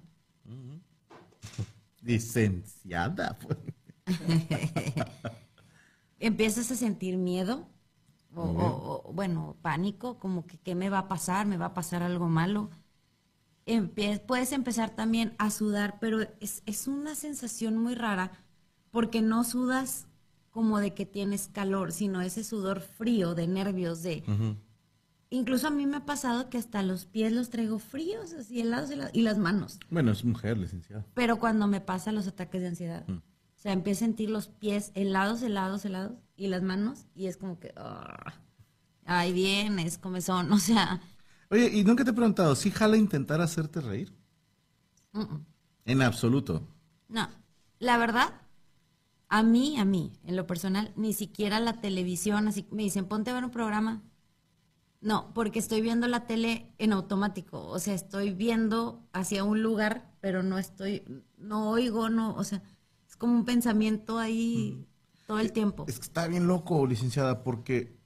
Licenciada. 2.02 3.38
pues. 3.40 3.58
Empiezas 6.20 6.72
a 6.72 6.76
sentir 6.76 7.18
miedo 7.18 7.68
o, 8.36 8.42
Ok. 8.44 8.60
o- 8.60 9.02
o, 9.10 9.14
bueno, 9.14 9.58
pánico, 9.62 10.18
como 10.18 10.48
que 10.48 10.58
qué 10.58 10.74
me 10.74 10.90
va 10.90 11.00
a 11.00 11.08
pasar, 11.08 11.46
me 11.46 11.58
va 11.58 11.68
a 11.68 11.74
pasar 11.74 12.02
algo 12.02 12.28
malo. 12.30 12.70
Empie- 13.66 14.20
puedes 14.26 14.52
empezar 14.54 14.96
también 14.96 15.36
a 15.38 15.52
sudar, 15.52 16.00
pero 16.00 16.22
es, 16.40 16.64
es 16.66 16.88
una 16.88 17.14
sensación 17.16 17.78
muy 17.78 17.94
rara 17.96 18.32
porque 18.92 19.22
no 19.22 19.44
sudas 19.44 20.08
como 20.50 20.80
de 20.80 20.94
que 20.94 21.06
tienes 21.06 21.48
calor, 21.48 21.92
sino 21.92 22.22
ese 22.22 22.44
sudor 22.44 22.82
frío 22.82 23.36
de 23.36 23.48
nervios, 23.48 24.02
de... 24.04 24.24
Incluso 25.34 25.68
a 25.68 25.72
mí 25.72 25.88
me 25.88 25.98
ha 25.98 26.06
pasado 26.06 26.50
que 26.50 26.60
hasta 26.60 26.84
los 26.84 27.06
pies 27.06 27.32
los 27.34 27.50
traigo 27.50 27.80
fríos, 27.80 28.34
así 28.34 28.62
helados, 28.62 28.92
helados, 28.92 29.12
y 29.16 29.24
las 29.24 29.38
manos. 29.40 29.80
Bueno, 29.90 30.12
es 30.12 30.24
mujer, 30.24 30.58
licenciada. 30.58 31.06
Pero 31.16 31.40
cuando 31.40 31.66
me 31.68 31.82
pasan 31.82 32.14
los 32.14 32.28
ataques 32.28 32.62
de 32.62 32.68
ansiedad, 32.68 33.04
Mm. 33.08 33.14
o 33.18 33.22
sea, 33.56 33.74
empiezo 33.74 34.06
a 34.06 34.08
sentir 34.08 34.30
los 34.30 34.48
pies 34.48 34.92
helados, 34.94 35.42
helados, 35.42 35.86
helados, 35.86 36.18
y 36.36 36.48
las 36.48 36.62
manos, 36.62 37.06
y 37.16 37.26
es 37.26 37.38
como 37.38 37.60
que, 37.60 37.74
ah, 37.78 38.34
ahí 39.06 39.34
vienes, 39.34 39.98
comezón, 39.98 40.52
o 40.54 40.60
sea, 40.60 41.02
Oye, 41.50 41.70
¿y 41.74 41.84
nunca 41.84 42.04
te 42.04 42.12
he 42.12 42.14
preguntado, 42.14 42.56
si 42.56 42.70
jala 42.72 42.96
intentar 42.98 43.42
hacerte 43.42 43.82
reír? 43.82 44.14
En 45.86 46.02
absoluto. 46.02 46.68
no. 47.10 47.28
La 47.80 47.98
verdad, 47.98 48.34
a 49.30 49.44
mí, 49.44 49.78
a 49.78 49.84
mí, 49.84 50.14
en 50.24 50.36
lo 50.38 50.48
personal, 50.48 50.94
ni 50.96 51.12
siquiera 51.12 51.60
la 51.60 51.82
televisión, 51.82 52.48
así 52.48 52.66
me 52.72 52.84
dicen, 52.84 53.06
ponte 53.06 53.30
a 53.30 53.34
ver 53.34 53.44
un 53.44 53.52
programa. 53.52 54.02
No, 55.04 55.34
porque 55.34 55.60
estoy 55.60 55.82
viendo 55.82 56.08
la 56.08 56.26
tele 56.28 56.72
en 56.78 56.94
automático, 56.94 57.68
o 57.68 57.78
sea, 57.78 57.94
estoy 57.94 58.32
viendo 58.32 59.06
hacia 59.12 59.44
un 59.44 59.62
lugar, 59.62 60.10
pero 60.22 60.44
no 60.44 60.58
estoy, 60.58 61.04
no 61.38 61.72
oigo, 61.72 62.10
no, 62.10 62.34
o 62.36 62.44
sea, 62.46 62.64
es 63.06 63.18
como 63.18 63.34
un 63.34 63.44
pensamiento 63.44 64.18
ahí 64.18 64.88
todo 65.28 65.40
el 65.40 65.52
tiempo. 65.52 65.84
Es 65.90 66.00
que 66.00 66.06
está 66.06 66.26
bien 66.28 66.48
loco, 66.48 66.88
licenciada, 66.88 67.44
porque 67.44 67.98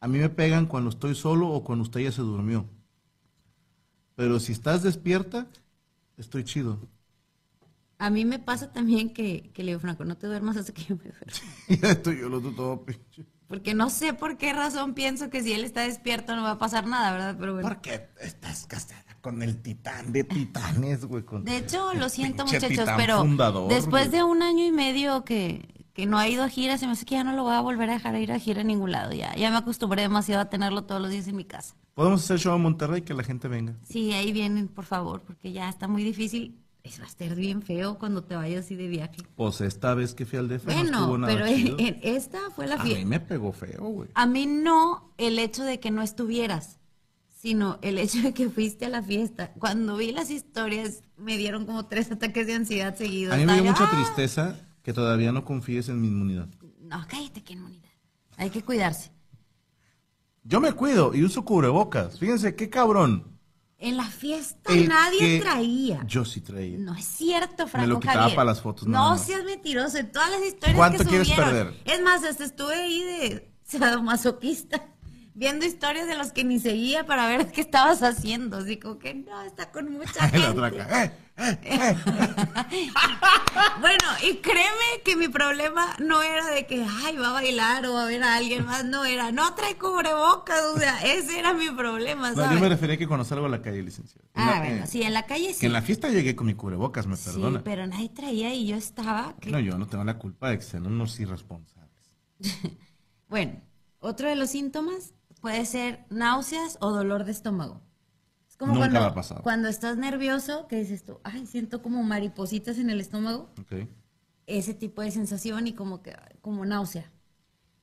a 0.00 0.08
mí 0.08 0.18
me 0.18 0.30
pegan 0.30 0.64
cuando 0.64 0.88
estoy 0.88 1.14
solo 1.14 1.50
o 1.50 1.62
cuando 1.62 1.82
usted 1.82 2.00
ya 2.00 2.10
se 2.10 2.22
durmió. 2.22 2.66
Pero 4.14 4.40
si 4.40 4.52
estás 4.52 4.82
despierta, 4.82 5.46
estoy 6.16 6.44
chido. 6.44 6.88
A 7.98 8.08
mí 8.08 8.24
me 8.24 8.38
pasa 8.38 8.72
también 8.72 9.12
que, 9.12 9.50
que 9.52 9.62
le 9.62 9.72
digo, 9.72 9.80
Franco, 9.80 10.06
no 10.06 10.16
te 10.16 10.26
duermas 10.26 10.56
hasta 10.56 10.72
que 10.72 10.84
yo 10.84 10.96
me 10.96 11.04
duerma. 11.04 11.32
ya 11.82 11.90
estoy 11.90 12.18
yo 12.18 12.30
lo 12.30 12.40
todo 12.40 12.82
pinche. 12.82 13.26
Porque 13.52 13.74
no 13.74 13.90
sé 13.90 14.14
por 14.14 14.38
qué 14.38 14.54
razón 14.54 14.94
pienso 14.94 15.28
que 15.28 15.42
si 15.42 15.52
él 15.52 15.62
está 15.62 15.82
despierto 15.82 16.34
no 16.34 16.42
va 16.42 16.52
a 16.52 16.58
pasar 16.58 16.86
nada, 16.86 17.12
¿verdad? 17.12 17.36
Pero 17.38 17.52
bueno. 17.52 17.68
Porque 17.68 18.08
estás 18.22 18.66
casada 18.66 19.04
con 19.20 19.42
el 19.42 19.60
titán 19.60 20.10
de 20.10 20.24
titanes, 20.24 21.04
güey. 21.04 21.22
con 21.22 21.44
De 21.44 21.58
hecho, 21.58 21.92
lo 21.92 22.08
siento 22.08 22.46
muchachos, 22.46 22.88
pero 22.96 23.18
fundador, 23.18 23.68
después 23.68 24.08
güey. 24.08 24.20
de 24.20 24.24
un 24.24 24.42
año 24.42 24.64
y 24.64 24.72
medio 24.72 25.22
que, 25.26 25.84
que 25.92 26.06
no 26.06 26.16
ha 26.16 26.26
ido 26.28 26.44
a 26.44 26.48
gira, 26.48 26.78
se 26.78 26.86
me 26.86 26.92
hace 26.92 27.04
que 27.04 27.16
ya 27.16 27.24
no 27.24 27.32
lo 27.34 27.42
voy 27.42 27.52
a 27.52 27.60
volver 27.60 27.90
a 27.90 27.92
dejar 27.92 28.14
ir 28.14 28.32
a 28.32 28.38
gira 28.38 28.62
a 28.62 28.64
ningún 28.64 28.90
lado. 28.90 29.12
Ya, 29.12 29.34
ya 29.36 29.50
me 29.50 29.58
acostumbré 29.58 30.00
demasiado 30.00 30.40
a 30.40 30.46
tenerlo 30.46 30.84
todos 30.84 31.02
los 31.02 31.10
días 31.10 31.28
en 31.28 31.36
mi 31.36 31.44
casa. 31.44 31.76
Podemos 31.92 32.24
hacer 32.24 32.38
show 32.38 32.56
en 32.56 32.62
Monterrey 32.62 33.02
que 33.02 33.12
la 33.12 33.22
gente 33.22 33.48
venga. 33.48 33.74
Sí, 33.82 34.14
ahí 34.14 34.32
vienen, 34.32 34.68
por 34.68 34.86
favor, 34.86 35.20
porque 35.20 35.52
ya 35.52 35.68
está 35.68 35.88
muy 35.88 36.04
difícil. 36.04 36.58
Eso 36.84 36.98
va 37.00 37.04
a 37.06 37.08
estar 37.08 37.34
bien 37.36 37.62
feo 37.62 37.96
cuando 37.98 38.24
te 38.24 38.34
vayas 38.34 38.64
así 38.64 38.74
de 38.74 38.88
viaje. 38.88 39.16
Pues 39.36 39.60
esta 39.60 39.94
vez 39.94 40.14
que 40.14 40.26
fui 40.26 40.38
al 40.38 40.48
DF 40.48 40.66
no 40.66 40.72
estuvo 40.72 41.06
Bueno, 41.08 41.18
nada 41.18 41.32
pero 41.32 41.46
chido. 41.46 41.76
en, 41.78 41.86
en 41.86 42.00
esta 42.02 42.50
fue 42.50 42.66
la 42.66 42.74
A 42.74 42.82
mí 42.84 42.90
fiesta. 42.90 43.08
me 43.08 43.20
pegó 43.20 43.52
feo, 43.52 43.82
güey. 43.84 44.08
A 44.14 44.26
mí 44.26 44.46
no 44.46 45.14
el 45.16 45.38
hecho 45.38 45.62
de 45.62 45.78
que 45.78 45.92
no 45.92 46.02
estuvieras, 46.02 46.80
sino 47.28 47.78
el 47.82 47.98
hecho 47.98 48.20
de 48.22 48.34
que 48.34 48.50
fuiste 48.50 48.86
a 48.86 48.88
la 48.88 49.00
fiesta. 49.02 49.52
Cuando 49.60 49.96
vi 49.96 50.10
las 50.10 50.30
historias, 50.30 51.02
me 51.16 51.36
dieron 51.38 51.66
como 51.66 51.86
tres 51.86 52.10
ataques 52.10 52.46
de 52.48 52.54
ansiedad 52.54 52.96
seguidos. 52.96 53.34
A 53.34 53.36
mí 53.36 53.46
me 53.46 53.54
dio 53.54 53.64
mucha 53.64 53.84
¡ah! 53.84 53.90
tristeza 53.90 54.56
que 54.82 54.92
todavía 54.92 55.30
no 55.30 55.44
confíes 55.44 55.88
en 55.88 56.00
mi 56.00 56.08
inmunidad. 56.08 56.48
No, 56.80 57.04
cállate, 57.08 57.44
qué 57.44 57.52
inmunidad. 57.52 57.90
Hay 58.36 58.50
que 58.50 58.62
cuidarse. 58.62 59.12
Yo 60.42 60.60
me 60.60 60.72
cuido 60.72 61.14
y 61.14 61.22
uso 61.22 61.44
cubrebocas. 61.44 62.18
Fíjense 62.18 62.56
qué 62.56 62.68
cabrón. 62.68 63.31
En 63.84 63.96
la 63.96 64.04
fiesta 64.04 64.72
El 64.72 64.88
nadie 64.88 65.40
traía. 65.40 66.04
Yo 66.06 66.24
sí 66.24 66.40
traía. 66.40 66.78
No 66.78 66.94
es 66.94 67.04
cierto, 67.04 67.66
Franco 67.66 67.88
lo 67.88 67.98
quitaba 68.00 68.20
Javier. 68.20 68.36
para 68.36 68.46
las 68.46 68.60
fotos, 68.62 68.86
No, 68.86 69.10
más. 69.10 69.26
seas 69.26 69.42
mentiroso. 69.44 69.98
En 69.98 70.12
todas 70.12 70.30
las 70.30 70.42
historias 70.44 70.76
¿Cuánto 70.76 70.98
que 71.02 71.04
quieres 71.10 71.26
subieron. 71.28 71.50
perder? 71.52 71.80
Es 71.84 72.00
más, 72.00 72.22
hasta 72.24 72.44
estuve 72.44 72.74
ahí 72.76 73.02
de 73.02 73.52
sadomasoquista 73.64 74.86
viendo 75.34 75.64
historias 75.64 76.06
de 76.06 76.16
los 76.16 76.32
que 76.32 76.44
ni 76.44 76.58
seguía 76.60 77.04
para 77.06 77.26
ver 77.26 77.50
qué 77.52 77.60
estabas 77.60 78.02
haciendo. 78.02 78.58
Así 78.58 78.78
como 78.78 78.98
que 78.98 79.14
no, 79.14 79.42
está 79.42 79.70
con 79.70 79.90
mucha 79.92 80.28
gente. 80.28 80.38
"Eh, 80.38 81.10
eh, 81.38 81.58
eh". 81.64 81.96
Bueno, 83.80 84.04
y 84.28 84.36
créeme 84.36 85.02
que 85.04 85.16
mi 85.16 85.28
problema 85.28 85.94
no 85.98 86.22
era 86.22 86.46
de 86.48 86.66
que, 86.66 86.84
ay, 87.04 87.16
va 87.16 87.30
a 87.30 87.32
bailar 87.32 87.84
o 87.86 87.94
va 87.94 88.04
a 88.04 88.06
ver 88.06 88.22
a 88.22 88.36
alguien 88.36 88.64
más. 88.64 88.84
No, 88.84 89.04
era, 89.04 89.32
no 89.32 89.54
trae 89.54 89.76
cubrebocas. 89.76 90.62
O 90.74 90.78
sea, 90.78 91.00
ese 91.02 91.38
era 91.38 91.52
mi 91.52 91.70
problema, 91.70 92.30
No, 92.30 92.36
¿sabes? 92.36 92.52
yo 92.52 92.60
me 92.60 92.68
refería 92.68 92.94
a 92.94 92.98
que 92.98 93.06
cuando 93.08 93.24
salgo 93.24 93.46
a 93.46 93.48
la 93.48 93.60
calle, 93.62 93.82
licenciado. 93.82 94.26
En 94.34 94.42
Ah, 94.42 94.46
la- 94.52 94.58
bueno, 94.60 94.84
eh, 94.84 94.86
sí, 94.86 95.02
en 95.02 95.12
la 95.12 95.26
calle 95.26 95.52
sí. 95.54 95.60
Que 95.60 95.66
en 95.66 95.72
la 95.72 95.82
fiesta 95.82 96.08
llegué 96.08 96.34
con 96.36 96.46
mi 96.46 96.54
cubrebocas, 96.54 97.06
me 97.06 97.16
Sí, 97.16 97.24
perdona. 97.30 97.62
pero 97.64 97.86
nadie 97.86 98.08
traía 98.10 98.54
y 98.54 98.66
yo 98.66 98.76
estaba. 98.76 99.34
que- 99.40 99.50
No, 99.50 99.58
yo 99.60 99.76
no 99.78 99.86
tengo 99.86 100.04
la 100.04 100.18
culpa 100.18 100.50
de 100.50 100.58
que 100.58 100.64
sean 100.64 100.86
unos 100.86 101.18
irresponsables. 101.20 102.16
Bueno, 103.28 103.62
otro 104.00 104.28
de 104.28 104.36
los 104.36 104.50
síntomas 104.50 105.14
puede 105.42 105.66
ser 105.66 106.06
náuseas 106.08 106.78
o 106.80 106.90
dolor 106.90 107.24
de 107.24 107.32
estómago. 107.32 107.82
Es 108.48 108.56
como 108.56 108.72
Nunca 108.74 108.86
cuando, 108.86 109.00
me 109.00 109.06
ha 109.06 109.14
pasado. 109.14 109.42
cuando 109.42 109.68
estás 109.68 109.98
nervioso, 109.98 110.66
que 110.68 110.76
dices 110.76 111.04
tú, 111.04 111.20
ay, 111.24 111.46
siento 111.46 111.82
como 111.82 112.02
maripositas 112.02 112.78
en 112.78 112.88
el 112.88 113.00
estómago. 113.00 113.50
Ok. 113.60 113.88
Ese 114.46 114.72
tipo 114.72 115.02
de 115.02 115.10
sensación 115.10 115.66
y 115.66 115.74
como 115.74 116.02
que 116.02 116.14
como 116.40 116.64
náusea. 116.64 117.12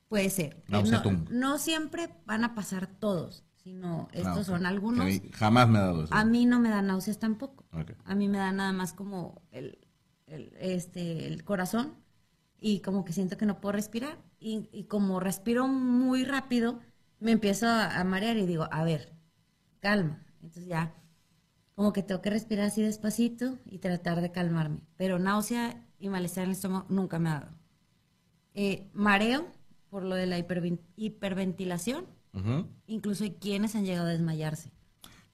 Puede 0.08 0.28
ser. 0.30 0.54
Eh, 0.54 0.64
No, 0.68 0.78
Nauseatum. 0.78 1.24
no 1.30 1.58
siempre 1.58 2.08
van 2.26 2.42
a 2.44 2.54
pasar 2.56 2.88
todos, 2.88 3.44
sino 3.54 4.08
estos 4.12 4.26
Ah, 4.36 4.40
ok. 4.40 4.44
son 4.46 4.66
algunos. 4.66 5.04
Mí 5.06 5.22
jamás 5.32 5.68
me 5.68 5.78
ha 5.78 5.82
dado 5.82 6.04
eso. 6.04 6.14
A 6.14 6.24
mí 6.24 6.46
no 6.46 6.58
me 6.58 6.68
da 6.70 6.82
náuseas 6.82 7.18
tampoco. 7.20 7.64
Ok. 7.72 7.92
A 8.04 8.14
mí 8.16 8.28
me 8.28 8.38
da 8.38 8.50
nada 8.52 8.72
más 8.72 8.92
como 8.92 9.42
el, 9.52 9.78
el, 10.26 10.52
este, 10.58 11.26
el 11.28 11.44
corazón 11.44 11.94
y 12.58 12.80
como 12.80 13.04
que 13.04 13.12
siento 13.12 13.36
que 13.36 13.46
no 13.46 13.60
puedo 13.60 13.72
respirar. 13.72 14.18
Y, 14.38 14.68
y 14.72 14.84
como 14.84 15.20
respiro 15.20 15.68
muy 15.68 16.24
rápido, 16.24 16.80
me 17.20 17.32
empiezo 17.32 17.66
a, 17.68 18.02
marear 18.04 18.36
y 18.36 18.46
digo, 18.46 18.66
a 18.70 18.82
ver, 18.84 19.12
calma. 19.80 20.24
Entonces 20.42 20.66
ya, 20.66 20.94
como 21.74 21.92
que 21.92 22.02
tengo 22.02 22.22
que 22.22 22.30
respirar 22.30 22.66
así 22.66 22.82
despacito 22.82 23.58
y 23.66 23.78
tratar 23.78 24.20
de 24.20 24.32
calmarme. 24.32 24.80
Pero 24.96 25.18
náusea 25.18 25.86
y 25.98 26.08
malestar 26.08 26.44
en 26.44 26.50
el 26.50 26.56
estómago 26.56 26.86
nunca 26.88 27.18
me 27.18 27.28
ha 27.28 27.40
dado. 27.40 27.52
Eh, 28.54 28.88
mareo 28.92 29.46
por 29.90 30.02
lo 30.02 30.14
de 30.14 30.26
la 30.26 30.38
hiperven- 30.38 30.80
hiperventilación. 30.96 32.06
Incluso 32.86 33.24
hay 33.24 33.32
quienes 33.32 33.74
han 33.74 33.84
llegado 33.84 34.06
a 34.06 34.10
desmayarse. 34.12 34.70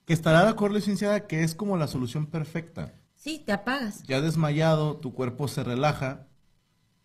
Que 0.05 0.13
estará 0.13 0.43
de 0.43 0.49
acuerdo, 0.49 0.75
licenciada, 0.77 1.27
que 1.27 1.43
es 1.43 1.53
como 1.53 1.77
la 1.77 1.87
solución 1.87 2.25
perfecta. 2.25 2.93
Sí, 3.15 3.43
te 3.45 3.51
apagas. 3.51 4.03
Ya 4.03 4.19
desmayado, 4.21 4.97
tu 4.97 5.13
cuerpo 5.13 5.47
se 5.47 5.63
relaja 5.63 6.27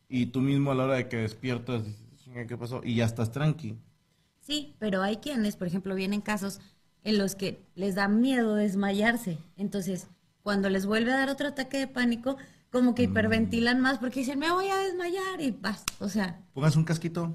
y 0.08 0.26
tú 0.26 0.40
mismo 0.40 0.70
a 0.70 0.74
la 0.74 0.84
hora 0.84 0.94
de 0.94 1.08
que 1.08 1.16
despiertas, 1.18 1.84
dices, 1.84 2.02
"Chinga, 2.16 2.46
¿qué 2.46 2.56
pasó? 2.56 2.80
Y 2.84 2.94
ya 2.96 3.04
estás 3.04 3.32
tranqui. 3.32 3.76
Sí, 4.42 4.74
pero 4.78 5.02
hay 5.02 5.16
quienes, 5.18 5.56
por 5.56 5.66
ejemplo, 5.68 5.94
vienen 5.94 6.20
casos 6.20 6.60
en 7.04 7.16
los 7.16 7.34
que 7.34 7.64
les 7.74 7.94
da 7.94 8.08
miedo 8.08 8.54
desmayarse. 8.56 9.38
Entonces, 9.56 10.08
cuando 10.42 10.68
les 10.68 10.84
vuelve 10.84 11.12
a 11.12 11.16
dar 11.16 11.30
otro 11.30 11.48
ataque 11.48 11.78
de 11.78 11.86
pánico, 11.86 12.36
como 12.70 12.94
que 12.94 13.04
hiperventilan 13.04 13.80
más 13.80 13.98
porque 13.98 14.20
dicen, 14.20 14.38
me 14.38 14.50
voy 14.50 14.66
a 14.68 14.76
desmayar 14.78 15.40
y 15.40 15.52
vas. 15.52 15.84
O 16.00 16.08
sea, 16.08 16.40
Póngase 16.54 16.76
un 16.78 16.84
casquito 16.84 17.34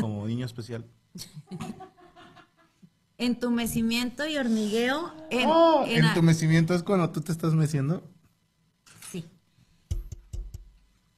como 0.00 0.26
niño 0.26 0.44
especial. 0.46 0.84
entumecimiento 3.18 4.26
y 4.26 4.36
hormigueo 4.36 5.12
en, 5.30 5.48
Oh, 5.48 5.84
en 5.86 6.04
a- 6.04 6.08
entumecimiento 6.08 6.74
es 6.74 6.82
cuando 6.82 7.10
tú 7.10 7.20
te 7.20 7.32
estás 7.32 7.54
meciendo. 7.54 8.02
Sí. 9.10 9.24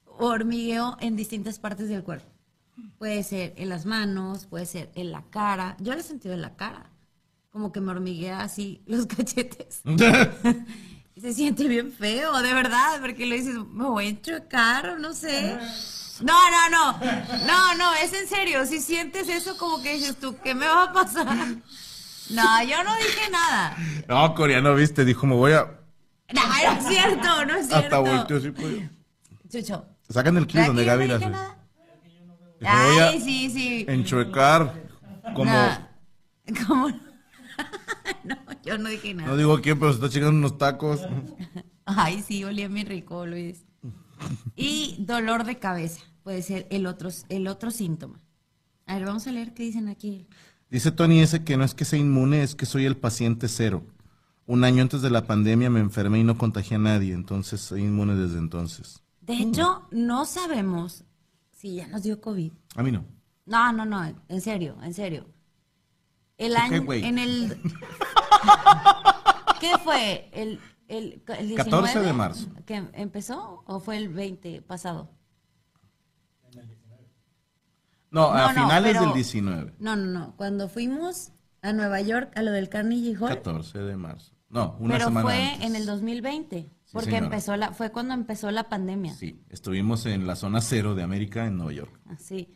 Hormigueo 0.05 0.97
en 1.01 1.17
distintas 1.17 1.59
partes 1.59 1.89
del 1.89 2.05
cuerpo. 2.05 2.27
Puede 2.99 3.23
ser 3.23 3.55
en 3.57 3.69
las 3.69 3.87
manos, 3.87 4.47
puede 4.47 4.67
ser 4.67 4.91
en 4.95 5.13
la 5.13 5.23
cara. 5.31 5.77
Yo 5.81 5.93
lo 5.95 6.01
he 6.01 6.03
sentido 6.03 6.35
en 6.35 6.43
la 6.43 6.57
cara. 6.57 6.91
Como 7.51 7.73
que 7.73 7.81
me 7.81 7.91
hormiguea 7.93 8.41
así 8.41 8.83
los 8.87 9.07
cachetes. 9.07 9.83
Y 11.15 11.21
se 11.21 11.33
siente 11.33 11.67
bien 11.69 11.93
feo, 11.93 12.41
de 12.43 12.55
verdad, 12.55 13.01
porque 13.01 13.27
le 13.27 13.37
dices, 13.37 13.55
me 13.73 13.85
voy 13.85 14.09
a 14.09 14.21
chocar 14.23 14.91
o 14.91 14.99
no 14.99 15.13
sé. 15.13 15.59
No, 16.21 16.35
no, 16.51 16.69
no. 16.69 16.99
No, 17.47 17.75
no, 17.77 17.95
es 17.95 18.13
en 18.13 18.27
serio. 18.27 18.67
Si 18.67 18.81
sientes 18.81 19.29
eso, 19.29 19.57
como 19.57 19.81
que 19.81 19.95
dices 19.95 20.17
tú, 20.17 20.37
¿qué 20.43 20.53
me 20.53 20.67
va 20.67 20.83
a 20.87 20.93
pasar? 20.93 21.27
No, 22.31 22.63
yo 22.65 22.83
no 22.83 22.97
dije 22.97 23.31
nada. 23.31 23.77
no, 24.09 24.35
coreano, 24.35 24.75
viste, 24.75 25.05
dijo, 25.05 25.29
me 25.29 25.37
voy 25.37 25.53
a... 25.53 25.79
No, 26.35 26.43
no 26.45 26.73
es 26.73 26.87
cierto, 26.89 27.45
no 27.47 27.55
es 27.55 27.69
cierto. 27.69 27.77
Hasta 27.77 27.99
volteó 28.01 28.37
así, 28.39 28.51
pues. 28.51 28.83
Chucho. 29.49 29.87
Sacan 30.11 30.37
el 30.39 30.49
clip 30.49 30.57
¿verdad 30.57 30.67
donde 30.67 30.85
Gaby 30.85 31.07
no 31.07 31.13
la 31.13 31.19
dije 31.19 31.25
hace. 31.27 31.33
nada? 31.33 31.57
Dijo, 32.05 32.37
voy 32.37 32.48
a 32.48 32.48
Ay, 32.65 33.21
sí, 33.21 33.51
sí. 33.51 33.87
enchuecar 33.89 34.89
como... 35.35 35.53
No, 35.53 35.89
¿Cómo? 36.67 36.89
no, 38.25 38.37
yo 38.65 38.79
no 38.79 38.89
dije 38.89 39.15
nada. 39.15 39.29
No 39.29 39.37
digo 39.37 39.61
quién, 39.61 39.79
pero 39.79 39.93
se 39.93 39.97
está 39.97 40.09
chingando 40.09 40.39
unos 40.39 40.59
tacos. 40.59 41.01
Ay, 41.85 42.23
sí, 42.27 42.45
olía 42.45 42.69
muy 42.69 42.85
rico, 42.85 43.27
Luis. 43.27 43.65
Y 44.57 44.97
dolor 44.99 45.45
de 45.45 45.59
cabeza 45.59 46.01
puede 46.25 46.43
ser 46.43 46.67
el 46.71 46.87
otro, 46.87 47.11
el 47.29 47.47
otro 47.47 47.71
síntoma. 47.71 48.21
A 48.87 48.95
ver, 48.95 49.05
vamos 49.05 49.27
a 49.29 49.33
leer 49.33 49.55
qué 49.55 49.63
dicen 49.63 49.89
aquí. 49.89 50.27
Dice 50.71 50.91
Tony 50.91 51.21
ese 51.21 51.45
que 51.45 51.57
no 51.57 51.65
es 51.65 51.75
que 51.75 51.85
sea 51.85 51.99
inmune, 51.99 52.43
es 52.43 52.57
que 52.57 52.67
soy 52.67 52.85
el 52.85 52.97
paciente 52.97 53.49
cero. 53.49 53.85
Un 54.47 54.65
año 54.65 54.83
antes 54.83 55.03
de 55.03 55.11
la 55.11 55.27
pandemia 55.27 55.71
me 55.71 55.81
enfermé 55.81 56.19
y 56.19 56.25
no 56.25 56.37
contagié 56.37 56.77
a 56.77 56.81
nadie, 56.81 57.15
entonces 57.15 57.61
soy 57.61 57.83
inmune 57.83 58.17
desde 58.17 58.39
entonces. 58.39 59.03
De 59.21 59.35
hecho, 59.35 59.87
no 59.93 60.25
sabemos 60.25 61.05
si 61.59 61.75
ya 61.75 61.89
nos 61.89 62.03
dio 62.05 62.21
COVID. 62.21 62.53
A 62.77 62.83
mí 62.85 62.93
no. 62.93 63.05
No, 63.47 63.73
no, 63.73 63.85
no, 63.85 64.15
en 64.29 64.41
serio, 64.41 64.77
en 64.83 64.95
serio. 64.95 65.27
El 66.37 66.53
¿Por 66.55 66.69
qué, 66.69 66.75
año, 66.77 66.85
güey? 66.85 67.05
en 67.05 67.19
el... 67.19 67.61
¿Qué 69.61 69.77
fue? 69.83 70.31
¿El, 70.33 70.61
el, 70.87 71.21
el 71.27 71.49
19 71.49 71.57
14 71.57 72.01
de 72.01 72.13
marzo. 72.13 72.49
¿Que 72.65 72.77
empezó 72.93 73.65
o 73.67 73.81
fue 73.81 73.97
el 73.97 74.09
20 74.09 74.63
pasado? 74.63 75.11
No, 78.11 78.31
a 78.31 78.53
No, 78.53 78.53
no, 78.55 78.63
finales 78.65 78.93
pero- 78.93 79.05
del 79.07 79.15
19. 79.15 79.75
No, 79.81 79.97
no, 79.97 80.07
no. 80.07 80.37
Cuando 80.37 80.69
fuimos 80.69 81.33
a 81.63 81.73
Nueva 81.73 82.01
York 82.01 82.31
a 82.37 82.43
lo 82.43 82.53
del 82.53 82.69
Carnegie 82.69 83.17
Hall, 83.17 83.29
14 83.31 83.79
de 83.81 83.97
marzo. 83.97 84.33
No, 84.49 84.77
una 84.79 84.95
pero 84.95 85.07
semana 85.09 85.27
fue 85.27 85.43
antes. 85.43 85.67
en 85.67 85.77
el 85.77 85.87
2020, 85.87 86.71
porque 86.93 87.07
señora. 87.11 87.27
empezó 87.27 87.57
la, 87.57 87.73
fue 87.73 87.91
cuando 87.93 88.15
empezó 88.15 88.51
la 88.51 88.69
pandemia. 88.69 89.15
Sí, 89.15 89.41
estuvimos 89.51 90.07
en 90.07 90.27
la 90.27 90.37
zona 90.37 90.61
cero 90.61 90.95
de 90.95 91.03
América 91.03 91.47
en 91.47 91.57
Nueva 91.57 91.73
York. 91.73 92.01
Así. 92.07 92.49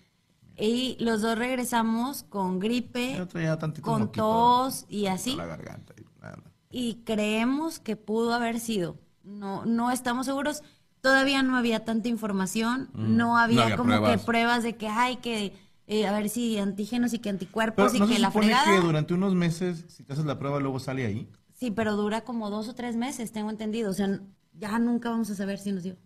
Y 0.57 0.97
los 1.01 1.23
dos 1.23 1.39
regresamos 1.39 2.25
con 2.25 2.59
gripe, 2.59 3.15
Yo 3.17 3.27
traía 3.27 3.59
tantito 3.59 3.83
con 3.83 4.13
tos 4.13 4.85
y 4.89 5.07
así. 5.07 5.35
la 5.37 5.47
garganta. 5.47 5.95
y 5.99 6.05
nada. 6.23 6.39
y 6.71 6.97
creemos 7.05 7.79
que 7.79 7.97
pudo 7.97 8.35
haber 8.35 8.61
sido. 8.61 8.99
No, 9.25 9.65
no 9.65 9.91
estamos 9.91 10.27
seguros. 10.27 10.63
Todavía 11.01 11.43
no 11.43 11.57
había 11.57 11.85
tanta 11.85 12.09
información, 12.09 12.91
no 12.95 13.37
había, 13.39 13.57
Mm. 13.57 13.59
No 13.59 13.65
había 13.65 13.77
como 13.77 13.89
pruebas. 13.89 14.21
que 14.21 14.27
pruebas 14.27 14.63
de 14.63 14.77
que 14.77 14.89
hay 14.89 15.17
que 15.17 15.53
eh, 15.89 16.07
a 16.07 16.13
ver 16.13 16.29
si 16.29 16.57
antígenos 16.59 17.13
y 17.13 17.19
que 17.19 17.25
Pero 17.25 17.35
anticuerpos 17.35 17.95
y 17.95 17.99
no 17.99 18.07
que 18.07 18.15
se 18.15 18.19
la 18.21 18.31
fregada. 18.31 18.65
que 18.73 18.81
durante 18.87 19.15
unos 19.15 19.35
meses, 19.35 19.85
si 19.89 20.05
te 20.05 20.13
haces 20.13 20.25
la 20.25 20.39
prueba, 20.39 20.61
luego 20.61 20.79
sale 20.79 21.05
ahí. 21.07 21.29
Sí, 21.63 21.71
pero 21.71 21.95
dura 21.95 22.23
como 22.23 22.51
dos 22.51 22.69
o 22.69 22.75
tres 22.75 22.97
meses, 22.97 23.31
tengo 23.31 23.49
entendido. 23.49 23.89
O 23.89 23.93
sea, 23.93 24.19
ya 24.59 24.81
nunca 24.81 25.11
vamos 25.11 25.31
a 25.31 25.37
saber 25.37 25.61
si 25.61 25.71
nos 25.71 25.85
dio. 25.85 25.97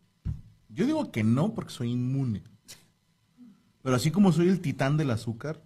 Yo 0.68 0.84
digo 0.84 1.10
que 1.10 1.24
no 1.24 1.54
porque 1.54 1.72
soy 1.72 1.92
inmune. 1.92 2.42
Pero 3.80 3.96
así 3.96 4.10
como 4.10 4.32
soy 4.32 4.50
el 4.50 4.60
titán 4.60 4.98
del 4.98 5.10
azúcar 5.10 5.62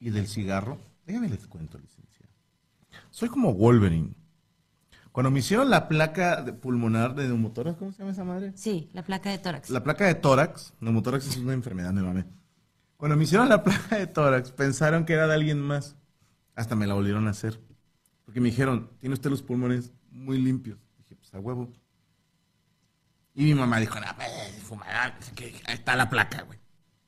y 0.00 0.10
del 0.10 0.26
cigarro, 0.26 0.78
déjame 1.06 1.28
les 1.28 1.46
cuento, 1.46 1.78
licenciado. 1.78 2.32
Soy 3.10 3.28
como 3.28 3.54
Wolverine. 3.54 4.16
Cuando 5.12 5.30
me 5.30 5.38
hicieron 5.38 5.70
la 5.70 5.86
placa 5.86 6.42
de 6.42 6.52
pulmonar 6.52 7.14
de 7.14 7.28
neumotórax, 7.28 7.78
¿cómo 7.78 7.92
se 7.92 7.98
llama 7.98 8.10
esa 8.10 8.24
madre? 8.24 8.52
Sí, 8.56 8.90
la 8.94 9.04
placa 9.04 9.30
de 9.30 9.38
tórax. 9.38 9.70
La 9.70 9.84
placa 9.84 10.06
de 10.06 10.16
tórax, 10.16 10.74
neumotórax 10.80 11.28
es 11.28 11.36
una 11.36 11.52
enfermedad, 11.52 11.92
me 11.92 12.02
mame. 12.02 12.24
Cuando 12.96 13.16
me 13.16 13.22
hicieron 13.22 13.48
la 13.48 13.62
placa 13.62 13.96
de 13.96 14.08
tórax, 14.08 14.50
pensaron 14.50 15.04
que 15.04 15.12
era 15.12 15.28
de 15.28 15.34
alguien 15.34 15.60
más. 15.60 15.94
Hasta 16.56 16.74
me 16.74 16.88
la 16.88 16.94
volvieron 16.94 17.28
a 17.28 17.30
hacer. 17.30 17.69
Porque 18.30 18.40
me 18.40 18.50
dijeron, 18.50 18.88
tiene 19.00 19.14
usted 19.14 19.28
los 19.28 19.42
pulmones 19.42 19.92
muy 20.12 20.38
limpios. 20.38 20.78
Dije, 20.98 21.16
pues 21.16 21.34
a 21.34 21.40
huevo. 21.40 21.68
Y 23.34 23.42
mi 23.42 23.54
mamá 23.56 23.80
dijo, 23.80 23.98
no, 23.98 24.06
pues, 24.14 24.28
fumada, 24.62 25.18
que 25.34 25.46
ahí 25.66 25.74
está 25.74 25.96
la 25.96 26.08
placa, 26.08 26.42
güey. 26.42 26.56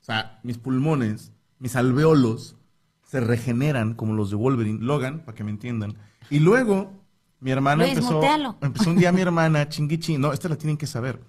O 0.00 0.04
sea, 0.04 0.40
mis 0.42 0.58
pulmones, 0.58 1.30
mis 1.60 1.76
alveolos, 1.76 2.56
se 3.04 3.20
regeneran 3.20 3.94
como 3.94 4.14
los 4.14 4.30
de 4.30 4.36
Wolverine, 4.36 4.80
Logan, 4.82 5.20
para 5.20 5.36
que 5.36 5.44
me 5.44 5.52
entiendan. 5.52 5.94
Y 6.28 6.40
luego, 6.40 6.90
mi 7.38 7.52
hermana 7.52 7.84
Luis, 7.84 7.98
empezó, 7.98 8.14
mutealo. 8.14 8.56
empezó 8.60 8.90
un 8.90 8.96
día 8.96 9.12
mi 9.12 9.20
hermana, 9.20 9.68
chingui 9.68 9.98
ching, 9.98 10.20
no, 10.20 10.32
esta 10.32 10.48
la 10.48 10.56
tienen 10.56 10.76
que 10.76 10.88
saber. 10.88 11.20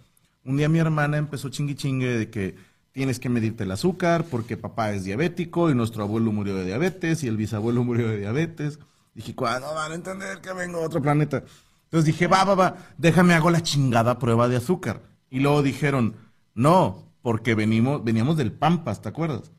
Un 0.44 0.58
día 0.58 0.70
mi 0.70 0.80
hermana 0.80 1.18
empezó 1.18 1.50
chingui 1.50 1.76
chingue 1.76 2.18
de 2.18 2.32
que 2.32 2.56
tienes 2.94 3.20
que 3.20 3.30
medirte 3.30 3.64
el 3.64 3.72
azúcar 3.72 4.26
porque 4.26 4.58
papá 4.58 4.92
es 4.94 5.04
diabético 5.04 5.70
y 5.70 5.76
nuestro 5.76 6.02
abuelo 6.02 6.32
murió 6.32 6.56
de 6.56 6.66
diabetes 6.66 7.24
y 7.24 7.28
el 7.28 7.38
bisabuelo 7.38 7.84
murió 7.84 8.08
de 8.08 8.18
diabetes. 8.18 8.80
Dije, 9.14 9.36
¿cuándo 9.36 9.74
van 9.74 9.92
a 9.92 9.96
entender 9.96 10.42
que 10.42 10.54
vengo 10.54 10.80
de 10.80 10.86
otro 10.86 11.02
planeta? 11.02 11.44
Entonces 11.86 12.06
dije, 12.06 12.28
va, 12.28 12.44
va, 12.44 12.56
va, 12.56 12.78
déjame 12.98 13.36
hago 13.36 13.52
la 13.52 13.62
chingada 13.62 14.18
prueba 14.18 14.48
de 14.48 14.58
azúcar. 14.58 15.02
Y 15.30 15.40
luego 15.40 15.62
dijeron, 15.62 16.16
no, 16.56 17.04
porque 17.22 17.54
venimos, 17.56 18.04
veníamos 18.04 18.38
del 18.38 18.52
Pampas, 18.52 19.02
¿te 19.02 19.10
acuerdas? 19.10 19.52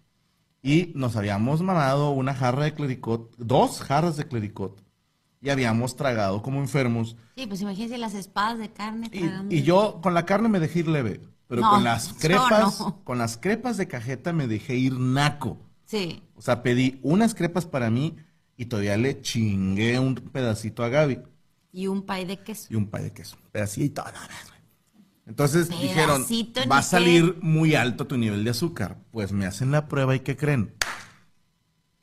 Y 0.63 0.93
nos 0.95 1.15
habíamos 1.17 1.63
mamado 1.63 2.11
una 2.11 2.35
jarra 2.35 2.65
de 2.65 2.75
clericot, 2.75 3.37
dos 3.37 3.81
jarras 3.81 4.17
de 4.17 4.27
clericot, 4.27 4.83
y 5.41 5.51
habíamos 5.51 5.95
tragado 5.95 6.43
como 6.43 6.61
enfermos. 6.61 7.17
Sí, 7.37 7.47
pues 7.47 7.61
imagínense 7.61 7.99
las 7.99 8.15
espadas 8.15 8.59
de 8.59 8.73
carne. 8.73 9.11
Y, 9.51 9.63
yo 9.63 10.01
con 10.03 10.15
la 10.15 10.25
carne 10.25 10.49
me 10.49 10.59
dejé 10.59 10.81
ir 10.81 10.89
leve, 10.89 11.21
pero 11.47 11.61
No, 11.61 11.71
con 11.71 11.85
las 11.85 12.15
crepas, 12.21 12.81
no. 12.81 13.05
con 13.05 13.19
las 13.19 13.37
crepas 13.37 13.77
de 13.77 13.87
cajeta 13.87 14.33
me 14.33 14.47
dejé 14.47 14.75
ir 14.77 14.99
naco. 14.99 15.59
Sí. 15.85 16.23
O 16.35 16.43
sea, 16.43 16.63
pedí 16.63 16.99
unas 17.03 17.35
crepas 17.35 17.67
para 17.67 17.91
mí 17.91 18.17
y 18.57 18.67
todavía 18.67 18.97
le 18.97 19.21
chingué 19.21 19.99
un 19.99 20.15
pedacito 20.15 20.85
a 20.85 20.89
Gaby 20.89 21.19
Y 21.73 21.87
un 21.89 22.03
pay 22.07 22.25
de 22.25 22.39
queso. 22.39 22.67
y 22.71 22.77
un 22.77 22.87
pay 22.89 23.05
de 23.05 23.13
queso. 23.13 23.37
Pedacito. 23.53 24.05
Entonces 25.27 25.69
dijeron, 25.71 26.19
Pedacito, 26.25 26.61
va 26.71 26.79
a 26.79 26.83
salir 26.83 27.39
muy 27.41 27.75
alto 27.75 28.07
tu 28.07 28.17
nivel 28.19 28.45
de 28.45 28.51
azúcar. 28.51 28.99
Pues 29.11 29.33
me 29.33 29.47
hacen 29.47 29.71
la 29.71 29.89
prueba 29.89 30.15
y 30.15 30.21
¿qué 30.21 30.37
creen? 30.37 30.75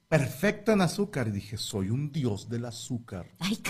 Perfecto 0.07 0.71
en 0.71 0.81
azúcar. 0.81 1.27
Y 1.27 1.31
dije, 1.31 1.57
soy 1.57 1.89
un 1.89 2.11
dios 2.11 2.49
del 2.49 2.65
azúcar. 2.65 3.27
Ay, 3.39 3.61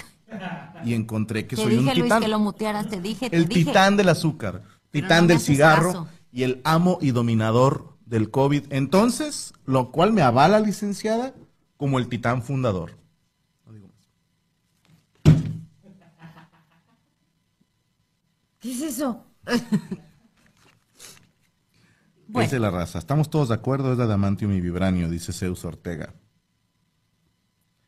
Y 0.85 0.93
encontré 0.93 1.45
que 1.45 1.55
te 1.55 1.61
soy 1.61 1.73
un 1.75 1.81
dije, 1.85 1.95
Luis, 1.95 2.03
titán. 2.05 2.21
que 2.23 2.27
lo 2.29 2.39
mutearas. 2.39 2.89
Te 2.89 3.01
dije, 3.01 3.29
te 3.29 3.35
el 3.35 3.47
dije. 3.47 3.65
titán 3.65 3.97
del 3.97 4.09
azúcar, 4.09 4.63
titán 4.89 5.27
del 5.27 5.39
cigarro 5.39 5.87
caso. 5.91 6.07
y 6.31 6.43
el 6.43 6.61
amo 6.63 6.97
y 7.01 7.11
dominador 7.11 7.97
del 8.05 8.31
COVID. 8.31 8.63
Entonces, 8.71 9.53
lo 9.65 9.91
cual 9.91 10.13
me 10.13 10.21
avala, 10.21 10.59
licenciada, 10.61 11.33
como 11.81 11.97
el 11.97 12.07
titán 12.07 12.43
fundador. 12.43 12.91
No 13.65 13.73
digo 13.73 13.87
más. 13.87 15.33
¿Qué 18.59 18.71
es 18.71 18.81
eso? 18.83 19.25
Dice 22.27 22.59
la 22.59 22.69
raza. 22.69 22.99
Estamos 22.99 23.31
todos 23.31 23.49
de 23.49 23.55
acuerdo, 23.55 23.91
es 23.91 23.97
la 23.97 24.03
adamantium 24.03 24.51
y 24.51 24.61
vibranio, 24.61 25.09
dice 25.09 25.33
Zeus 25.33 25.65
Ortega. 25.65 26.13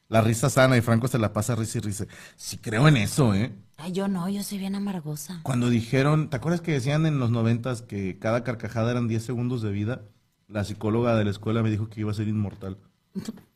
La 0.09 0.21
risa 0.21 0.49
sana 0.49 0.75
y 0.75 0.81
Franco 0.81 1.07
se 1.07 1.19
la 1.19 1.31
pasa 1.31 1.53
risa 1.53 1.77
y 1.77 1.81
risa. 1.81 2.07
Sí 2.35 2.57
creo 2.57 2.87
en 2.87 2.97
eso, 2.97 3.35
¿eh? 3.35 3.53
Ay, 3.77 3.91
yo 3.91 4.07
no, 4.07 4.27
yo 4.27 4.41
soy 4.41 4.57
bien 4.57 4.73
amargosa. 4.73 5.39
Cuando 5.43 5.69
dijeron, 5.69 6.31
¿te 6.31 6.37
acuerdas 6.37 6.61
que 6.61 6.71
decían 6.71 7.05
en 7.05 7.19
los 7.19 7.29
noventas 7.29 7.83
que 7.83 8.17
cada 8.17 8.43
carcajada 8.43 8.89
eran 8.89 9.07
10 9.07 9.23
segundos 9.23 9.61
de 9.61 9.71
vida? 9.71 10.01
La 10.47 10.63
psicóloga 10.63 11.15
de 11.15 11.25
la 11.25 11.29
escuela 11.29 11.61
me 11.61 11.69
dijo 11.69 11.89
que 11.89 11.99
iba 11.99 12.09
a 12.09 12.15
ser 12.15 12.27
inmortal. 12.27 12.79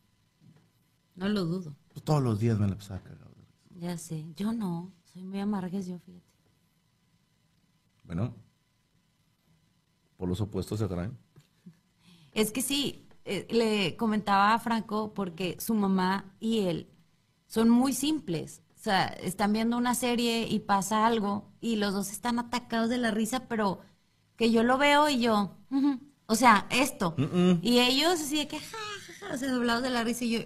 No 1.18 1.28
lo 1.28 1.46
dudo. 1.46 1.76
Pues 1.90 2.06
todos 2.06 2.22
los 2.22 2.40
días 2.40 2.60
me 2.60 2.68
la 2.68 2.76
pasaba 2.76 3.02
cagado. 3.02 3.36
Ya 3.72 3.98
sé. 3.98 4.26
Yo 4.36 4.54
no. 4.54 4.94
Soy 5.04 5.24
muy 5.24 5.40
amargues 5.40 5.88
yo, 5.88 5.98
fíjate. 6.00 6.26
Bueno, 8.04 8.36
por 10.16 10.30
los 10.30 10.40
opuestos 10.40 10.80
se 10.80 10.86
atraen. 10.86 11.18
Es 12.34 12.52
que 12.52 12.62
sí, 12.62 13.08
eh, 13.26 13.48
le 13.50 13.98
comentaba 13.98 14.54
a 14.54 14.60
Franco 14.60 15.16
porque 15.16 15.58
su 15.60 15.74
mamá 15.74 16.36
y 16.40 16.60
él 16.60 16.88
son 17.48 17.68
muy 17.68 17.94
simples. 17.94 18.62
O 18.76 18.80
sea, 18.80 19.08
están 19.08 19.54
viendo 19.54 19.76
una 19.76 19.96
serie 19.96 20.48
y 20.48 20.60
pasa 20.60 21.08
algo 21.08 21.52
y 21.62 21.78
los 21.78 21.96
dos 21.96 22.12
están 22.12 22.38
atacados 22.38 22.90
de 22.90 23.00
la 23.00 23.10
risa, 23.10 23.48
pero 23.48 23.82
que 24.36 24.52
yo 24.52 24.62
lo 24.62 24.78
veo 24.78 25.10
y 25.10 25.20
yo, 25.20 25.58
o 26.28 26.36
sea, 26.36 26.68
esto. 26.70 27.16
Y 27.64 27.80
ellos 27.80 28.22
así 28.22 28.38
de 28.38 28.48
que, 28.48 28.60
ja, 28.60 28.78
ja, 28.78 29.28
ja, 29.28 29.34
o 29.34 29.38
sea, 29.40 29.52
doblados 29.52 29.82
de 29.82 29.90
la 29.90 30.04
risa 30.04 30.26
y 30.26 30.30
yo 30.30 30.40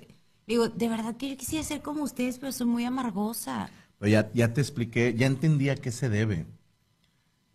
digo, 0.51 0.69
de 0.69 0.87
verdad 0.89 1.15
que 1.17 1.29
yo 1.29 1.37
quisiera 1.37 1.63
ser 1.65 1.81
como 1.81 2.03
ustedes, 2.03 2.37
pero 2.39 2.51
soy 2.51 2.67
muy 2.67 2.85
amargosa. 2.85 3.69
Pero 3.99 4.09
ya, 4.11 4.29
ya 4.33 4.53
te 4.53 4.61
expliqué, 4.61 5.13
ya 5.15 5.27
entendí 5.27 5.69
a 5.69 5.75
qué 5.75 5.91
se 5.91 6.09
debe. 6.09 6.45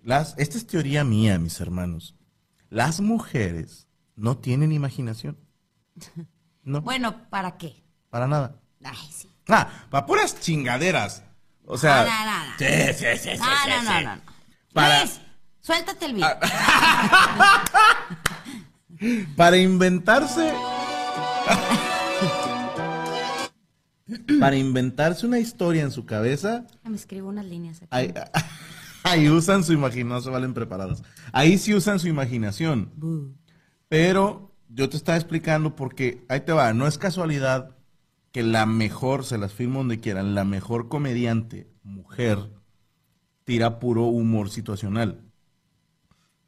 Las, 0.03 0.35
esta 0.39 0.57
es 0.59 0.67
teoría 0.67 1.05
mía, 1.05 1.39
mis 1.39 1.61
hermanos. 1.61 2.15
Las 2.71 3.01
mujeres 3.01 3.87
no 4.15 4.37
tienen 4.39 4.73
imaginación. 4.73 5.37
No, 6.63 6.81
Bueno, 6.81 7.29
¿para 7.31 7.57
qué? 7.59 7.85
para 8.11 8.27
nada. 8.27 8.61
Ay, 8.83 8.97
sí. 9.13 9.31
Ah, 9.47 9.69
para 9.89 10.05
puras 10.05 10.41
chingaderas. 10.41 11.23
O 11.65 11.79
sea, 11.79 12.05
No, 12.05 12.11
no, 12.11 12.25
no, 12.25 12.47
no. 12.47 12.53
sí, 12.59 12.65
sí, 12.99 13.07
sí, 13.23 13.31
No, 13.39 13.47
no, 13.47 13.83
no, 13.85 14.01
no, 14.01 14.17
no. 14.17 14.23
Para- 14.73 14.99
Luis, 15.05 15.21
suéltate 15.61 16.07
el 16.07 16.15
video. 16.15 16.37
Para 19.37 19.57
inventarse. 19.59 20.53
para 24.39 24.57
inventarse 24.57 25.27
una 25.27 25.39
historia 25.39 25.83
en 25.83 25.91
su 25.91 26.07
cabeza, 26.07 26.67
Me 26.85 26.97
escribo 26.97 27.29
unas 27.29 27.45
líneas 27.47 27.79
aquí. 27.79 27.89
ahí, 27.91 28.15
ahí 29.03 29.29
usan 29.29 29.65
su 29.65 29.73
imaginación, 29.73 30.09
no 30.09 30.21
se 30.21 30.31
valen 30.31 30.55
preparadas. 30.55 31.03
Ahí 31.33 31.59
sí 31.59 31.75
usan 31.75 31.99
su 31.99 32.09
imaginación. 32.09 32.93
Pero 33.89 34.53
yo 34.69 34.89
te 34.89 34.97
estaba 34.97 35.17
explicando 35.19 35.75
porque, 35.77 36.25
ahí 36.29 36.41
te 36.41 36.53
va, 36.53 36.73
no 36.73 36.87
es 36.87 36.99
casualidad 36.99 37.77
que 38.33 38.43
la 38.43 38.67
mejor, 38.67 39.25
se 39.25 39.39
las 39.39 39.53
firmo 39.53 39.79
donde 39.79 40.01
quieran, 40.01 40.35
la 40.35 40.45
mejor 40.45 40.89
comediante, 40.89 41.69
mujer, 41.83 42.39
tira 43.45 43.79
puro 43.79 44.05
humor 44.05 44.51
situacional. 44.51 45.23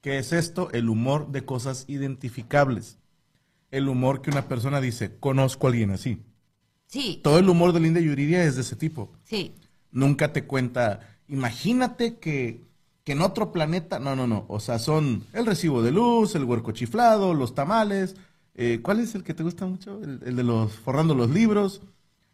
¿Qué 0.01 0.19
es 0.19 0.33
esto? 0.33 0.71
El 0.73 0.89
humor 0.89 1.33
de 1.33 1.45
cosas 1.45 1.85
identificables. 1.89 2.99
El 3.71 3.89
humor 3.89 4.23
que 4.23 4.31
una 4.31 4.49
persona 4.49 4.81
dice, 4.81 5.19
conozco 5.19 5.67
a 5.67 5.71
alguien 5.71 5.91
así. 5.91 6.23
Sí, 6.89 7.21
Todo 7.23 7.39
el 7.39 7.49
humor 7.49 7.73
de 7.73 7.81
Linda 7.81 8.01
Yuridia 8.01 8.43
es 8.45 8.57
de 8.57 8.63
ese 8.63 8.77
tipo. 8.77 9.13
sí. 9.25 9.55
Nunca 9.91 10.35
te 10.35 10.45
cuenta, 10.45 11.01
imagínate 11.29 12.19
que, 12.19 12.67
que 13.05 13.13
en 13.13 13.23
otro 13.23 13.53
planeta, 13.53 13.99
no, 13.99 14.15
no, 14.15 14.27
no, 14.27 14.45
o 14.49 14.61
sea, 14.61 14.79
son 14.79 15.25
el 15.33 15.47
recibo 15.47 15.83
de 15.83 15.93
luz, 15.93 16.35
el 16.35 16.45
huerco 16.45 16.73
chiflado, 16.73 17.33
los 17.33 17.55
tamales, 17.55 18.15
eh, 18.55 18.81
¿cuál 18.83 19.01
es 19.01 19.15
el 19.15 19.23
que 19.25 19.33
te 19.33 19.43
gusta 19.45 19.65
mucho? 19.67 19.99
El, 20.03 20.21
el 20.27 20.37
de 20.37 20.43
los 20.45 20.73
forrando 20.73 21.15
los 21.15 21.31
libros. 21.31 21.81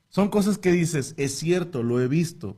Son 0.09 0.29
cosas 0.31 0.59
que 0.59 0.73
dices, 0.73 1.15
es 1.17 1.37
cierto, 1.37 1.85
lo 1.85 2.01
he 2.01 2.09
visto. 2.09 2.57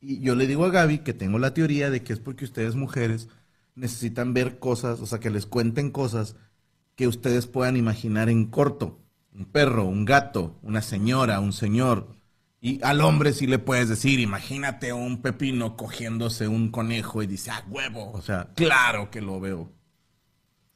Y 0.00 0.20
yo 0.20 0.36
le 0.36 0.46
digo 0.46 0.64
a 0.64 0.70
Gaby 0.70 0.98
que 0.98 1.14
tengo 1.14 1.38
la 1.40 1.52
teoría 1.54 1.90
de 1.90 2.02
que 2.04 2.12
es 2.12 2.20
porque 2.20 2.44
ustedes 2.44 2.76
mujeres 2.76 3.28
necesitan 3.74 4.34
ver 4.34 4.60
cosas, 4.60 5.00
o 5.00 5.06
sea, 5.06 5.18
que 5.20 5.30
les 5.30 5.46
cuenten 5.46 5.90
cosas 5.90 6.36
que 6.94 7.08
ustedes 7.08 7.46
puedan 7.48 7.76
imaginar 7.76 8.28
en 8.28 8.46
corto. 8.46 9.00
Un 9.34 9.46
perro, 9.46 9.84
un 9.84 10.04
gato, 10.04 10.58
una 10.62 10.82
señora, 10.82 11.40
un 11.40 11.52
señor. 11.52 12.16
Y 12.60 12.82
al 12.84 13.00
hombre 13.00 13.32
sí 13.32 13.46
le 13.46 13.58
puedes 13.58 13.88
decir, 13.88 14.20
imagínate 14.20 14.92
un 14.92 15.20
pepino 15.20 15.76
cogiéndose 15.76 16.46
un 16.48 16.70
conejo 16.70 17.22
y 17.22 17.26
dice, 17.26 17.50
ah, 17.50 17.64
huevo. 17.68 18.12
O 18.12 18.22
sea, 18.22 18.52
claro 18.54 19.10
que 19.10 19.20
lo 19.20 19.40
veo. 19.40 19.72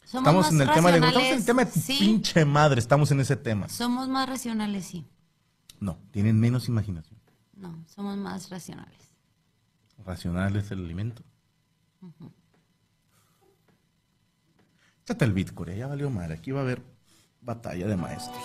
Somos 0.05 0.23
Estamos 0.23 0.45
más 0.45 0.53
en 0.53 0.61
el 0.61 0.75
tema 0.75 0.93
de, 0.93 0.99
estamos 0.99 1.23
en 1.25 1.35
el 1.37 1.45
tema 1.45 1.65
de 1.65 1.71
sí. 1.73 1.97
pinche 1.99 2.45
madre, 2.45 2.81
estamos 2.81 3.11
en 3.11 3.21
ese 3.21 3.37
tema. 3.37 3.69
Somos 3.69 4.09
más 4.09 4.29
racionales, 4.29 4.87
sí. 4.87 5.05
No, 5.81 5.99
tienen 6.11 6.41
menos 6.41 6.69
imaginación. 6.69 7.21
No, 7.55 7.85
somos 7.87 8.17
más 8.17 8.51
racionales. 8.51 9.13
Racional 10.05 10.57
es 10.57 10.71
el 10.71 10.85
alimento. 10.85 11.23
Échate 15.03 15.25
el 15.25 15.33
beat, 15.33 15.53
Corea, 15.53 15.77
ya 15.77 15.87
valió 15.87 16.11
madre. 16.11 16.35
Aquí 16.35 16.51
va 16.51 16.61
a 16.61 16.63
haber 16.63 16.83
batalla 17.47 17.87
de 17.87 17.97
maestros. 17.97 18.43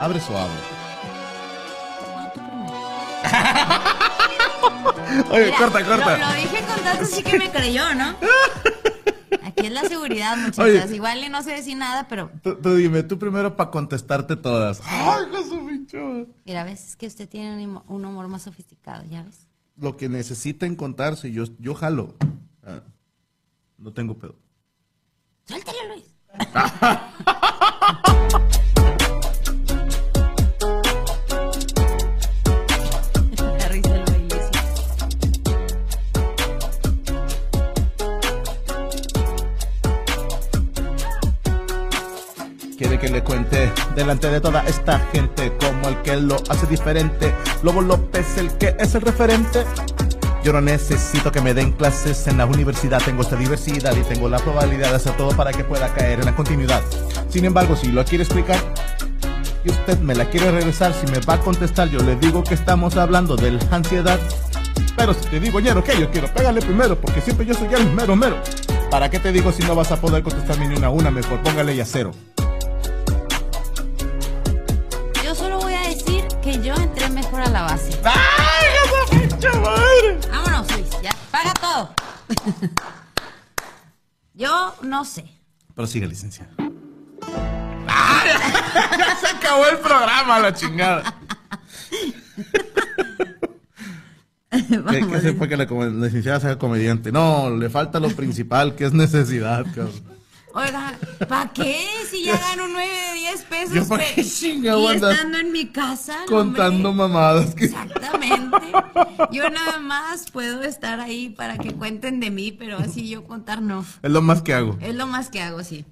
Abre 0.00 0.20
suave. 0.20 0.50
Oye, 5.30 5.44
Mira, 5.46 5.56
corta, 5.58 5.84
corta. 5.84 6.18
Lo, 6.18 6.26
lo 6.26 6.32
dije 6.34 6.64
con 6.66 6.82
tanto 6.82 7.02
así 7.04 7.22
que 7.22 7.38
me 7.38 7.50
creyó, 7.52 7.94
¿no? 7.94 8.16
Aquí 9.44 9.66
es 9.66 9.72
la 9.72 9.82
seguridad, 9.82 10.36
muchachas. 10.36 10.86
Oye. 10.86 10.96
Igual 10.96 11.24
y 11.24 11.28
no 11.28 11.42
sé 11.42 11.52
decir 11.52 11.76
nada, 11.76 12.08
pero 12.08 12.30
Tú, 12.42 12.56
tú 12.56 12.74
dime, 12.74 13.02
tú 13.02 13.18
primero 13.18 13.56
para 13.56 13.70
contestarte 13.70 14.36
todas. 14.36 14.80
Ay, 14.84 15.26
madre. 15.30 16.26
mira, 16.44 16.64
ves 16.64 16.88
es 16.88 16.96
que 16.96 17.06
usted 17.06 17.28
tiene 17.28 17.66
un 17.86 18.04
humor 18.04 18.28
más 18.28 18.42
sofisticado, 18.42 19.04
¿ya 19.04 19.22
ves? 19.22 19.46
Lo 19.76 19.96
que 19.96 20.08
necesiten 20.08 20.76
contarse, 20.76 21.30
yo, 21.30 21.44
yo 21.58 21.74
jalo. 21.74 22.14
Ah, 22.64 22.80
no 23.78 23.92
tengo 23.92 24.18
pedo. 24.18 24.36
Suéltalo, 25.46 25.78
Luis. 25.88 26.13
Quiere 42.76 42.98
que 42.98 43.08
le 43.08 43.22
cuente 43.22 43.72
delante 43.94 44.28
de 44.28 44.40
toda 44.40 44.64
esta 44.64 44.98
gente 45.12 45.56
como 45.60 45.88
el 45.88 46.02
que 46.02 46.16
lo 46.16 46.36
hace 46.48 46.66
diferente. 46.66 47.32
Lobo 47.62 47.80
López, 47.80 48.36
el 48.38 48.50
que 48.58 48.74
es 48.78 48.94
el 48.96 49.02
referente. 49.02 49.64
Yo 50.44 50.52
no 50.52 50.60
necesito 50.60 51.32
que 51.32 51.40
me 51.40 51.54
den 51.54 51.72
clases 51.72 52.26
en 52.26 52.36
la 52.36 52.44
universidad, 52.44 53.00
tengo 53.02 53.22
esta 53.22 53.34
diversidad 53.34 53.96
y 53.96 54.02
tengo 54.02 54.28
la 54.28 54.38
probabilidad 54.38 54.90
de 54.90 54.96
hacer 54.96 55.16
todo 55.16 55.34
para 55.34 55.52
que 55.52 55.64
pueda 55.64 55.88
caer 55.94 56.20
en 56.20 56.26
la 56.26 56.36
continuidad. 56.36 56.82
Sin 57.30 57.46
embargo, 57.46 57.74
si 57.76 57.90
lo 57.90 58.04
quiere 58.04 58.24
explicar 58.24 58.58
y 59.64 59.70
usted 59.70 59.98
me 60.00 60.14
la 60.14 60.26
quiere 60.26 60.50
regresar, 60.50 60.92
si 60.92 61.10
me 61.10 61.18
va 61.20 61.34
a 61.34 61.40
contestar, 61.40 61.88
yo 61.88 61.98
le 62.00 62.16
digo 62.16 62.44
que 62.44 62.52
estamos 62.52 62.98
hablando 62.98 63.36
de 63.36 63.52
la 63.52 63.60
ansiedad. 63.70 64.20
Pero 64.94 65.14
si 65.14 65.30
te 65.30 65.40
digo 65.40 65.60
ñero 65.60 65.82
que 65.82 65.98
yo 65.98 66.10
quiero 66.10 66.28
pegarle 66.28 66.60
primero, 66.60 67.00
porque 67.00 67.22
siempre 67.22 67.46
yo 67.46 67.54
soy 67.54 67.72
el 67.72 67.90
mero 67.92 68.14
mero. 68.14 68.36
¿Para 68.90 69.08
qué 69.08 69.18
te 69.20 69.32
digo 69.32 69.50
si 69.50 69.62
no 69.62 69.74
vas 69.74 69.92
a 69.92 69.96
poder 69.96 70.22
contestarme 70.22 70.68
ni 70.68 70.76
una 70.76 70.88
a 70.88 70.90
una? 70.90 71.10
Mejor 71.10 71.42
póngale 71.42 71.74
ya 71.74 71.86
cero. 71.86 72.10
Yo 75.24 75.34
solo 75.34 75.58
voy 75.58 75.72
a 75.72 75.88
decir 75.88 76.22
que 76.42 76.60
yo 76.60 76.74
entré 76.74 77.08
mejor 77.08 77.40
a 77.40 77.48
la 77.48 77.62
base. 77.62 77.98
¡Ay, 78.04 78.33
yo 84.34 84.74
no 84.82 85.04
sé. 85.04 85.24
Pero 85.74 85.86
sigue, 85.86 86.06
licenciada. 86.06 86.52
¡Ay! 87.88 88.28
ya 88.98 89.16
se 89.16 89.26
acabó 89.28 89.66
el 89.66 89.78
programa, 89.78 90.38
la 90.40 90.54
chingada. 90.54 91.14
¿Qué, 94.50 95.06
qué 95.10 95.20
se 95.20 95.34
fue 95.34 95.48
que 95.48 95.56
la 95.56 95.64
licenciada 95.64 96.40
sea 96.40 96.58
comediante? 96.58 97.10
No, 97.10 97.50
le 97.50 97.70
falta 97.70 97.98
lo 97.98 98.08
principal, 98.10 98.76
que 98.76 98.84
es 98.84 98.92
necesidad, 98.92 99.64
cabrón. 99.74 100.13
Oiga, 100.54 100.96
¿para 101.28 101.52
qué? 101.52 101.84
Si 102.10 102.24
ya 102.24 102.38
gano 102.50 102.68
9 102.68 102.88
de 102.88 103.14
10 103.18 103.42
pesos. 103.42 103.74
Yo, 103.74 103.88
¿para 103.88 104.04
pe- 104.04 104.12
qué 104.14 104.24
chingado 104.24 104.80
Y 104.92 104.94
estando 104.96 105.38
en 105.38 105.50
mi 105.52 105.66
casa. 105.66 106.16
Contando 106.28 106.90
hombre. 106.90 107.08
mamadas. 107.08 107.54
Que... 107.54 107.64
Exactamente. 107.64 108.56
Yo 109.32 109.50
nada 109.50 109.80
más 109.80 110.30
puedo 110.30 110.62
estar 110.62 111.00
ahí 111.00 111.28
para 111.30 111.58
que 111.58 111.72
cuenten 111.72 112.20
de 112.20 112.30
mí, 112.30 112.52
pero 112.52 112.78
así 112.78 113.08
yo 113.08 113.24
contar 113.24 113.60
no. 113.62 113.84
Es 114.02 114.10
lo 114.10 114.22
más 114.22 114.42
que 114.42 114.54
hago. 114.54 114.78
Es 114.80 114.94
lo 114.94 115.06
más 115.06 115.28
que 115.28 115.40
hago, 115.42 115.62
sí. 115.64 115.84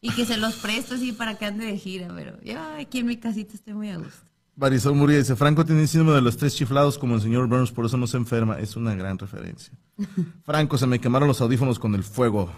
Y 0.00 0.10
que 0.10 0.26
se 0.26 0.36
los 0.36 0.56
presto 0.56 0.96
así 0.96 1.12
para 1.12 1.36
que 1.36 1.46
ande 1.46 1.64
de 1.66 1.78
gira, 1.78 2.08
pero 2.14 2.36
yo 2.42 2.58
aquí 2.78 2.98
en 2.98 3.06
mi 3.06 3.16
casita 3.16 3.54
estoy 3.54 3.74
muy 3.74 3.90
a 3.90 3.96
gusto. 3.98 4.24
Marisol 4.56 4.94
Muria 4.94 5.18
dice, 5.18 5.34
Franco 5.36 5.64
tiene 5.64 5.86
síndrome 5.86 6.14
de 6.16 6.22
los 6.22 6.36
tres 6.36 6.54
chiflados 6.56 6.98
como 6.98 7.14
el 7.16 7.20
señor 7.22 7.46
Burns, 7.48 7.70
por 7.72 7.86
eso 7.86 7.96
no 7.96 8.06
se 8.06 8.16
enferma. 8.16 8.58
Es 8.58 8.76
una 8.76 8.94
gran 8.94 9.18
referencia. 9.18 9.72
Franco, 10.44 10.78
se 10.78 10.86
me 10.86 10.98
quemaron 11.00 11.28
los 11.28 11.40
audífonos 11.40 11.78
con 11.78 11.94
el 11.94 12.02
fuego. 12.04 12.50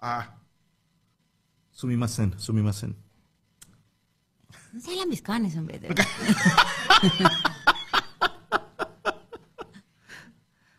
Ah. 0.00 0.30
Sumimasen, 1.74 2.34
sumimasen. 2.38 2.96
No 4.72 4.80
se 4.80 5.06
mis 5.06 5.20
canes, 5.20 5.56
hombre. 5.56 5.78
de. 5.80 5.88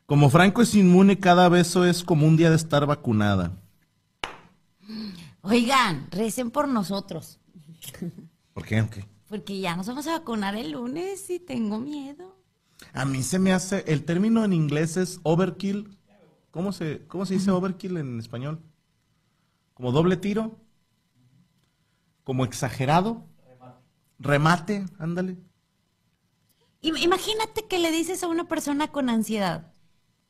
Como 0.05 0.29
Franco 0.29 0.61
es 0.61 0.73
inmune, 0.75 1.19
cada 1.19 1.49
beso 1.49 1.83
es 1.85 2.03
como 2.03 2.27
un 2.27 2.37
día 2.37 2.51
de 2.51 2.55
estar 2.55 2.85
vacunada. 2.85 3.51
Oigan, 5.41 6.07
recen 6.11 6.51
por 6.51 6.67
nosotros, 6.67 7.39
¿Por 8.53 8.65
qué? 8.65 8.87
Porque 9.27 9.59
ya 9.59 9.75
nos 9.75 9.87
vamos 9.87 10.07
a 10.07 10.19
vacunar 10.19 10.55
el 10.55 10.71
lunes 10.71 11.29
y 11.29 11.39
tengo 11.39 11.79
miedo. 11.79 12.35
A 12.93 13.03
mí 13.05 13.23
se 13.23 13.39
me 13.39 13.51
hace, 13.51 13.83
el 13.87 14.05
término 14.05 14.45
en 14.45 14.53
inglés 14.53 14.95
es 14.95 15.19
overkill. 15.23 15.97
¿Cómo 16.51 16.71
se, 16.71 17.05
cómo 17.07 17.25
se 17.25 17.33
dice 17.33 17.51
overkill 17.51 17.97
en 17.97 18.19
español? 18.19 18.61
¿Como 19.73 19.91
doble 19.91 20.17
tiro? 20.17 20.57
¿Como 22.25 22.43
exagerado? 22.43 23.23
Remate, 24.19 24.85
ándale. 24.99 25.37
Im- 26.81 26.97
Imagínate 26.97 27.67
que 27.69 27.79
le 27.79 27.91
dices 27.91 28.23
a 28.23 28.27
una 28.27 28.47
persona 28.47 28.91
con 28.91 29.09
ansiedad, 29.09 29.73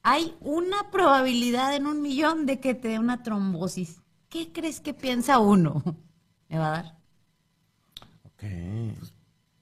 hay 0.04 0.36
una 0.42 0.92
probabilidad 0.92 1.76
en 1.76 1.88
un 1.88 2.02
millón 2.04 2.46
de 2.46 2.60
que 2.60 2.76
te 2.76 2.90
dé 2.90 3.00
una 3.00 3.24
trombosis. 3.24 4.02
¿Qué 4.30 4.52
crees 4.52 4.82
que 4.82 4.94
piensa 4.94 5.40
uno? 5.40 5.82
¿Me 6.50 6.58
va 6.60 6.68
a 6.68 6.72
dar? 6.72 6.98
Ok. 8.26 8.44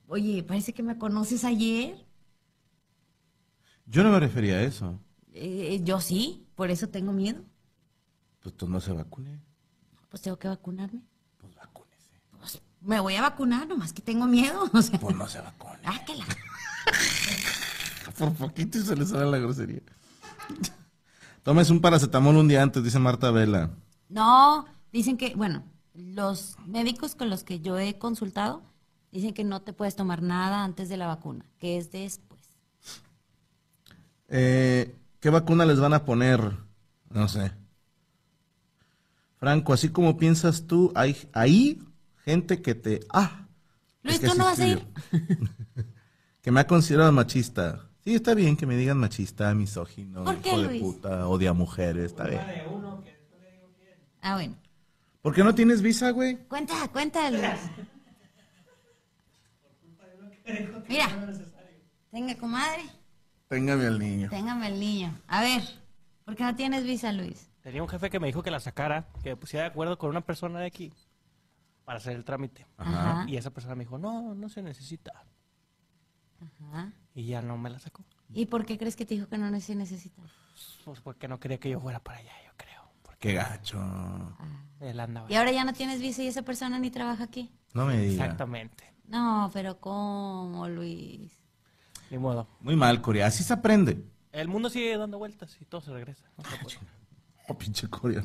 Oye, 0.07 0.43
parece 0.43 0.73
que 0.73 0.83
me 0.83 0.97
conoces 0.97 1.45
ayer. 1.45 2.05
Yo 3.85 4.03
no 4.03 4.11
me 4.11 4.19
refería 4.19 4.55
a 4.55 4.63
eso. 4.63 4.99
Eh, 5.33 5.81
yo 5.83 5.99
sí, 6.01 6.47
por 6.55 6.71
eso 6.71 6.89
tengo 6.89 7.11
miedo. 7.13 7.43
Pues 8.41 8.55
tú 8.55 8.67
no 8.67 8.79
se 8.79 8.91
vacune. 8.93 9.39
Pues 10.09 10.21
tengo 10.21 10.37
que 10.37 10.47
vacunarme. 10.47 11.01
Me 12.83 12.99
voy 12.99 13.15
a 13.15 13.21
vacunar, 13.21 13.67
nomás 13.67 13.93
que 13.93 14.01
tengo 14.01 14.25
miedo. 14.27 14.69
O 14.73 14.81
sea, 14.81 14.99
Pues 14.99 15.15
no 15.15 15.27
se 15.27 15.39
vacune. 15.41 15.79
ah, 15.85 15.99
que 16.05 16.15
la- 16.15 16.25
Por 18.17 18.33
poquito 18.33 18.79
se 18.81 18.95
le 18.95 19.05
sale 19.05 19.25
la 19.29 19.37
grosería. 19.37 19.81
Tomes 21.43 21.69
un 21.69 21.81
paracetamol 21.81 22.35
un 22.37 22.47
día 22.47 22.61
antes, 22.61 22.83
dice 22.83 22.99
Marta 22.99 23.31
Vela. 23.31 23.69
No, 24.09 24.65
dicen 24.91 25.17
que, 25.17 25.33
bueno, 25.35 25.63
los 25.93 26.57
médicos 26.65 27.15
con 27.15 27.29
los 27.29 27.43
que 27.43 27.59
yo 27.59 27.77
he 27.79 27.97
consultado 27.97 28.61
dicen 29.11 29.33
que 29.33 29.43
no 29.43 29.61
te 29.61 29.73
puedes 29.73 29.95
tomar 29.95 30.21
nada 30.21 30.63
antes 30.63 30.89
de 30.89 30.97
la 30.97 31.07
vacuna, 31.07 31.45
que 31.59 31.77
es 31.77 31.91
después. 31.91 32.39
Eh, 34.29 34.95
¿Qué 35.19 35.29
vacuna 35.29 35.65
les 35.65 35.79
van 35.79 35.93
a 35.93 36.05
poner? 36.05 36.57
No 37.09 37.27
sé. 37.27 37.51
Franco, 39.37 39.73
así 39.73 39.89
como 39.89 40.17
piensas 40.17 40.65
tú, 40.67 40.91
ahí 40.95 41.79
gente 42.23 42.61
que 42.61 42.75
te... 42.75 43.01
Ah, 43.09 43.47
Luis, 44.01 44.15
Es 44.15 44.21
que 44.21 44.27
¿tú 44.29 44.37
no 44.37 44.45
vas 44.45 44.59
a 44.59 44.67
ir? 44.67 44.85
que 46.41 46.51
me 46.51 46.59
ha 46.59 46.67
considerado 46.67 47.11
machista. 47.11 47.89
Sí, 48.03 48.15
está 48.15 48.33
bien 48.33 48.57
que 48.57 48.65
me 48.65 48.75
digan 48.75 48.97
machista, 48.97 49.53
misógino, 49.53 50.25
¿Por 50.25 50.37
qué, 50.39 50.49
hijo 50.49 50.61
de 50.61 50.67
Luis? 50.67 50.81
puta, 50.81 51.27
odia 51.27 51.51
a 51.51 51.53
mujeres, 51.53 52.05
está 52.05 52.27
bien. 52.27 52.41
Ah, 54.21 54.35
bueno. 54.35 54.55
¿Por 55.21 55.33
qué 55.33 55.43
no 55.43 55.55
tienes 55.55 55.81
visa, 55.81 56.11
güey? 56.11 56.37
Cuenta, 56.47 56.87
cuenta, 56.89 57.31
Luis. 57.31 57.43
Mira. 60.89 61.07
Tenga, 62.11 62.35
comadre. 62.35 62.83
Téngame 63.47 63.85
al 63.85 63.99
niño. 63.99 64.29
Téngame 64.29 64.67
el 64.67 64.79
niño. 64.79 65.17
A 65.27 65.41
ver, 65.41 65.61
¿por 66.25 66.35
qué 66.35 66.43
no 66.43 66.55
tienes 66.55 66.83
visa, 66.83 67.13
Luis? 67.13 67.49
Tenía 67.61 67.81
un 67.81 67.87
jefe 67.87 68.09
que 68.09 68.19
me 68.19 68.27
dijo 68.27 68.43
que 68.43 68.51
la 68.51 68.59
sacara, 68.59 69.07
que 69.23 69.29
me 69.29 69.35
pusiera 69.37 69.63
de 69.63 69.69
acuerdo 69.69 69.97
con 69.97 70.09
una 70.09 70.21
persona 70.21 70.59
de 70.59 70.65
aquí 70.65 70.91
para 71.85 71.97
hacer 71.97 72.15
el 72.15 72.23
trámite. 72.23 72.65
Ajá. 72.77 73.25
Y 73.27 73.37
esa 73.37 73.51
persona 73.51 73.75
me 73.75 73.83
dijo, 73.83 73.97
no, 73.97 74.35
no 74.35 74.49
se 74.49 74.61
necesita. 74.61 75.25
Ajá. 76.39 76.91
Y 77.13 77.25
ya 77.25 77.41
no 77.41 77.57
me 77.57 77.69
la 77.69 77.79
sacó. 77.79 78.03
¿Y 78.33 78.47
por 78.47 78.65
qué 78.65 78.77
crees 78.77 78.95
que 78.95 79.05
te 79.05 79.15
dijo 79.15 79.27
que 79.27 79.37
no 79.37 79.59
se 79.59 79.75
necesita? 79.75 80.21
Pues 80.85 81.01
porque 81.01 81.27
no 81.27 81.39
quería 81.39 81.59
que 81.59 81.69
yo 81.69 81.79
fuera 81.79 81.99
para 81.99 82.19
allá, 82.19 82.33
yo 82.45 82.51
creo. 82.57 82.81
Porque 83.01 83.29
Qué 83.29 83.33
gacho. 83.35 83.79
él 84.79 84.99
andaba. 84.99 85.31
Y 85.31 85.35
ahora 85.35 85.51
ya 85.51 85.63
no 85.63 85.73
tienes 85.73 86.01
visa 86.01 86.23
y 86.23 86.27
esa 86.27 86.41
persona 86.41 86.79
ni 86.79 86.89
trabaja 86.89 87.23
aquí. 87.23 87.51
No 87.73 87.85
me 87.85 87.97
digas. 87.97 88.25
Exactamente. 88.25 88.93
No, 89.05 89.49
pero 89.53 89.79
¿cómo, 89.79 90.67
Luis? 90.69 91.39
Ni 92.09 92.17
modo. 92.17 92.47
Muy 92.61 92.75
mal, 92.75 93.01
Corea. 93.01 93.27
Así 93.27 93.43
se 93.43 93.53
aprende. 93.53 94.03
El 94.31 94.47
mundo 94.47 94.69
sigue 94.69 94.97
dando 94.97 95.17
vueltas 95.19 95.55
y 95.59 95.65
todo 95.65 95.81
se 95.81 95.91
regresa. 95.91 96.25
No 96.37 96.43
se 96.43 96.57
puede. 96.57 96.77
Oh, 97.49 97.57
pinche 97.57 97.89
Corea. 97.89 98.21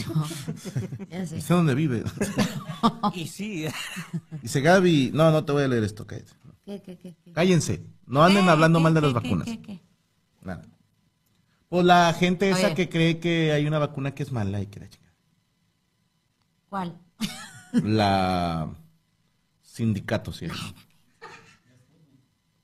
Ya 1.11 1.27
sé. 1.27 1.41
Sé 1.41 1.55
dónde 1.55 1.75
vive. 1.75 2.05
y 3.15 3.27
sí, 3.27 3.67
Dice 4.43 4.61
Gaby. 4.61 5.11
No, 5.13 5.31
no 5.33 5.45
te 5.45 5.51
voy 5.53 5.65
a 5.65 5.69
leer 5.69 5.83
esto, 5.83 6.07
cállate. 6.07 6.33
¿Qué, 6.65 6.81
qué, 6.83 6.97
qué, 6.97 7.17
qué? 7.25 7.33
Cállense. 7.33 7.85
No 8.07 8.23
anden 8.23 8.45
¿Qué, 8.45 8.51
hablando 8.51 8.79
qué, 8.79 8.83
mal 8.85 8.95
de 8.95 9.01
qué, 9.01 9.07
las 9.07 9.15
vacunas. 9.15 9.45
qué, 9.47 9.61
qué? 9.61 9.81
Nada. 10.43 10.65
Pues 11.69 11.85
la 11.85 12.15
gente 12.15 12.49
esa 12.51 12.67
Oye. 12.69 12.75
que 12.77 12.89
cree 12.89 13.19
que 13.19 13.53
hay 13.53 13.67
una 13.67 13.79
vacuna 13.79 14.15
que 14.15 14.23
es 14.23 14.31
mala 14.31 14.61
y 14.61 14.67
que 14.67 14.81
la 14.81 14.89
chingada. 14.89 15.15
¿Cuál? 16.69 16.99
La 17.73 18.71
sindicato, 19.63 20.33
sí. 20.33 20.47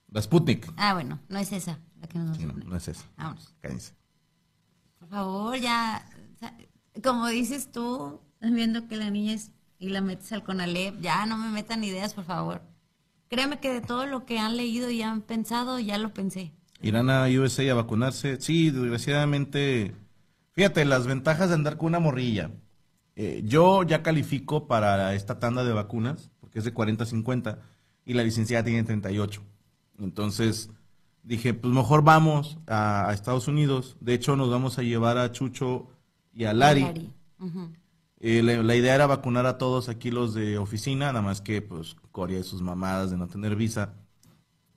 La 0.08 0.22
Sputnik. 0.22 0.72
Ah, 0.76 0.94
bueno, 0.94 1.18
no 1.28 1.38
es 1.38 1.50
esa 1.52 1.80
la 2.00 2.06
que 2.06 2.18
nos 2.18 2.36
Sí, 2.36 2.44
no, 2.46 2.52
no 2.52 2.76
es 2.76 2.86
esa. 2.88 3.04
Vámonos. 3.16 3.54
Cállense. 3.60 3.92
Por 5.00 5.08
favor, 5.08 5.56
ya. 5.56 6.06
Como 7.02 7.26
dices 7.28 7.70
tú, 7.72 8.20
viendo 8.40 8.86
que 8.88 8.96
la 8.96 9.10
niña 9.10 9.34
es 9.34 9.52
y 9.78 9.88
la 9.88 10.00
metes 10.00 10.32
al 10.32 10.44
Conalep, 10.44 11.00
ya 11.00 11.26
no 11.26 11.36
me 11.36 11.50
metan 11.50 11.84
ideas, 11.84 12.14
por 12.14 12.24
favor. 12.24 12.62
Créeme 13.28 13.58
que 13.58 13.72
de 13.72 13.80
todo 13.80 14.06
lo 14.06 14.24
que 14.24 14.38
han 14.38 14.56
leído 14.56 14.90
y 14.90 15.02
han 15.02 15.20
pensado, 15.22 15.78
ya 15.78 15.98
lo 15.98 16.14
pensé. 16.14 16.52
Irán 16.80 17.10
a 17.10 17.26
USA 17.26 17.70
a 17.70 17.74
vacunarse. 17.74 18.40
Sí, 18.40 18.70
desgraciadamente. 18.70 19.94
Fíjate, 20.52 20.84
las 20.84 21.06
ventajas 21.06 21.48
de 21.48 21.54
andar 21.54 21.76
con 21.76 21.88
una 21.88 21.98
morrilla. 21.98 22.50
Eh, 23.16 23.42
yo 23.44 23.82
ya 23.82 24.02
califico 24.02 24.66
para 24.66 25.14
esta 25.14 25.38
tanda 25.38 25.64
de 25.64 25.72
vacunas, 25.72 26.30
porque 26.40 26.58
es 26.58 26.64
de 26.64 26.72
40 26.72 27.04
a 27.04 27.06
50, 27.06 27.58
y 28.04 28.14
la 28.14 28.22
licenciada 28.22 28.64
tiene 28.64 28.84
38. 28.84 29.42
Entonces 29.98 30.70
dije, 31.22 31.54
pues 31.54 31.72
mejor 31.72 32.02
vamos 32.02 32.58
a 32.66 33.10
Estados 33.12 33.48
Unidos. 33.48 33.96
De 34.00 34.14
hecho, 34.14 34.36
nos 34.36 34.50
vamos 34.50 34.78
a 34.78 34.82
llevar 34.82 35.18
a 35.18 35.32
Chucho 35.32 35.88
y 36.34 36.44
a 36.44 36.52
Lari. 36.52 37.12
Eh, 38.20 38.42
la, 38.42 38.62
la 38.62 38.74
idea 38.76 38.94
era 38.94 39.06
vacunar 39.06 39.46
a 39.46 39.58
todos 39.58 39.88
aquí 39.88 40.10
los 40.10 40.34
de 40.34 40.58
oficina, 40.58 41.06
nada 41.06 41.22
más 41.22 41.40
que 41.40 41.60
pues 41.60 41.94
Corea 42.10 42.40
y 42.40 42.44
sus 42.44 42.62
mamadas 42.62 43.10
de 43.10 43.16
no 43.16 43.28
tener 43.28 43.54
visa. 43.54 43.94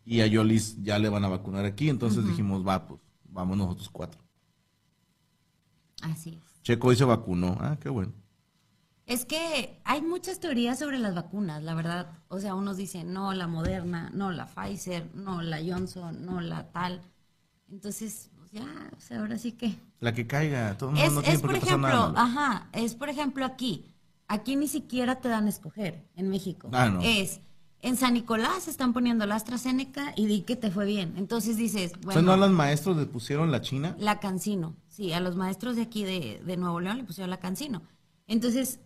Y 0.04 0.22
a 0.22 0.28
Yolis 0.28 0.82
ya 0.84 1.00
le 1.00 1.10
van 1.10 1.26
a 1.26 1.30
vacunar 1.30 1.66
aquí, 1.66 1.90
entonces 1.90 2.26
dijimos, 2.26 2.66
va, 2.66 2.88
pues 2.88 3.02
vamos 3.26 3.58
nosotros 3.58 3.90
cuatro. 3.90 4.22
Así 6.02 6.40
es. 6.42 6.62
Checo 6.64 6.90
hoy 6.90 6.96
se 6.96 7.06
vacunó, 7.06 7.58
ah, 7.60 7.78
qué 7.80 7.90
bueno. 7.90 8.14
Es 9.06 9.24
que 9.24 9.80
hay 9.86 10.02
muchas 10.02 10.40
teorías 10.42 10.80
sobre 10.80 11.00
las 11.00 11.16
vacunas, 11.16 11.64
la 11.64 11.74
verdad. 11.74 12.20
O 12.28 12.40
sea, 12.40 12.56
unos 12.56 12.76
dicen, 12.76 13.14
no, 13.14 13.34
la 13.34 13.48
Moderna, 13.48 14.10
no, 14.14 14.32
la 14.32 14.48
Pfizer, 14.48 15.10
no, 15.16 15.42
la 15.42 15.60
Johnson, 15.66 16.26
no, 16.26 16.42
la 16.42 16.70
tal. 16.72 17.02
Entonces, 17.70 18.30
pues 18.38 18.52
ya, 18.52 18.66
o 18.96 19.00
sea, 19.00 19.20
ahora 19.20 19.38
sí 19.38 19.54
que... 19.54 19.78
La 20.00 20.14
que 20.14 20.28
caiga, 20.28 20.78
todo 20.78 20.90
el 20.92 20.96
mundo 20.96 21.08
Es, 21.08 21.14
no 21.14 21.22
tiene 21.22 21.36
es 21.36 21.42
por 21.42 21.50
por 21.52 21.58
ejemplo, 21.58 21.88
nada. 21.88 22.14
ajá, 22.16 22.70
es 22.74 22.94
por 22.96 23.10
ejemplo 23.10 23.46
aquí. 23.46 23.94
Aquí 24.28 24.56
ni 24.56 24.68
siquiera 24.68 25.22
te 25.22 25.30
dan 25.30 25.46
a 25.46 25.50
escoger 25.50 26.06
en 26.16 26.30
México. 26.30 26.70
Ah, 26.74 26.90
no. 26.90 27.02
Es, 27.02 27.40
en 27.82 27.96
San 27.96 28.14
Nicolás 28.14 28.68
están 28.68 28.92
poniendo 28.94 29.26
la 29.26 29.36
AstraZeneca 29.36 30.14
y 30.16 30.26
di 30.26 30.42
que 30.42 30.56
te 30.56 30.70
fue 30.72 30.86
bien. 30.86 31.14
Entonces 31.18 31.58
dices, 31.58 31.92
O 31.92 31.96
sea, 31.96 32.02
bueno, 32.04 32.22
¿no 32.24 32.32
a 32.34 32.38
los 32.38 32.52
maestros 32.52 32.98
le 32.98 33.06
pusieron 33.06 33.52
la 33.52 33.62
china? 33.62 33.96
la 34.00 34.20
Cancino. 34.20 34.76
Sí, 34.88 35.14
a 35.14 35.20
los 35.20 35.36
maestros 35.36 35.76
de 35.76 35.84
aquí 35.84 36.04
de, 36.04 36.42
de 36.46 36.58
Nuevo 36.58 36.80
León 36.80 36.98
le 36.98 37.04
pusieron 37.04 37.30
la 37.30 37.38
Cancino. 37.40 37.82
Entonces, 38.28 38.80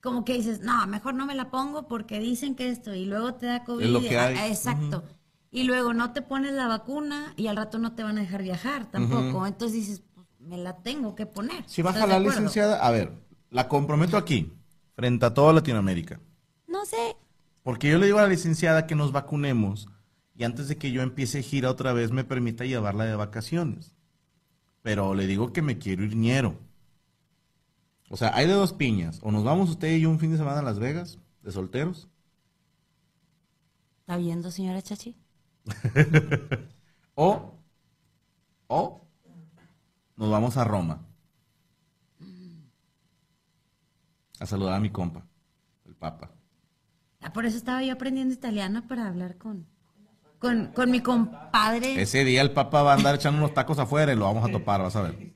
como 0.00 0.24
que 0.24 0.34
dices, 0.34 0.60
no, 0.60 0.86
mejor 0.86 1.14
no 1.14 1.26
me 1.26 1.34
la 1.34 1.50
pongo 1.50 1.88
porque 1.88 2.18
dicen 2.20 2.54
que 2.54 2.70
esto 2.70 2.94
y 2.94 3.04
luego 3.04 3.34
te 3.34 3.46
da 3.46 3.64
COVID. 3.64 3.84
Es 3.84 3.90
lo 3.90 4.00
que 4.00 4.18
hay. 4.18 4.36
Ah, 4.36 4.48
Exacto. 4.48 5.04
Y 5.50 5.64
luego 5.64 5.94
no 5.94 6.12
te 6.12 6.22
pones 6.22 6.52
la 6.52 6.66
vacuna 6.68 7.32
y 7.36 7.46
al 7.48 7.56
rato 7.56 7.78
no 7.78 7.92
te 7.94 8.02
van 8.02 8.18
a 8.18 8.20
dejar 8.20 8.42
viajar 8.42 8.90
tampoco. 8.90 9.46
Entonces 9.46 9.78
dices, 9.78 10.02
me 10.46 10.56
la 10.58 10.76
tengo 10.76 11.14
que 11.14 11.26
poner. 11.26 11.64
Si 11.68 11.82
baja 11.82 11.98
¿Estás 11.98 12.18
de 12.18 12.24
la 12.24 12.28
licenciada, 12.28 12.86
a 12.86 12.90
ver, 12.90 13.12
la 13.50 13.68
comprometo 13.68 14.16
aquí, 14.16 14.52
frente 14.94 15.26
a 15.26 15.34
toda 15.34 15.52
Latinoamérica. 15.52 16.20
No 16.68 16.84
sé. 16.84 17.16
Porque 17.62 17.90
yo 17.90 17.98
le 17.98 18.06
digo 18.06 18.18
a 18.18 18.22
la 18.22 18.28
licenciada 18.28 18.86
que 18.86 18.94
nos 18.94 19.12
vacunemos 19.12 19.88
y 20.34 20.44
antes 20.44 20.68
de 20.68 20.76
que 20.76 20.92
yo 20.92 21.02
empiece 21.02 21.42
gira 21.42 21.70
otra 21.70 21.92
vez 21.92 22.12
me 22.12 22.24
permita 22.24 22.64
llevarla 22.64 23.04
de 23.04 23.16
vacaciones. 23.16 23.96
Pero 24.82 25.14
le 25.14 25.26
digo 25.26 25.52
que 25.52 25.62
me 25.62 25.78
quiero 25.78 26.04
ir 26.04 26.14
ñero. 26.14 26.58
O 28.08 28.16
sea, 28.16 28.36
hay 28.36 28.46
de 28.46 28.52
dos 28.52 28.72
piñas. 28.72 29.18
O 29.22 29.32
nos 29.32 29.42
vamos 29.42 29.70
usted 29.70 29.96
y 29.96 30.00
yo 30.02 30.10
un 30.10 30.20
fin 30.20 30.30
de 30.30 30.36
semana 30.36 30.60
a 30.60 30.62
Las 30.62 30.78
Vegas, 30.78 31.18
de 31.42 31.50
solteros. 31.50 32.08
¿Está 34.00 34.16
viendo, 34.16 34.50
señora 34.50 34.80
Chachi? 34.82 35.16
O, 37.18 37.54
o 38.66 39.05
nos 40.16 40.30
vamos 40.30 40.56
a 40.56 40.64
Roma. 40.64 41.02
A 44.38 44.44
saludar 44.46 44.74
a 44.74 44.80
mi 44.80 44.90
compa, 44.90 45.22
el 45.86 45.94
Papa. 45.94 46.30
Ah, 47.22 47.32
por 47.32 47.46
eso 47.46 47.56
estaba 47.56 47.82
yo 47.82 47.92
aprendiendo 47.94 48.34
italiano 48.34 48.86
para 48.86 49.06
hablar 49.08 49.36
con, 49.38 49.66
con, 50.38 50.66
con 50.74 50.90
mi 50.90 51.00
compadre. 51.00 52.00
Ese 52.00 52.22
día 52.24 52.42
el 52.42 52.52
Papa 52.52 52.82
va 52.82 52.92
a 52.92 52.96
andar 52.96 53.14
echando 53.14 53.38
unos 53.38 53.54
tacos 53.54 53.78
afuera 53.78 54.12
y 54.12 54.16
lo 54.16 54.26
vamos 54.26 54.46
a 54.48 54.52
topar, 54.52 54.82
vas 54.82 54.94
a 54.96 55.02
ver. 55.02 55.32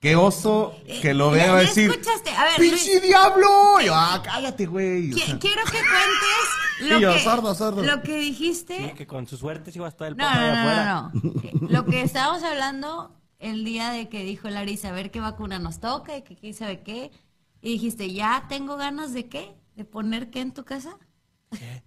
Qué 0.00 0.14
oso 0.16 0.74
que 1.02 1.12
lo 1.14 1.34
ya- 1.34 1.46
ya 1.46 1.54
decir. 1.56 1.90
escuchaste. 1.90 2.30
A 2.30 2.44
ver, 2.44 2.56
¡Pinche 2.56 2.90
Luis. 2.98 3.02
diablo! 3.02 3.80
Y 3.80 3.86
yo, 3.86 3.94
ah, 3.94 4.20
cállate, 4.24 4.66
güey. 4.66 5.10
Qui- 5.10 5.38
Quiero 5.40 5.62
que 5.64 5.70
cuentes 5.78 6.48
lo, 6.90 6.98
yo, 7.00 7.12
que, 7.14 7.18
sordo, 7.20 7.54
sordo. 7.54 7.82
lo 7.82 8.02
que 8.02 8.16
dijiste. 8.18 8.76
sí, 8.90 8.94
que 8.96 9.06
con 9.08 9.26
su 9.28 9.36
suerte 9.36 9.70
sí 9.72 9.78
va 9.80 9.86
a 9.86 9.90
estar 9.90 10.08
el 10.08 10.16
No, 10.16 10.24
papá 10.24 10.40
no, 10.40 10.46
afuera. 10.52 11.10
no, 11.14 11.20
no. 11.22 11.40
Eh, 11.42 11.52
Lo 11.72 11.84
que 11.84 12.02
estábamos 12.02 12.42
hablando 12.44 13.12
el 13.38 13.64
día 13.64 13.90
de 13.90 14.08
que 14.08 14.24
dijo 14.24 14.48
Larisa, 14.48 14.88
a 14.88 14.92
ver 14.92 15.10
qué 15.10 15.20
vacuna 15.20 15.58
nos 15.58 15.80
toca 15.80 16.16
y 16.16 16.22
que 16.22 16.36
quién 16.36 16.54
sabe 16.54 16.80
qué. 16.80 17.10
Y 17.60 17.72
dijiste, 17.72 18.12
¿ya 18.12 18.46
tengo 18.48 18.76
ganas 18.76 19.12
de 19.12 19.28
qué? 19.28 19.54
¿De 19.76 19.84
poner 19.84 20.30
qué 20.30 20.40
en 20.40 20.52
tu 20.52 20.64
casa? 20.64 20.98
¿Qué? 21.50 21.82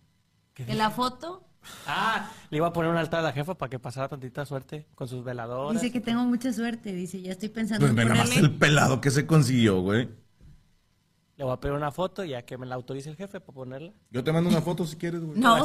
¿Qué 0.53 0.65
¿De 0.65 0.75
la 0.75 0.89
foto? 0.89 1.47
Ah, 1.85 2.31
le 2.49 2.57
iba 2.57 2.67
a 2.67 2.73
poner 2.73 2.91
un 2.91 2.97
altar 2.97 3.19
a 3.19 3.23
la 3.23 3.33
jefa 3.33 3.55
para 3.55 3.69
que 3.69 3.79
pasara 3.79 4.09
tantita 4.09 4.45
suerte 4.45 4.87
con 4.95 5.07
sus 5.07 5.23
veladoras. 5.23 5.81
Dice 5.81 5.93
que 5.93 6.01
tengo 6.01 6.23
mucha 6.23 6.51
suerte. 6.51 6.91
Dice, 6.93 7.21
ya 7.21 7.31
estoy 7.31 7.49
pensando 7.49 7.85
Pues 7.87 7.97
en 7.97 8.09
más 8.09 8.35
el 8.37 8.51
pelado 8.51 8.99
que 8.99 9.11
se 9.11 9.25
consiguió, 9.27 9.81
güey. 9.81 10.09
Le 11.37 11.43
voy 11.43 11.53
a 11.53 11.59
pedir 11.59 11.75
una 11.75 11.91
foto 11.91 12.23
ya 12.23 12.43
que 12.43 12.57
me 12.57 12.65
la 12.65 12.75
autorice 12.75 13.09
el 13.09 13.15
jefe 13.15 13.39
para 13.39 13.53
ponerla. 13.53 13.93
Yo 14.09 14.23
te 14.23 14.31
mando 14.31 14.49
una 14.49 14.61
foto 14.61 14.85
si 14.85 14.95
quieres, 14.95 15.21
güey. 15.21 15.39
No, 15.39 15.57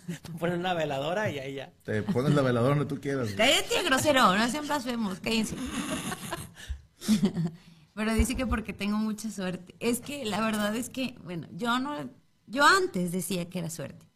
Poner 0.38 0.58
una 0.58 0.74
veladora 0.74 1.30
y 1.30 1.38
ahí 1.38 1.54
ya. 1.54 1.72
Te 1.84 2.02
pones 2.02 2.34
la 2.34 2.42
veladora 2.42 2.74
donde 2.76 2.94
tú 2.94 3.00
quieras. 3.00 3.30
cállate, 3.36 3.82
grosero. 3.84 4.36
No 4.36 4.48
sean 4.48 4.66
blasfemos. 4.66 5.20
Cállense. 5.20 5.56
Pero 7.94 8.14
dice 8.14 8.36
que 8.36 8.46
porque 8.46 8.72
tengo 8.72 8.96
mucha 8.96 9.30
suerte. 9.30 9.74
Es 9.80 10.00
que 10.00 10.24
la 10.24 10.40
verdad 10.40 10.74
es 10.74 10.88
que, 10.88 11.16
bueno, 11.24 11.46
yo 11.52 11.78
no... 11.78 12.10
Yo 12.46 12.64
antes 12.66 13.12
decía 13.12 13.48
que 13.48 13.58
era 13.58 13.70
suerte. 13.70 14.06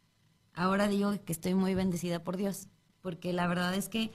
Ahora 0.53 0.89
digo 0.89 1.13
que 1.25 1.33
estoy 1.33 1.55
muy 1.55 1.75
bendecida 1.75 2.25
por 2.25 2.37
Dios. 2.37 2.69
Porque 3.03 3.33
la 3.33 3.47
verdad 3.47 3.75
es 3.75 3.89
que 3.89 4.11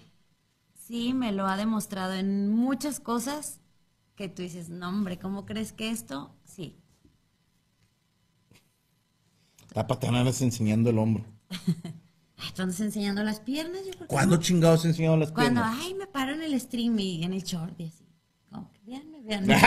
sí 0.88 1.14
me 1.14 1.32
lo 1.32 1.47
ha 1.47 1.57
demostrado 1.57 2.14
en 2.14 2.49
muchas 2.49 2.99
cosas 2.99 3.59
que 4.16 4.28
tú 4.28 4.41
dices, 4.41 4.70
no 4.70 4.89
hombre, 4.89 5.18
¿cómo 5.18 5.45
crees 5.45 5.72
que 5.74 5.89
esto? 5.89 6.36
Sí. 6.43 6.78
La 9.74 9.88
patana 9.88 10.20
andas 10.20 10.41
enseñando 10.41 10.89
el 10.89 10.97
hombro. 10.97 11.24
Ay, 12.38 12.49
¿tú 12.56 12.62
andas 12.64 12.80
enseñando 12.80 13.24
las 13.24 13.39
piernas? 13.39 13.82
Yo 13.86 13.91
creo 13.91 14.02
que 14.02 14.08
¿Cuándo 14.08 14.38
no. 14.38 14.41
chingados 14.41 14.84
he 14.86 14.88
enseñado 14.88 15.16
las 15.18 15.32
Cuando, 15.32 15.62
piernas? 15.62 15.80
ay, 15.86 15.93
me 15.93 16.08
paro 16.08 16.34
en 16.34 16.41
el 16.41 16.60
stream 16.60 16.97
y 16.99 17.24
en 17.24 17.34
el 17.34 17.43
short 17.43 17.80
y 17.80 17.86
así. 17.86 18.04
Como 18.49 18.72
que, 18.72 18.80
véanme, 18.86 19.22
véanme. 19.22 19.56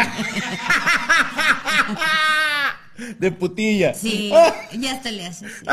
De 3.18 3.32
putilla. 3.32 3.93
Sí, 3.95 4.30
ya 4.78 4.93
hasta 4.93 5.11
le 5.11 5.26
hace 5.26 5.47
así. 5.47 5.64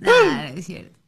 No, 0.00 0.34
no 0.34 0.42
es 0.58 0.66
cierto. 0.66 0.98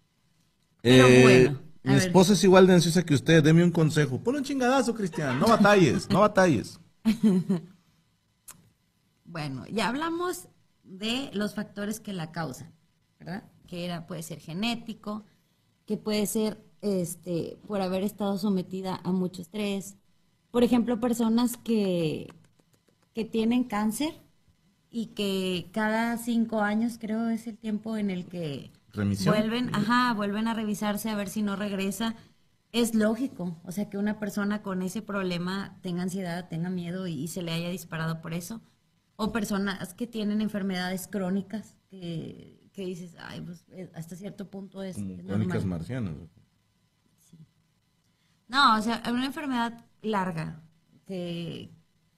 Pero 0.82 1.06
Eh, 1.06 1.22
bueno, 1.22 1.61
mi 1.82 1.94
ver. 1.94 2.02
esposa 2.02 2.32
es 2.32 2.42
igual 2.44 2.66
de 2.66 2.74
ansiosa 2.74 3.02
que 3.04 3.14
usted. 3.14 3.42
Deme 3.42 3.62
un 3.64 3.70
consejo. 3.70 4.18
Ponle 4.20 4.40
un 4.40 4.44
chingadazo, 4.44 4.94
Cristian. 4.94 5.38
No 5.38 5.46
batalles, 5.46 6.08
no 6.11 6.20
batalles. 6.20 6.80
Bueno, 9.30 9.64
ya 9.68 9.88
hablamos 9.88 10.48
de 10.82 11.30
los 11.34 11.54
factores 11.54 12.00
que 12.00 12.12
la 12.12 12.32
causan, 12.32 12.72
¿verdad? 13.18 13.44
Que 13.68 13.84
era, 13.84 14.06
puede 14.06 14.22
ser 14.24 14.40
genético, 14.40 15.24
que 15.86 15.96
puede 15.96 16.26
ser 16.26 16.64
este, 16.82 17.58
por 17.68 17.80
haber 17.80 18.02
estado 18.02 18.38
sometida 18.38 19.00
a 19.04 19.12
mucho 19.12 19.42
estrés. 19.42 19.96
Por 20.50 20.64
ejemplo, 20.64 21.00
personas 21.00 21.56
que, 21.56 22.28
que 23.14 23.24
tienen 23.24 23.64
cáncer 23.64 24.14
y 24.90 25.08
que 25.08 25.70
cada 25.72 26.18
cinco 26.18 26.60
años, 26.62 26.98
creo, 27.00 27.28
es 27.30 27.46
el 27.46 27.58
tiempo 27.58 27.96
en 27.96 28.10
el 28.10 28.26
que 28.26 28.72
Remisión. 28.92 29.34
vuelven, 29.34 29.74
ajá, 29.74 30.14
vuelven 30.14 30.48
a 30.48 30.54
revisarse 30.54 31.10
a 31.10 31.16
ver 31.16 31.28
si 31.28 31.42
no 31.42 31.56
regresa. 31.56 32.16
Es 32.72 32.94
lógico, 32.94 33.56
o 33.64 33.72
sea, 33.72 33.90
que 33.90 33.98
una 33.98 34.18
persona 34.20 34.62
con 34.62 34.82
ese 34.82 35.02
problema 35.02 35.78
tenga 35.82 36.02
ansiedad, 36.02 36.48
tenga 36.48 36.70
miedo 36.70 37.06
y, 37.08 37.14
y 37.14 37.28
se 37.28 37.42
le 37.42 37.52
haya 37.52 37.70
disparado 37.70 38.20
por 38.22 38.34
eso. 38.34 38.60
O 39.22 39.32
personas 39.32 39.92
que 39.94 40.06
tienen 40.06 40.40
enfermedades 40.40 41.06
crónicas 41.06 41.76
que, 41.88 42.70
que 42.72 42.86
dices, 42.86 43.16
ay, 43.18 43.40
pues 43.42 43.64
eh, 43.70 43.90
hasta 43.94 44.16
cierto 44.16 44.48
punto 44.50 44.82
es, 44.82 44.96
Como 44.96 45.14
es 45.14 45.22
crónicas 45.26 45.64
normal. 45.64 45.78
marcianas. 45.80 46.14
No, 48.48 48.78
o 48.78 48.82
sea, 48.82 49.02
una 49.10 49.26
enfermedad 49.26 49.84
larga, 50.02 50.62
que, 51.06 51.70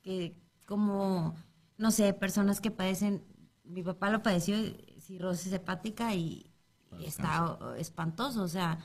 que 0.02 0.38
como, 0.66 1.34
no 1.76 1.90
sé, 1.90 2.14
personas 2.14 2.60
que 2.60 2.70
padecen, 2.70 3.22
mi 3.64 3.82
papá 3.82 4.10
lo 4.10 4.22
padeció, 4.22 4.56
cirrosis 4.98 5.52
hepática 5.52 6.14
y, 6.14 6.50
y 6.98 7.04
está 7.04 7.58
espantoso, 7.76 8.42
o 8.42 8.48
sea, 8.48 8.78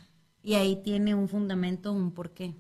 y 0.44 0.56
ahí 0.56 0.82
tiene 0.84 1.16
un 1.16 1.28
fundamento, 1.30 1.94
un 1.94 2.12
porqué. 2.14 2.56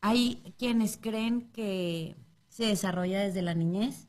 Hay 0.00 0.54
quienes 0.58 0.96
creen 0.96 1.50
que 1.52 2.16
se 2.48 2.64
desarrolla 2.66 3.20
desde 3.20 3.42
la 3.42 3.54
niñez, 3.54 4.08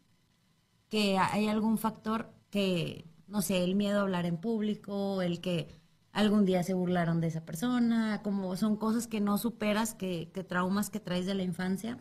que 0.92 1.18
hay 1.18 1.48
algún 1.50 1.80
factor 1.80 2.32
que, 2.52 3.08
no 3.28 3.42
sé, 3.42 3.64
el 3.64 3.76
miedo 3.76 4.00
a 4.00 4.04
hablar 4.04 4.28
en 4.28 4.38
público, 4.38 5.24
el 5.24 5.42
que 5.42 5.70
algún 6.14 6.46
día 6.46 6.64
se 6.64 6.76
burlaron 6.76 7.22
de 7.22 7.28
esa 7.30 7.46
persona, 7.46 8.22
como 8.24 8.56
son 8.58 8.78
cosas 8.78 9.08
que 9.08 9.22
no 9.22 9.40
superas, 9.40 9.96
que, 9.96 10.32
que 10.34 10.44
traumas 10.44 10.92
que 10.92 11.00
traes 11.00 11.26
de 11.26 11.36
la 11.36 11.44
infancia. 11.44 11.98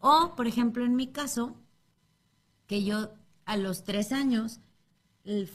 O, 0.00 0.34
por 0.36 0.46
ejemplo, 0.48 0.84
en 0.84 0.96
mi 0.96 1.08
caso, 1.08 1.56
que 2.66 2.84
yo 2.84 3.10
a 3.46 3.56
los 3.56 3.84
tres 3.84 4.12
años 4.12 4.60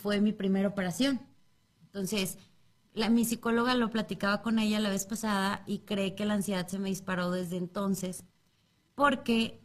fue 0.01 0.21
mi 0.21 0.33
primera 0.33 0.69
operación. 0.69 1.21
Entonces, 1.85 2.37
la, 2.93 3.09
mi 3.09 3.25
psicóloga 3.25 3.75
lo 3.75 3.89
platicaba 3.89 4.41
con 4.41 4.59
ella 4.59 4.79
la 4.79 4.89
vez 4.89 5.05
pasada 5.05 5.63
y 5.67 5.79
cree 5.79 6.15
que 6.15 6.25
la 6.25 6.35
ansiedad 6.35 6.67
se 6.67 6.79
me 6.79 6.89
disparó 6.89 7.31
desde 7.31 7.57
entonces 7.57 8.25
porque 8.95 9.62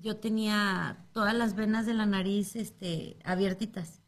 yo 0.00 0.16
tenía 0.16 1.04
todas 1.12 1.34
las 1.34 1.54
venas 1.54 1.86
de 1.86 1.94
la 1.94 2.06
nariz 2.06 2.56
este, 2.56 3.18
abiertitas. 3.24 4.00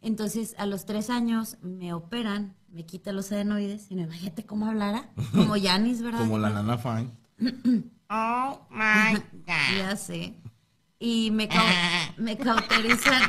Entonces, 0.00 0.54
a 0.58 0.66
los 0.66 0.84
tres 0.86 1.10
años 1.10 1.56
me 1.62 1.92
operan, 1.92 2.54
me 2.68 2.86
quitan 2.86 3.16
los 3.16 3.32
adenoides 3.32 3.90
y 3.90 3.94
no 3.96 4.02
imagínate 4.02 4.44
cómo 4.46 4.66
hablara, 4.66 5.10
como 5.32 5.56
Yanis, 5.56 6.02
¿verdad? 6.02 6.20
Como 6.20 6.38
la 6.38 6.50
nana 6.50 6.78
fine. 6.78 7.10
Oh 8.10 8.66
my 8.70 9.16
God. 9.46 9.76
Ya 9.76 9.94
sé. 9.96 10.34
Y 10.98 11.30
me, 11.30 11.46
cau- 11.46 12.14
me 12.16 12.38
cauterizan 12.38 13.20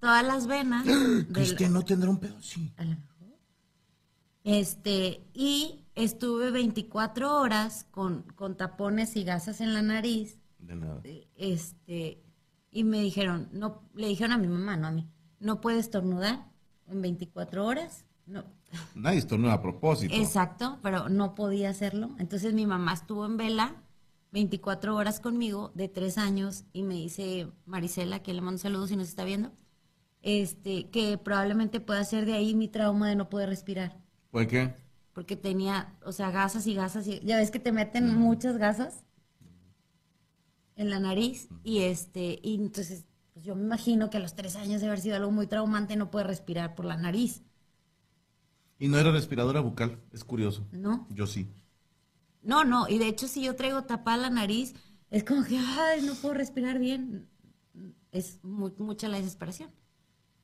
todas 0.00 0.26
las 0.26 0.48
venas. 0.48 0.84
del- 0.84 1.28
Cristian 1.32 1.72
no 1.72 1.82
tendrá 1.82 2.10
un 2.10 2.18
pedo, 2.18 2.40
sí. 2.42 2.72
a 2.76 2.82
lo 2.82 2.90
mejor. 2.90 3.38
Este, 4.42 5.24
y 5.32 5.84
estuve 5.94 6.50
24 6.50 7.38
horas 7.40 7.86
con, 7.92 8.22
con 8.34 8.56
tapones 8.56 9.14
y 9.16 9.22
gasas 9.24 9.60
en 9.60 9.74
la 9.74 9.82
nariz. 9.82 10.38
De 10.66 10.76
nada. 10.76 11.00
Este, 11.36 12.22
y 12.70 12.84
me 12.84 13.00
dijeron, 13.00 13.48
no, 13.52 13.82
le 13.94 14.08
dijeron 14.08 14.32
a 14.32 14.38
mi 14.38 14.48
mamá, 14.48 14.76
no 14.76 14.88
a 14.88 14.90
mí, 14.90 15.08
no 15.38 15.60
puedes 15.60 15.80
estornudar 15.80 16.50
en 16.88 17.02
24 17.02 17.64
horas. 17.64 18.04
No, 18.26 18.44
Nadie 18.94 19.18
estornuda 19.18 19.54
a 19.54 19.62
propósito. 19.62 20.14
Exacto, 20.14 20.78
pero 20.82 21.08
no 21.08 21.34
podía 21.34 21.70
hacerlo. 21.70 22.10
Entonces 22.18 22.52
mi 22.54 22.66
mamá 22.66 22.92
estuvo 22.94 23.24
en 23.24 23.36
vela 23.36 23.76
24 24.32 24.96
horas 24.96 25.20
conmigo 25.20 25.72
de 25.74 25.88
tres 25.88 26.18
años 26.18 26.64
y 26.72 26.82
me 26.82 26.94
dice 26.94 27.48
Marisela, 27.64 28.22
que 28.22 28.34
le 28.34 28.40
mando 28.40 28.58
saludos 28.58 28.90
si 28.90 28.96
nos 28.96 29.08
está 29.08 29.24
viendo, 29.24 29.52
este, 30.22 30.90
que 30.90 31.18
probablemente 31.18 31.80
pueda 31.80 32.04
ser 32.04 32.26
de 32.26 32.34
ahí 32.34 32.54
mi 32.54 32.68
trauma 32.68 33.08
de 33.08 33.16
no 33.16 33.28
poder 33.28 33.48
respirar. 33.48 33.96
¿Por 34.30 34.46
qué? 34.46 34.74
Porque 35.12 35.36
tenía, 35.36 35.94
o 36.04 36.12
sea, 36.12 36.30
gasas 36.30 36.66
y 36.66 36.74
gasas. 36.74 37.06
Y, 37.06 37.20
ya 37.20 37.38
ves 37.38 37.50
que 37.50 37.58
te 37.58 37.72
meten 37.72 38.14
muchas 38.18 38.58
gasas 38.58 39.05
en 40.76 40.90
la 40.90 41.00
nariz 41.00 41.48
y 41.64 41.80
este, 41.80 42.38
y 42.42 42.54
entonces, 42.56 43.04
pues 43.34 43.44
yo 43.44 43.56
me 43.56 43.64
imagino 43.64 44.10
que 44.10 44.18
a 44.18 44.20
los 44.20 44.34
tres 44.36 44.56
años 44.56 44.80
de 44.80 44.86
haber 44.88 45.00
sido 45.00 45.16
algo 45.16 45.30
muy 45.32 45.46
traumante 45.46 45.96
no 45.96 46.10
poder 46.10 46.28
respirar 46.28 46.74
por 46.74 46.84
la 46.86 46.96
nariz, 46.96 47.42
Y 48.78 48.88
no 48.88 48.98
era 48.98 49.10
respiradora 49.12 49.60
bucal. 49.60 49.98
Es 50.12 50.24
curioso. 50.24 50.66
¿no? 50.70 51.06
Yo 51.08 51.26
sí. 51.26 51.46
No, 52.42 52.64
no, 52.64 52.88
y 52.88 52.98
de 52.98 53.08
hecho 53.08 53.26
si 53.28 53.42
yo 53.42 53.56
traigo 53.56 53.82
tapada 53.84 54.16
la 54.18 54.30
nariz, 54.30 54.74
es 55.10 55.24
como 55.24 55.44
que, 55.44 55.58
ay, 55.58 56.02
no 56.02 56.14
puedo 56.14 56.34
respirar 56.34 56.78
bien. 56.78 57.28
Es 58.12 58.40
mu- 58.44 58.72
mucha 58.78 59.08
la 59.08 59.18
desesperación. 59.18 59.70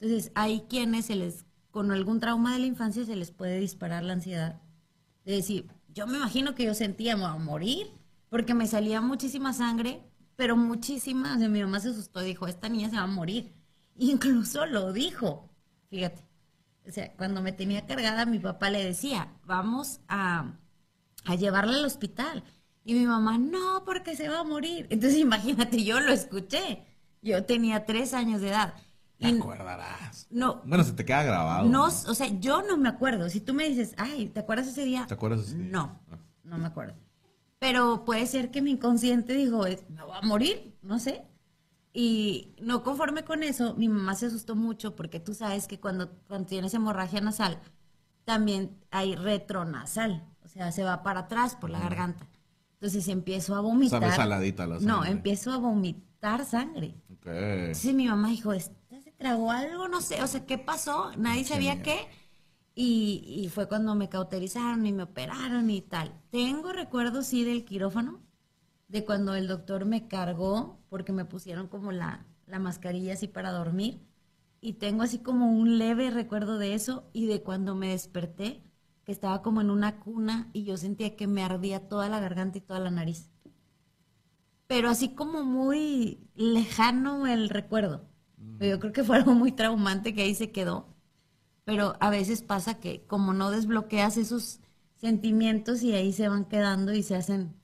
Entonces, 0.01 0.33
hay 0.35 0.63
quienes 0.69 1.07
se 1.07 1.17
les, 1.17 1.47
con 1.71 1.93
algún 1.93 2.21
trauma 2.21 2.55
de 2.55 2.61
la 2.61 2.67
infancia, 2.67 3.05
se 3.05 3.17
les 3.17 3.33
puede 3.33 3.61
disparar 3.61 4.05
la 4.05 4.15
ansiedad. 4.15 4.63
De 5.25 5.35
decir, 5.35 5.69
yo 5.89 6.07
me 6.07 6.19
imagino 6.19 6.55
que 6.55 6.65
yo 6.65 6.75
sentía, 6.75 7.17
me 7.17 7.23
voy 7.25 7.33
a 7.33 7.39
morir, 7.39 7.89
porque 8.31 8.55
me 8.55 8.67
salía 8.69 9.01
muchísima 9.01 9.53
sangre, 9.55 10.03
pero 10.43 10.57
muchísima. 10.57 11.37
O 11.37 11.39
sea, 11.39 11.49
mi 11.49 11.61
mamá 11.63 11.79
se 11.79 11.91
asustó 11.91 12.21
y 12.21 12.27
dijo, 12.27 12.49
esta 12.49 12.69
niña 12.69 12.91
se 12.91 12.97
va 12.97 13.03
a 13.03 13.07
morir. 13.07 13.55
Incluso 13.97 14.67
lo 14.67 14.93
dijo, 14.93 15.49
fíjate. 15.89 16.21
O 16.85 16.91
sea, 16.91 17.13
cuando 17.13 17.41
me 17.43 17.53
tenía 17.53 17.87
cargada, 17.87 18.27
mi 18.27 18.41
papá 18.41 18.69
le 18.69 18.83
decía, 18.85 19.29
vamos 19.47 20.01
a, 20.09 20.57
a 21.25 21.35
llevarla 21.37 21.75
al 21.79 21.85
hospital. 21.85 22.43
Y 22.85 22.95
mi 22.95 23.07
mamá, 23.07 23.39
no, 23.39 23.85
porque 23.87 24.17
se 24.17 24.29
va 24.29 24.41
a 24.41 24.45
morir. 24.45 24.89
Entonces, 24.91 25.21
imagínate, 25.29 25.85
yo 25.85 26.01
lo 26.01 26.11
escuché. 26.13 26.85
Yo 27.23 27.45
tenía 27.45 27.87
tres 27.87 28.15
años 28.15 28.41
de 28.41 28.49
edad. 28.49 28.75
Te 29.19 29.29
Y 29.31 29.39
acordarás. 29.39 30.27
no, 30.31 30.61
Bueno, 30.65 30.83
se 30.83 30.91
te 30.95 31.05
queda 31.05 31.23
grabado. 31.23 31.69
no, 31.69 31.85
o 31.85 31.91
sea, 32.17 32.27
yo 32.41 32.63
no 32.63 32.77
me 32.77 32.89
acuerdo. 32.89 33.31
Si 33.31 33.41
tú 33.41 33.55
me 33.55 33.69
dices, 33.69 33.95
ay, 33.97 34.27
¿te 34.31 34.41
acuerdas 34.41 34.67
ese 34.67 34.85
día? 34.85 35.07
¿Te 35.07 35.15
acuerdas 35.15 35.47
ese 35.47 35.59
día? 35.59 35.71
No, 35.71 36.01
Ah. 36.11 36.19
no 36.43 36.59
me 36.59 36.67
acuerdo. 36.67 36.95
Pero 37.63 38.05
puede 38.05 38.27
ser 38.27 38.51
que 38.51 38.61
mi 38.61 38.73
inconsciente 38.73 39.35
dijo, 39.35 39.67
"Es- 39.67 39.89
me 39.89 40.03
voy 40.03 40.17
a 40.17 40.23
morir, 40.23 40.77
no 40.83 40.99
sé. 40.99 41.23
Y 41.93 42.57
no 42.61 42.83
conforme 42.83 43.23
con 43.25 43.45
eso, 43.45 43.75
mi 43.77 43.89
mamá 43.89 44.17
se 44.17 44.27
asustó 44.27 44.57
mucho 44.57 44.97
porque 44.97 45.21
tú 45.21 45.33
sabes 45.33 45.69
que 45.69 45.79
cuando, 45.79 46.11
cuando 46.27 46.49
tienes 46.49 46.75
hemorragia 46.75 47.21
nasal, 47.21 47.61
también 48.25 48.77
hay 48.91 49.15
retronasal, 49.15 50.25
o 50.45 50.49
sea, 50.49 50.73
se 50.73 50.83
va 50.83 51.05
para 51.05 51.21
atrás 51.21 51.55
por 51.55 51.71
la 51.71 51.79
garganta. 51.79 52.27
Entonces 52.75 53.07
empiezo 53.07 53.55
a 53.55 53.61
vomitar. 53.61 54.01
Sabe 54.01 54.13
saladita 54.17 54.67
la 54.67 54.81
No, 54.81 55.05
empiezo 55.05 55.53
a 55.53 55.59
vomitar 55.59 56.45
sangre. 56.45 56.97
Ok. 57.13 57.27
Entonces 57.29 57.95
mi 57.95 58.09
mamá 58.09 58.27
dijo, 58.31 58.53
¿esta 58.53 58.75
se 59.05 59.13
tragó 59.13 59.53
algo? 59.53 59.87
No 59.87 60.01
sé, 60.01 60.21
o 60.21 60.27
sea, 60.27 60.45
¿qué 60.47 60.59
pasó? 60.59 61.13
Nadie 61.17 61.45
sabía 61.45 61.81
qué. 61.81 62.09
Y, 62.75 63.23
y 63.27 63.49
fue 63.51 63.69
cuando 63.69 63.95
me 63.95 64.09
cauterizaron 64.09 64.87
y 64.87 64.93
me 64.93 65.05
operaron 65.05 65.71
y 65.71 65.83
tal. 65.83 66.13
Tengo 66.31 66.73
recuerdos, 66.73 67.27
sí, 67.27 67.45
del 67.45 67.65
quirófano, 67.65 68.23
de 68.89 69.05
cuando 69.05 69.35
el 69.35 69.49
doctor 69.49 69.85
me 69.87 70.09
cargó 70.09 70.81
porque 70.89 71.13
me 71.13 71.25
pusieron 71.27 71.69
como 71.69 71.93
la, 71.93 72.27
la 72.47 72.59
mascarilla 72.59 73.15
así 73.15 73.29
para 73.29 73.53
dormir. 73.53 74.01
Y 74.61 74.75
tengo 74.75 75.03
así 75.03 75.19
como 75.19 75.53
un 75.53 75.79
leve 75.79 76.11
recuerdo 76.11 76.59
de 76.59 76.75
eso 76.75 77.11
y 77.13 77.27
de 77.27 77.43
cuando 77.43 77.75
me 77.75 77.89
desperté, 77.91 78.63
que 79.05 79.13
estaba 79.13 79.43
como 79.43 79.61
en 79.61 79.71
una 79.71 80.01
cuna 80.01 80.49
y 80.53 80.65
yo 80.65 80.77
sentía 80.77 81.17
que 81.17 81.27
me 81.27 81.43
ardía 81.45 81.89
toda 81.89 82.09
la 82.09 82.21
garganta 82.21 82.59
y 82.59 82.61
toda 82.63 82.81
la 82.81 82.91
nariz 82.91 83.31
pero 84.67 84.89
así 84.89 85.15
como 85.15 85.45
muy 85.45 86.31
lejano 86.35 87.27
el 87.27 87.49
recuerdo. 87.51 88.09
Yo 88.61 88.79
creo 88.81 88.93
que 88.93 89.05
fue 89.05 89.17
algo 89.17 89.35
muy 89.35 89.53
traumante 89.53 90.15
que 90.15 90.23
ahí 90.23 90.35
se 90.35 90.51
quedó. 90.53 90.92
Pero 91.65 91.97
a 92.01 92.11
veces 92.11 92.43
pasa 92.43 92.75
que 92.81 93.05
como 93.07 93.33
no 93.33 93.51
desbloqueas 93.51 94.17
esos 94.17 94.61
sentimientos 94.97 95.83
y 95.83 95.93
ahí 95.95 96.13
se 96.13 96.29
van 96.29 96.45
quedando 96.45 96.93
y 96.93 97.03
se 97.03 97.15
hacen 97.17 97.55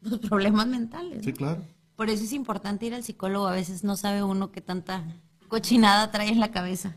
los 0.00 0.18
problemas 0.20 0.66
mentales. 0.66 1.18
¿no? 1.18 1.22
Sí, 1.24 1.32
claro. 1.32 1.62
Por 1.96 2.10
eso 2.10 2.24
es 2.24 2.32
importante 2.32 2.86
ir 2.86 2.94
al 2.94 3.02
psicólogo. 3.04 3.46
A 3.46 3.52
veces 3.52 3.84
no 3.84 3.96
sabe 3.96 4.22
uno 4.22 4.52
qué 4.52 4.60
tanta 4.60 5.04
cochinada 5.48 6.10
trae 6.10 6.28
en 6.28 6.40
la 6.40 6.50
cabeza. 6.50 6.96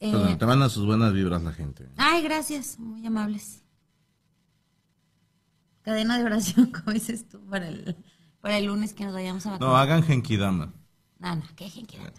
Eh, 0.00 0.10
Perdón, 0.12 0.38
te 0.38 0.46
mandan 0.46 0.70
sus 0.70 0.86
buenas 0.86 1.12
vibras 1.12 1.42
la 1.42 1.52
gente. 1.52 1.88
ay, 1.96 2.22
gracias, 2.22 2.78
muy 2.78 3.06
amables. 3.06 3.62
cadena 5.82 6.18
de 6.18 6.24
oración, 6.24 6.66
como 6.72 6.92
dices 6.92 7.28
tú, 7.28 7.40
para 7.46 7.68
el, 7.68 7.96
para 8.40 8.58
el 8.58 8.66
lunes 8.66 8.94
que 8.94 9.04
nos 9.04 9.12
vayamos 9.12 9.44
a 9.46 9.50
No, 9.50 9.58
vacunar. 9.58 9.76
hagan 9.82 10.02
Genkidama. 10.02 10.72
No, 11.18 11.36
no, 11.36 11.42
¿qué 11.56 11.68
Genkidama? 11.68 12.10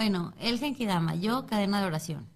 Bueno, 0.00 0.32
el 0.40 0.58
Genkidama, 0.58 1.14
yo 1.14 1.44
cadena 1.44 1.78
de 1.78 1.86
oración. 1.86 2.26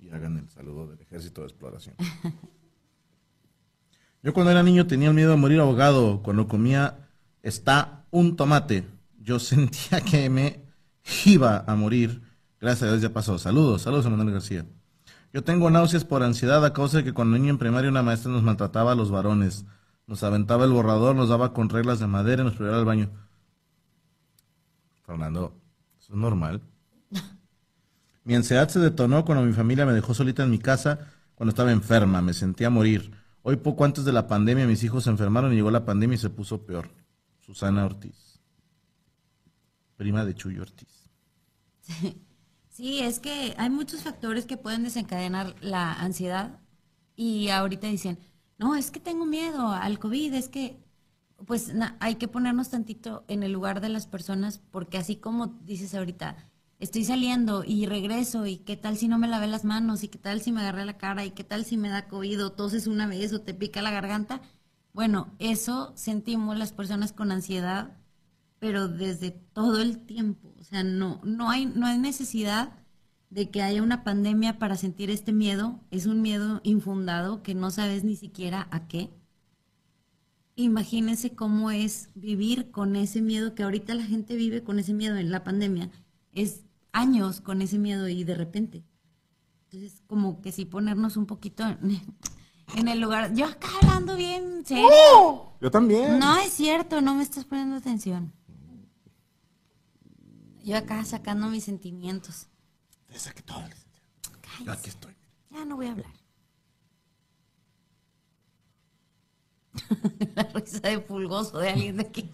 Y 0.00 0.10
hagan 0.10 0.36
el 0.36 0.48
saludo 0.48 0.88
del 0.88 1.00
ejército 1.00 1.42
de 1.42 1.46
exploración. 1.46 1.94
Yo 4.20 4.34
cuando 4.34 4.50
era 4.50 4.64
niño 4.64 4.88
tenía 4.88 5.12
miedo 5.12 5.30
de 5.30 5.36
morir 5.36 5.60
ahogado. 5.60 6.24
Cuando 6.24 6.48
comía 6.48 7.06
está 7.40 8.04
un 8.10 8.34
tomate. 8.34 8.84
Yo 9.20 9.38
sentía 9.38 10.00
que 10.00 10.28
me 10.28 10.60
iba 11.24 11.62
a 11.68 11.76
morir. 11.76 12.22
Gracias 12.60 12.82
a 12.82 12.90
Dios 12.90 13.02
ya 13.02 13.12
pasó. 13.12 13.38
Saludos, 13.38 13.82
saludos 13.82 14.06
a 14.06 14.10
Manuel 14.10 14.32
García. 14.32 14.66
Yo 15.32 15.44
tengo 15.44 15.70
náuseas 15.70 16.04
por 16.04 16.24
ansiedad 16.24 16.64
a 16.64 16.72
causa 16.72 16.96
de 16.96 17.04
que 17.04 17.12
cuando 17.12 17.38
niño 17.38 17.50
en 17.50 17.58
primaria 17.58 17.88
una 17.88 18.02
maestra 18.02 18.32
nos 18.32 18.42
maltrataba 18.42 18.90
a 18.90 18.96
los 18.96 19.12
varones. 19.12 19.66
Nos 20.08 20.24
aventaba 20.24 20.64
el 20.64 20.72
borrador, 20.72 21.14
nos 21.14 21.28
daba 21.28 21.52
con 21.52 21.68
reglas 21.68 22.00
de 22.00 22.08
madera 22.08 22.42
y 22.42 22.46
nos 22.46 22.54
privaba 22.54 22.78
al 22.78 22.84
baño. 22.84 23.10
Fernando, 25.06 25.63
normal. 26.14 26.62
Mi 28.24 28.34
ansiedad 28.34 28.68
se 28.68 28.78
detonó 28.78 29.24
cuando 29.24 29.44
mi 29.44 29.52
familia 29.52 29.84
me 29.84 29.92
dejó 29.92 30.14
solita 30.14 30.44
en 30.44 30.50
mi 30.50 30.58
casa 30.58 31.10
cuando 31.34 31.50
estaba 31.50 31.72
enferma, 31.72 32.22
me 32.22 32.32
sentía 32.32 32.70
morir. 32.70 33.12
Hoy 33.42 33.56
poco 33.56 33.84
antes 33.84 34.04
de 34.04 34.12
la 34.12 34.26
pandemia 34.26 34.66
mis 34.66 34.82
hijos 34.82 35.04
se 35.04 35.10
enfermaron 35.10 35.52
y 35.52 35.56
llegó 35.56 35.70
la 35.70 35.84
pandemia 35.84 36.14
y 36.14 36.18
se 36.18 36.30
puso 36.30 36.64
peor. 36.64 36.90
Susana 37.40 37.84
Ortiz, 37.84 38.40
prima 39.96 40.24
de 40.24 40.34
Chuyo 40.34 40.62
Ortiz. 40.62 41.10
Sí, 42.74 42.98
es 42.98 43.20
que 43.20 43.54
hay 43.56 43.70
muchos 43.70 44.02
factores 44.02 44.46
que 44.46 44.56
pueden 44.56 44.82
desencadenar 44.82 45.54
la 45.60 45.92
ansiedad 45.92 46.58
y 47.14 47.48
ahorita 47.50 47.86
dicen, 47.86 48.18
no, 48.58 48.74
es 48.74 48.90
que 48.90 48.98
tengo 48.98 49.26
miedo 49.26 49.68
al 49.68 50.00
COVID, 50.00 50.34
es 50.34 50.48
que, 50.48 50.83
pues 51.46 51.74
na- 51.74 51.96
hay 52.00 52.16
que 52.16 52.28
ponernos 52.28 52.70
tantito 52.70 53.24
en 53.28 53.42
el 53.42 53.52
lugar 53.52 53.80
de 53.80 53.88
las 53.88 54.06
personas 54.06 54.58
porque 54.70 54.98
así 54.98 55.16
como 55.16 55.48
dices 55.64 55.94
ahorita, 55.94 56.36
estoy 56.78 57.04
saliendo 57.04 57.64
y 57.64 57.86
regreso 57.86 58.46
y 58.46 58.58
qué 58.58 58.76
tal 58.76 58.96
si 58.96 59.08
no 59.08 59.18
me 59.18 59.28
lavé 59.28 59.46
las 59.46 59.64
manos 59.64 60.02
y 60.04 60.08
qué 60.08 60.18
tal 60.18 60.40
si 60.40 60.52
me 60.52 60.60
agarré 60.60 60.84
la 60.84 60.98
cara 60.98 61.24
y 61.24 61.30
qué 61.32 61.44
tal 61.44 61.64
si 61.64 61.76
me 61.76 61.88
da 61.88 62.08
COVID 62.08 62.44
o 62.44 62.52
toses 62.52 62.86
una 62.86 63.06
vez 63.06 63.32
o 63.32 63.40
te 63.42 63.54
pica 63.54 63.82
la 63.82 63.90
garganta. 63.90 64.40
Bueno, 64.92 65.34
eso 65.38 65.92
sentimos 65.96 66.56
las 66.58 66.72
personas 66.72 67.12
con 67.12 67.32
ansiedad 67.32 67.96
pero 68.58 68.88
desde 68.88 69.30
todo 69.30 69.80
el 69.80 69.98
tiempo. 70.06 70.54
O 70.58 70.64
sea, 70.64 70.82
no, 70.84 71.20
no, 71.24 71.50
hay, 71.50 71.66
no 71.66 71.86
hay 71.86 71.98
necesidad 71.98 72.72
de 73.30 73.50
que 73.50 73.62
haya 73.62 73.82
una 73.82 74.04
pandemia 74.04 74.58
para 74.58 74.76
sentir 74.76 75.10
este 75.10 75.32
miedo. 75.32 75.80
Es 75.90 76.06
un 76.06 76.22
miedo 76.22 76.60
infundado 76.64 77.42
que 77.42 77.54
no 77.54 77.70
sabes 77.70 78.04
ni 78.04 78.16
siquiera 78.16 78.68
a 78.70 78.86
qué. 78.88 79.10
Imagínense 80.56 81.34
cómo 81.34 81.70
es 81.70 82.10
vivir 82.14 82.70
con 82.70 82.94
ese 82.94 83.20
miedo 83.20 83.54
que 83.54 83.64
ahorita 83.64 83.94
la 83.94 84.04
gente 84.04 84.36
vive 84.36 84.62
con 84.62 84.78
ese 84.78 84.94
miedo 84.94 85.16
en 85.16 85.30
la 85.30 85.42
pandemia. 85.42 85.90
Es 86.32 86.64
años 86.92 87.40
con 87.40 87.60
ese 87.60 87.78
miedo 87.78 88.08
y 88.08 88.22
de 88.22 88.34
repente. 88.34 88.84
Entonces, 89.64 90.02
como 90.06 90.40
que 90.40 90.52
sí 90.52 90.64
ponernos 90.64 91.16
un 91.16 91.26
poquito 91.26 91.64
en, 91.66 92.00
en 92.76 92.88
el 92.88 93.00
lugar. 93.00 93.34
Yo 93.34 93.46
acá 93.46 93.68
hablando 93.82 94.16
bien 94.16 94.64
serio. 94.64 95.56
Yo 95.60 95.70
también. 95.70 96.20
No 96.20 96.36
es 96.38 96.52
cierto, 96.52 97.00
no 97.00 97.16
me 97.16 97.24
estás 97.24 97.44
poniendo 97.44 97.74
atención. 97.76 98.32
Yo 100.62 100.76
acá 100.76 101.04
sacando 101.04 101.48
mis 101.48 101.64
sentimientos. 101.64 102.46
Te 103.06 103.18
saqué 103.18 103.42
todo. 103.42 103.62
Yo 104.64 104.72
aquí 104.72 104.88
estoy. 104.88 105.14
Ya 105.50 105.64
no 105.64 105.76
voy 105.76 105.86
a 105.86 105.92
hablar. 105.92 106.23
La 110.34 110.42
risa 110.54 110.80
de 110.88 110.98
pulgoso 111.00 111.58
de 111.58 111.70
alguien 111.70 111.96
de 111.96 112.02
aquí. 112.04 112.30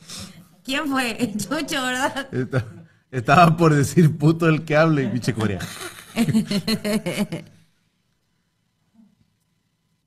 ¿Quién 0.65 0.87
fue? 0.89 1.11
El 1.23 1.37
Chucho, 1.37 1.83
¿verdad? 1.83 2.29
Esta- 2.33 2.67
Estaba 3.11 3.57
por 3.57 3.75
decir 3.75 4.17
puto 4.17 4.47
el 4.49 4.65
que 4.65 4.77
hable 4.77 5.03
y 5.03 5.09
pinche 5.09 5.35
Corea. 5.35 5.59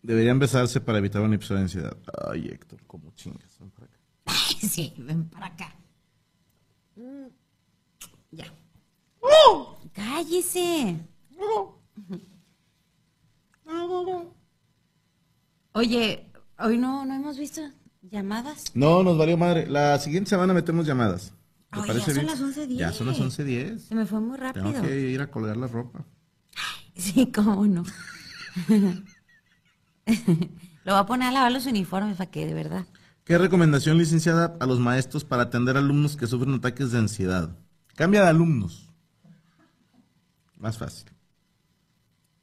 Deberían 0.02 0.40
besarse 0.40 0.80
para 0.82 0.98
evitar 1.00 1.22
un 1.22 1.34
episodio 1.34 1.58
de 1.60 1.64
ansiedad. 1.64 1.98
Ay, 2.30 2.48
Héctor, 2.48 2.82
como 2.88 3.12
chingas. 3.12 3.58
Ven 3.60 3.70
para 3.72 3.86
acá. 3.88 3.98
Sí, 4.62 4.94
ven 4.98 5.30
para 5.30 5.46
acá. 5.48 5.76
Mm, 6.96 7.28
Ya. 8.32 8.46
Cállese. 9.94 10.98
Oye, 15.74 16.32
hoy 16.64 16.78
no, 16.78 17.06
no 17.06 17.14
hemos 17.14 17.38
visto 17.38 17.62
llamadas. 18.02 18.66
No, 18.74 19.04
nos 19.04 19.18
valió 19.18 19.38
madre. 19.38 19.68
La 19.68 20.00
siguiente 20.00 20.30
semana 20.30 20.54
metemos 20.54 20.86
llamadas. 20.86 21.34
¿Te 21.72 21.80
Ay, 21.80 21.88
parece 21.88 22.14
ya 22.14 22.16
son 22.16 22.26
las 22.26 22.42
11:10. 22.42 22.78
Ya 22.78 22.92
son 22.92 23.08
las 23.08 23.20
11.10. 23.20 23.80
Se 23.80 23.96
me 23.96 24.06
fue 24.06 24.20
muy 24.20 24.38
rápido. 24.38 24.72
Tengo 24.72 24.82
que 24.82 25.00
ir 25.10 25.22
a 25.22 25.32
colgar 25.32 25.58
la 25.58 25.68
ropa. 25.68 26.06
Sí, 26.96 27.32
cómo 27.32 27.66
no. 27.66 27.84
Lo 30.86 30.94
va 30.94 31.00
a 31.00 31.06
poner 31.06 31.30
a 31.30 31.32
lavar 31.32 31.52
los 31.52 31.66
uniformes 31.66 32.18
para 32.18 32.30
que, 32.30 32.46
de 32.46 32.54
verdad. 32.54 32.86
¿Qué 33.24 33.38
recomendación, 33.38 33.98
licenciada, 33.98 34.58
a 34.60 34.66
los 34.66 34.80
maestros 34.80 35.24
para 35.24 35.44
atender 35.44 35.78
alumnos 35.78 36.18
que 36.18 36.28
sufren 36.28 36.54
ataques 36.56 36.92
de 36.92 37.00
ansiedad? 37.00 37.58
Cambia 37.96 38.22
de 38.22 38.28
alumnos. 38.28 38.90
Más 40.58 40.78
fácil. 40.78 41.10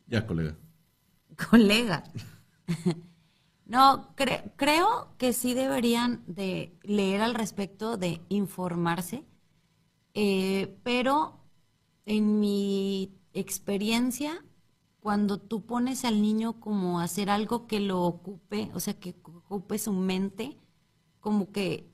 Ya, 0.06 0.26
colega. 0.26 0.56
Colega. 1.50 2.02
No, 3.74 4.14
cre- 4.16 4.52
creo 4.56 5.14
que 5.18 5.32
sí 5.32 5.54
deberían 5.54 6.24
de 6.26 6.76
leer 6.82 7.20
al 7.22 7.34
respecto, 7.34 7.96
de 7.96 8.20
informarse, 8.28 9.24
eh, 10.14 10.78
pero 10.84 11.40
en 12.06 12.40
mi 12.40 13.14
experiencia, 13.34 14.44
cuando 15.00 15.38
tú 15.40 15.66
pones 15.66 16.04
al 16.04 16.22
niño 16.22 16.60
como 16.60 17.00
a 17.00 17.04
hacer 17.04 17.30
algo 17.30 17.66
que 17.68 17.80
lo 17.80 18.02
ocupe, 18.04 18.70
o 18.74 18.80
sea, 18.80 18.94
que 19.00 19.16
ocupe 19.24 19.78
su 19.78 19.92
mente, 19.94 20.58
como 21.20 21.52
que 21.52 21.90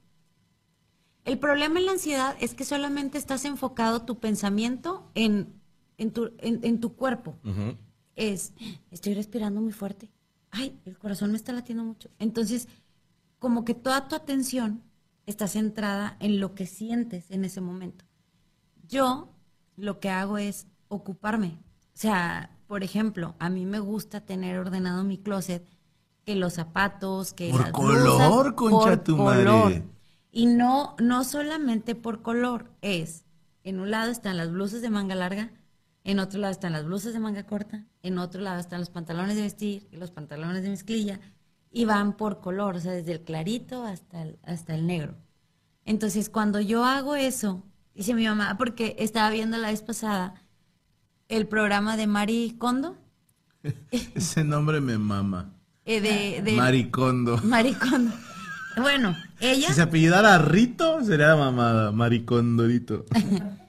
el 1.25 1.39
problema 1.39 1.79
en 1.81 1.87
la 1.87 1.93
ansiedad 1.93 2.37
es 2.41 2.55
que 2.55 2.65
solamente 2.65 3.19
estás 3.19 3.45
enfocado 3.45 4.03
tu 4.03 4.19
pensamiento 4.21 5.11
en, 5.15 5.61
en, 5.99 6.13
tu, 6.13 6.33
en, 6.39 6.61
en 6.65 6.81
tu 6.81 6.95
cuerpo. 6.97 7.37
Es, 8.17 8.55
estoy 8.91 9.15
respirando 9.15 9.61
muy 9.61 9.73
fuerte. 9.73 10.11
Ay, 10.59 10.79
el 10.87 10.99
corazón 10.99 11.33
me 11.33 11.37
está 11.37 11.53
latiendo 11.53 11.85
mucho. 11.85 12.09
Entonces, 12.19 12.67
como 13.39 13.65
que 13.65 13.75
toda 13.75 14.09
tu 14.09 14.15
atención 14.17 14.83
está 15.27 15.49
centrada 15.49 16.17
en 16.19 16.41
lo 16.41 16.55
que 16.55 16.67
sientes 16.67 17.31
en 17.31 17.45
ese 17.45 17.61
momento. 17.61 18.07
Yo 18.89 19.29
lo 19.77 20.01
que 20.01 20.09
hago 20.09 20.39
es 20.39 20.67
ocuparme. 20.89 21.59
O 21.95 21.99
sea, 21.99 22.57
por 22.67 22.83
ejemplo, 22.85 23.35
a 23.39 23.51
mí 23.51 23.67
me 23.67 23.81
gusta 23.81 24.23
tener 24.23 24.59
ordenado 24.59 25.05
mi 25.05 25.19
closet, 25.19 25.67
que 26.25 26.37
los 26.37 26.55
zapatos, 26.55 27.35
que 27.35 27.51
Por 27.51 27.61
las 27.61 27.71
color, 27.73 28.01
blusas, 28.01 28.53
concha 28.55 28.79
por 28.79 29.05
tu 29.05 29.17
madre. 29.19 29.45
color. 29.45 29.83
Y 30.33 30.47
no, 30.47 30.97
no 30.99 31.23
solamente 31.25 31.95
por 31.95 32.23
color, 32.23 32.71
es, 32.81 33.25
en 33.63 33.79
un 33.79 33.91
lado 33.91 34.11
están 34.11 34.37
las 34.39 34.51
blusas 34.51 34.81
de 34.81 34.91
manga 34.91 35.15
larga, 35.15 35.53
en 36.07 36.21
otro 36.21 36.39
lado 36.39 36.53
están 36.53 36.73
las 36.73 36.85
blusas 36.85 37.13
de 37.13 37.19
manga 37.19 37.45
corta, 37.47 37.85
en 38.03 38.19
otro 38.19 38.41
lado 38.41 38.61
están 38.61 38.79
los 38.79 38.91
pantalones 38.91 39.35
de 39.35 39.43
vestir 39.43 39.89
y 39.91 39.97
los 39.97 40.13
pantalones 40.13 40.63
de 40.63 40.71
mezclilla, 40.71 41.19
y 41.73 41.85
van 41.85 42.17
por 42.17 42.41
color, 42.41 42.77
o 42.77 42.81
sea, 42.81 42.93
desde 42.93 43.13
el 43.13 43.21
clarito 43.23 43.85
hasta 43.85 44.23
el, 44.23 44.39
hasta 44.45 44.77
el 44.77 44.87
negro. 44.87 45.17
Entonces, 45.85 46.31
cuando 46.31 46.61
yo 46.61 46.85
hago 46.85 47.17
eso, 47.17 47.65
dice 47.93 48.15
mi 48.15 48.25
mamá, 48.25 48.57
porque 48.57 48.95
estaba 49.01 49.31
viendo 49.31 49.59
la 49.59 49.71
vez 49.71 49.83
pasada 49.83 50.35
el 51.29 51.49
programa 51.49 51.97
de 51.97 52.07
Mari 52.07 52.55
Kondo, 52.57 52.97
Ese 53.91 54.45
nombre 54.45 54.81
me 54.81 54.99
mama. 54.99 55.53
eh, 55.85 56.01
de, 56.01 56.43
de 56.43 56.57
Maricondo. 56.57 57.39
Mari 57.43 57.75
Kondo. 57.75 58.15
Bueno, 58.77 59.17
ella... 59.41 59.69
Si 59.69 59.75
se 59.75 59.83
apellidara 59.83 60.39
Rito, 60.39 61.03
sería 61.05 61.35
mamada. 61.35 61.91
Maricondorito. 61.91 63.07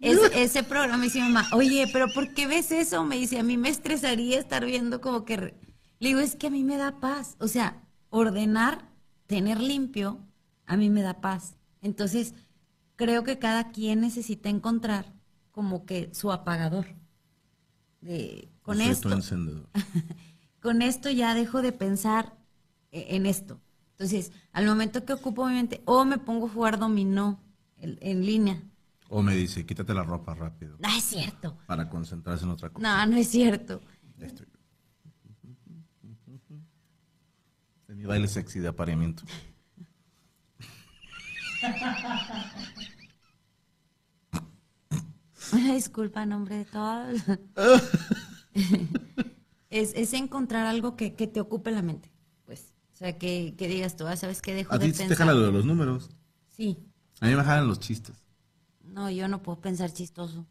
Ese, 0.00 0.42
ese 0.42 0.62
programa 0.62 1.04
dice 1.04 1.20
mi 1.20 1.28
mamá, 1.28 1.46
oye, 1.52 1.86
pero 1.92 2.06
¿por 2.14 2.32
qué 2.32 2.46
ves 2.46 2.70
eso? 2.72 3.04
Me 3.04 3.16
dice, 3.16 3.38
a 3.38 3.42
mí 3.42 3.58
me 3.58 3.68
estresaría 3.68 4.38
estar 4.38 4.64
viendo 4.64 5.00
como 5.00 5.24
que... 5.24 5.36
re-". 5.36 5.54
Le 5.98 6.08
digo, 6.08 6.20
es 6.20 6.36
que 6.36 6.46
a 6.46 6.50
mí 6.50 6.64
me 6.64 6.78
da 6.78 7.00
paz. 7.00 7.36
O 7.38 7.48
sea, 7.48 7.86
ordenar, 8.08 8.88
tener 9.26 9.60
limpio, 9.60 10.18
a 10.66 10.76
mí 10.78 10.88
me 10.88 11.02
da 11.02 11.20
paz. 11.20 11.56
Entonces, 11.82 12.34
creo 12.96 13.24
que 13.24 13.38
cada 13.38 13.72
quien 13.72 14.00
necesita 14.00 14.48
encontrar 14.48 15.12
como 15.50 15.84
que 15.84 16.08
su 16.14 16.32
apagador. 16.32 16.86
De, 18.00 18.48
con 18.62 18.80
esto, 18.80 19.12
encendedor. 19.12 19.68
con 20.62 20.80
esto 20.80 21.10
ya 21.10 21.34
dejo 21.34 21.60
de 21.60 21.72
pensar 21.72 22.38
eh, 22.90 23.08
en 23.10 23.26
esto. 23.26 23.60
Entonces, 23.92 24.32
al 24.52 24.64
momento 24.64 25.04
que 25.04 25.12
ocupo 25.12 25.46
mi 25.46 25.52
mente, 25.52 25.82
o 25.84 26.06
me 26.06 26.16
pongo 26.16 26.46
a 26.46 26.50
jugar 26.50 26.78
dominó 26.78 27.38
en 27.76 28.24
línea. 28.24 28.62
O 29.12 29.22
me 29.22 29.34
dice, 29.34 29.66
quítate 29.66 29.92
la 29.92 30.04
ropa 30.04 30.34
rápido. 30.34 30.76
No 30.78 30.88
es 30.88 31.02
cierto. 31.02 31.58
Para 31.66 31.88
concentrarse 31.88 32.44
en 32.44 32.50
otra 32.52 32.70
cosa. 32.70 33.04
No, 33.06 33.10
no 33.12 33.16
es 33.18 33.28
cierto. 33.28 33.80
Estoy. 34.20 34.46
Mi 37.88 38.04
baile 38.04 38.28
sexy 38.28 38.60
de 38.60 38.68
apareamiento. 38.68 39.24
Una 45.52 45.74
disculpa 45.74 46.22
a 46.22 46.26
nombre 46.26 46.58
de 46.58 46.64
todos. 46.66 47.20
es, 49.70 49.92
es 49.94 50.12
encontrar 50.14 50.66
algo 50.66 50.96
que, 50.96 51.14
que 51.14 51.26
te 51.26 51.40
ocupe 51.40 51.70
la 51.70 51.82
mente. 51.82 52.10
Pues, 52.44 52.72
o 52.94 52.96
sea, 52.96 53.18
que, 53.18 53.54
que 53.56 53.66
digas 53.68 53.96
tú, 53.96 54.06
ah, 54.06 54.16
¿sabes 54.16 54.40
qué? 54.42 54.54
Dejo 54.54 54.74
A 54.74 54.78
de 54.78 54.86
ti 54.86 54.92
sí 54.92 54.98
te 54.98 55.08
pensar. 55.08 55.26
jala 55.26 55.38
lo 55.38 55.46
de 55.46 55.52
los 55.52 55.64
números. 55.64 56.10
Sí. 56.48 56.78
A 57.20 57.26
mí 57.26 57.34
me 57.34 57.42
jalan 57.42 57.66
los 57.66 57.80
chistes. 57.80 58.19
No, 58.90 59.08
yo 59.08 59.28
no 59.28 59.40
puedo 59.42 59.60
pensar 59.60 59.92
chistoso. 59.92 60.46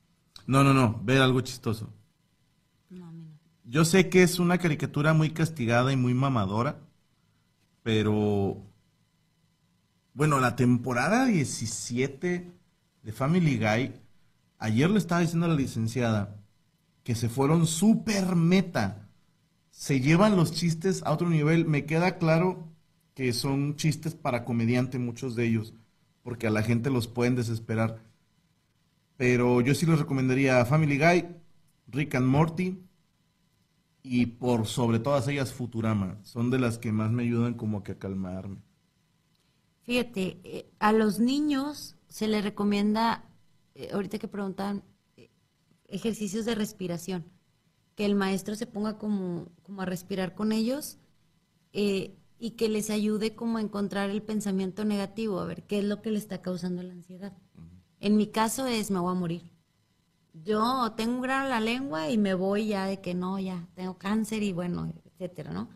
No, 0.48 0.64
no, 0.64 0.74
no. 0.74 1.00
Ver 1.04 1.22
algo 1.22 1.42
chistoso. 1.42 1.94
No, 2.90 3.08
a 3.08 3.12
mí 3.12 3.26
no. 3.26 3.38
Yo 3.66 3.86
sé 3.86 4.10
que 4.10 4.24
es 4.24 4.40
una 4.40 4.58
caricatura 4.58 5.14
muy 5.14 5.30
castigada 5.32 5.92
y 5.92 5.96
muy 5.96 6.14
mamadora, 6.14 6.80
pero 7.84 8.66
bueno, 10.14 10.40
la 10.40 10.56
temporada 10.56 11.26
17 11.26 12.52
de 13.04 13.12
Family 13.12 13.58
Guy, 13.58 13.94
ayer 14.58 14.90
le 14.90 14.98
estaba 14.98 15.22
diciendo 15.22 15.46
a 15.46 15.50
la 15.50 15.56
licenciada 15.56 16.36
que 17.04 17.14
se 17.16 17.30
fueron 17.30 17.68
súper 17.68 18.36
meta. 18.36 19.10
Se 19.70 20.00
llevan 20.00 20.36
los 20.36 20.52
chistes 20.52 21.04
a 21.04 21.12
otro 21.12 21.30
nivel. 21.30 21.66
Me 21.66 21.86
queda 21.86 22.18
claro 22.18 22.68
que 23.14 23.34
son 23.34 23.76
chistes 23.76 24.16
para 24.16 24.46
comediante 24.46 24.98
muchos 24.98 25.36
de 25.36 25.46
ellos, 25.46 25.74
porque 26.24 26.48
a 26.48 26.52
la 26.52 26.64
gente 26.64 26.90
los 26.90 27.08
pueden 27.08 27.36
desesperar. 27.36 28.09
Pero 29.20 29.60
yo 29.60 29.76
sí 29.76 29.86
les 29.86 30.00
recomendaría 30.00 30.64
Family 30.64 30.98
Guy, 30.98 31.26
Rick 31.88 32.16
and 32.16 32.26
Morty, 32.26 32.82
y 34.02 34.28
por 34.28 34.66
sobre 34.66 35.00
todas 35.00 35.28
ellas 35.28 35.52
Futurama. 35.52 36.24
Son 36.24 36.50
de 36.50 36.58
las 36.58 36.78
que 36.78 36.94
más 36.94 37.12
me 37.12 37.24
ayudan 37.24 37.56
como 37.56 37.84
que 37.84 37.92
a 37.92 38.00
calmarme. 38.00 38.64
Fíjate, 39.84 40.40
eh, 40.46 40.72
a 40.80 40.94
los 40.94 41.20
niños 41.20 41.98
se 42.08 42.30
les 42.30 42.46
recomienda, 42.46 43.26
eh, 43.76 43.90
ahorita 43.92 44.20
que 44.20 44.30
preguntan, 44.30 44.86
eh, 45.18 45.30
ejercicios 45.90 46.46
de 46.46 46.56
respiración. 46.56 47.26
Que 47.96 48.06
el 48.06 48.16
maestro 48.16 48.56
se 48.56 48.68
ponga 48.68 48.98
como, 48.98 49.50
como 49.64 49.82
a 49.82 49.86
respirar 49.86 50.34
con 50.34 50.54
ellos 50.54 50.98
eh, 51.74 52.16
y 52.40 52.52
que 52.52 52.70
les 52.70 52.90
ayude 52.90 53.36
como 53.36 53.58
a 53.58 53.62
encontrar 53.62 54.12
el 54.12 54.22
pensamiento 54.22 54.86
negativo, 54.86 55.42
a 55.42 55.46
ver 55.46 55.64
qué 55.64 55.80
es 55.80 55.84
lo 55.84 56.02
que 56.02 56.12
le 56.12 56.20
está 56.20 56.42
causando 56.42 56.84
la 56.84 56.94
ansiedad. 56.94 57.38
En 58.00 58.18
mi 58.18 58.28
caso 58.28 58.66
es, 58.66 58.92
me 58.92 59.00
voy 59.00 59.12
a 59.12 59.20
morir. 59.20 59.52
Yo 60.34 60.94
tengo 60.96 61.16
un 61.16 61.22
grano 61.22 61.46
en 61.46 61.50
la 61.50 61.60
lengua 61.60 62.10
y 62.10 62.18
me 62.18 62.34
voy 62.34 62.68
ya 62.68 62.86
de 62.86 63.02
que 63.02 63.14
no, 63.14 63.40
ya 63.40 63.68
tengo 63.76 63.98
cáncer 63.98 64.44
y 64.44 64.54
bueno, 64.54 64.94
etcétera, 65.06 65.52
¿no? 65.52 65.70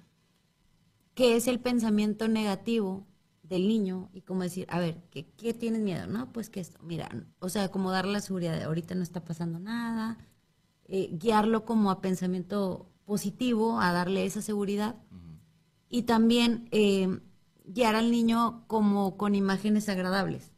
¿Qué 1.15 1.35
es 1.35 1.47
el 1.47 1.59
pensamiento 1.59 2.27
negativo 2.27 3.05
del 3.43 3.67
niño? 3.67 4.09
Y 4.13 4.21
como 4.21 4.43
decir, 4.43 4.65
a 4.69 4.79
ver, 4.79 5.03
¿qué, 5.11 5.25
qué 5.37 5.53
tienes 5.53 5.81
miedo? 5.81 6.07
No, 6.07 6.31
pues 6.31 6.49
que 6.49 6.59
esto, 6.59 6.79
mira, 6.81 7.09
o 7.39 7.49
sea, 7.49 7.69
como 7.69 7.91
darle 7.91 8.13
la 8.13 8.21
seguridad 8.21 8.55
de 8.55 8.63
ahorita 8.63 8.95
no 8.95 9.03
está 9.03 9.23
pasando 9.23 9.59
nada, 9.59 10.17
eh, 10.85 11.09
guiarlo 11.11 11.65
como 11.65 11.91
a 11.91 12.01
pensamiento 12.01 12.89
positivo, 13.05 13.79
a 13.79 13.91
darle 13.91 14.25
esa 14.25 14.41
seguridad. 14.41 14.95
Y 15.89 16.03
también 16.03 16.67
eh, 16.71 17.19
guiar 17.65 17.95
al 17.95 18.11
niño 18.11 18.63
como 18.67 19.17
con 19.17 19.35
imágenes 19.35 19.89
agradables. 19.89 20.52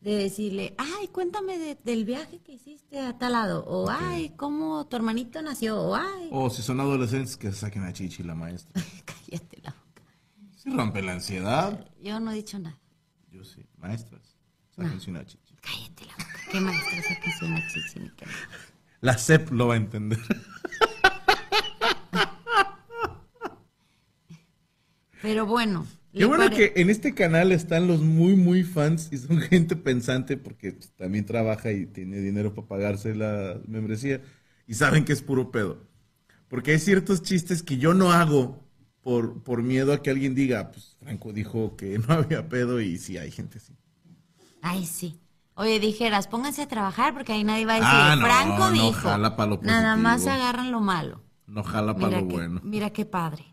De 0.00 0.14
decirle, 0.14 0.74
ay, 0.78 1.08
cuéntame 1.08 1.58
de- 1.58 1.74
del 1.82 2.04
viaje 2.04 2.38
que 2.40 2.52
hiciste 2.52 3.00
a 3.00 3.18
tal 3.18 3.32
lado. 3.32 3.64
O, 3.66 3.90
ay, 3.90 4.30
cómo 4.36 4.86
tu 4.86 4.94
hermanito 4.96 5.42
nació. 5.42 5.80
O, 5.80 5.94
ay, 5.96 6.28
O 6.30 6.48
si 6.50 6.62
son 6.62 6.78
adolescentes, 6.80 7.36
que 7.36 7.50
saquen 7.52 7.82
a 7.84 7.92
Chichi 7.92 8.22
la 8.22 8.34
maestra. 8.36 8.72
cállate 9.04 9.60
la 9.62 9.70
boca. 9.72 10.02
Si 10.56 10.70
rompe 10.70 11.02
la 11.02 11.12
ansiedad. 11.14 11.84
Yo 12.00 12.20
no 12.20 12.30
he 12.30 12.34
dicho 12.36 12.58
nada. 12.60 12.78
Yo 13.30 13.42
sí, 13.44 13.66
maestras. 13.76 14.36
Sáquense 14.76 15.10
una 15.10 15.26
Chichi. 15.26 15.54
Cállate 15.60 16.04
la 16.06 16.12
boca. 16.12 16.38
¿Qué 16.52 16.60
maestra 16.60 17.20
puso 17.24 17.46
una 17.46 17.68
chichi 17.68 17.98
ni 18.00 18.08
qué? 18.10 18.24
La 19.00 19.18
CEP 19.18 19.50
lo 19.50 19.66
va 19.66 19.74
a 19.74 19.76
entender. 19.76 20.18
Pero 25.20 25.46
bueno. 25.46 25.86
Qué 26.18 26.24
bueno 26.26 26.44
pare- 26.44 26.56
que 26.74 26.80
en 26.80 26.90
este 26.90 27.14
canal 27.14 27.52
están 27.52 27.86
los 27.86 28.00
muy, 28.02 28.36
muy 28.36 28.64
fans 28.64 29.08
y 29.12 29.18
son 29.18 29.38
gente 29.40 29.76
pensante 29.76 30.36
porque 30.36 30.72
pues, 30.72 30.90
también 30.96 31.24
trabaja 31.26 31.72
y 31.72 31.86
tiene 31.86 32.18
dinero 32.20 32.54
para 32.54 32.68
pagarse 32.68 33.14
la 33.14 33.60
membresía 33.66 34.20
y 34.66 34.74
saben 34.74 35.04
que 35.04 35.12
es 35.12 35.22
puro 35.22 35.50
pedo. 35.50 35.86
Porque 36.48 36.72
hay 36.72 36.78
ciertos 36.78 37.22
chistes 37.22 37.62
que 37.62 37.78
yo 37.78 37.94
no 37.94 38.12
hago 38.12 38.64
por, 39.02 39.42
por 39.42 39.62
miedo 39.62 39.92
a 39.92 40.02
que 40.02 40.10
alguien 40.10 40.34
diga, 40.34 40.70
pues 40.72 40.96
Franco 41.00 41.32
dijo 41.32 41.76
que 41.76 41.98
no 42.08 42.12
había 42.14 42.48
pedo 42.48 42.80
y 42.80 42.98
sí, 42.98 43.16
hay 43.18 43.30
gente 43.30 43.58
así. 43.58 43.74
Ay, 44.62 44.86
sí. 44.86 45.20
Oye, 45.54 45.80
dijeras, 45.80 46.28
pónganse 46.28 46.62
a 46.62 46.68
trabajar 46.68 47.14
porque 47.14 47.32
ahí 47.32 47.42
nadie 47.44 47.66
va 47.66 47.72
a 47.72 47.76
decir, 47.76 47.90
Ah, 47.92 48.16
no, 48.16 48.24
Franco 48.26 48.58
no 48.58 48.70
dijo. 48.72 48.92
jala 49.08 49.36
pa' 49.36 49.46
lo 49.46 49.58
Nada 49.62 49.96
más 49.96 50.26
agarran 50.26 50.70
lo 50.70 50.80
malo. 50.80 51.22
No 51.46 51.62
jala 51.64 51.96
para 51.96 52.20
lo 52.20 52.26
bueno. 52.26 52.60
mira 52.62 52.90
qué 52.90 53.04
padre. 53.06 53.44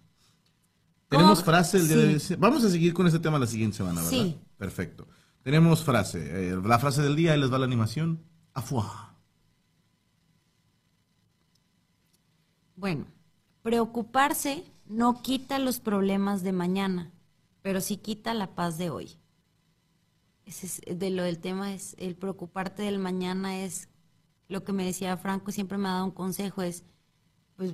Tenemos 1.17 1.43
frase 1.43 1.77
el 1.77 1.87
día 1.87 2.19
Sí. 2.19 2.29
de 2.29 2.35
Vamos 2.37 2.63
a 2.63 2.69
seguir 2.69 2.93
con 2.93 3.07
este 3.07 3.19
tema 3.19 3.39
la 3.39 3.47
siguiente 3.47 3.77
semana, 3.77 4.01
¿verdad? 4.01 4.09
Sí. 4.09 4.37
Perfecto. 4.57 5.07
Tenemos 5.43 5.83
frase. 5.83 6.49
eh, 6.51 6.55
la 6.63 6.79
frase 6.79 7.01
del 7.01 7.15
día, 7.15 7.33
ahí 7.33 7.39
les 7.39 7.51
va 7.51 7.59
la 7.59 7.65
animación. 7.65 8.19
Afuá. 8.53 9.15
Bueno, 12.75 13.05
preocuparse 13.61 14.63
no 14.85 15.21
quita 15.21 15.59
los 15.59 15.79
problemas 15.79 16.43
de 16.43 16.51
mañana, 16.51 17.11
pero 17.61 17.81
sí 17.81 17.97
quita 17.97 18.33
la 18.33 18.53
paz 18.55 18.77
de 18.77 18.89
hoy. 18.89 19.17
Ese 20.45 20.67
es- 20.67 20.99
de 20.99 21.09
lo 21.09 21.23
del 21.23 21.39
tema 21.39 21.73
es 21.73 21.95
el 21.97 22.15
preocuparte 22.15 22.83
del 22.83 22.99
mañana 22.99 23.57
es 23.59 23.89
lo 24.47 24.63
que 24.63 24.73
me 24.73 24.85
decía 24.85 25.17
Franco, 25.17 25.51
siempre 25.51 25.77
me 25.77 25.87
ha 25.87 25.93
dado 25.93 26.05
un 26.05 26.11
consejo, 26.11 26.61
es 26.61 26.83
pues 27.55 27.73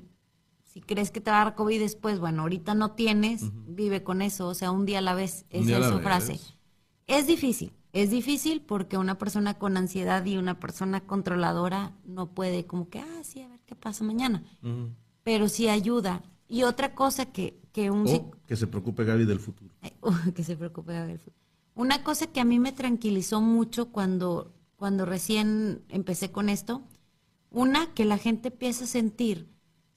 si 0.72 0.80
crees 0.80 1.12
que 1.12 1.20
te 1.20 1.32
va 1.32 1.42
a 1.42 1.44
dar 1.46 1.56
COVID 1.56 1.80
después, 1.80 2.20
bueno, 2.20 2.44
ahorita 2.44 2.76
no 2.76 2.92
tienes, 2.92 3.52
vive 3.68 4.04
con 4.04 4.22
eso, 4.22 4.48
o 4.48 4.54
sea, 4.54 4.72
un 4.72 4.86
día 4.86 5.00
a 5.00 5.02
la 5.02 5.14
vez, 5.14 5.46
esa 5.50 5.80
es 5.80 5.86
su 5.86 5.96
vez. 5.96 6.04
frase. 6.04 6.40
Es 7.08 7.28
difícil, 7.28 7.74
es 7.92 8.10
difícil 8.10 8.62
porque 8.62 8.98
una 8.98 9.18
persona 9.18 9.56
con 9.56 9.76
ansiedad 9.76 10.26
y 10.26 10.38
una 10.38 10.62
persona 10.62 11.02
controladora 11.02 11.94
no 12.06 12.28
puede 12.34 12.66
como 12.66 12.90
que, 12.90 13.00
ah, 13.00 13.22
sí, 13.24 13.42
a 13.42 13.50
ver 13.50 13.60
qué 13.66 13.76
pasa 13.76 14.06
mañana, 14.06 14.44
pero 15.24 15.50
sí 15.50 15.68
ayuda. 15.68 16.24
Y 16.48 16.64
otra 16.64 16.96
cosa 16.96 17.26
que, 17.26 17.60
que 17.74 17.92
un... 17.92 18.08
O 18.08 18.32
que 18.48 18.56
se 18.56 18.68
preocupe 18.68 19.04
Gaby 19.04 19.26
del 19.26 19.40
futuro. 19.40 19.74
eh, 19.82 19.94
uh, 20.02 20.32
que 20.34 20.44
se 20.44 20.56
preocupe 20.56 20.94
Gabriel. 20.94 21.20
Una 21.76 22.04
cosa 22.04 22.28
que 22.28 22.40
a 22.40 22.46
mí 22.46 22.60
me 22.60 22.72
tranquilizó 22.72 23.42
mucho 23.42 23.90
cuando, 23.92 24.54
cuando 24.78 25.06
recién 25.06 25.84
empecé 25.90 26.32
con 26.32 26.48
esto, 26.48 26.82
una, 27.50 27.94
que 27.94 28.06
la 28.06 28.18
gente 28.18 28.50
empieza 28.50 28.86
a 28.86 28.88
sentir, 28.88 29.50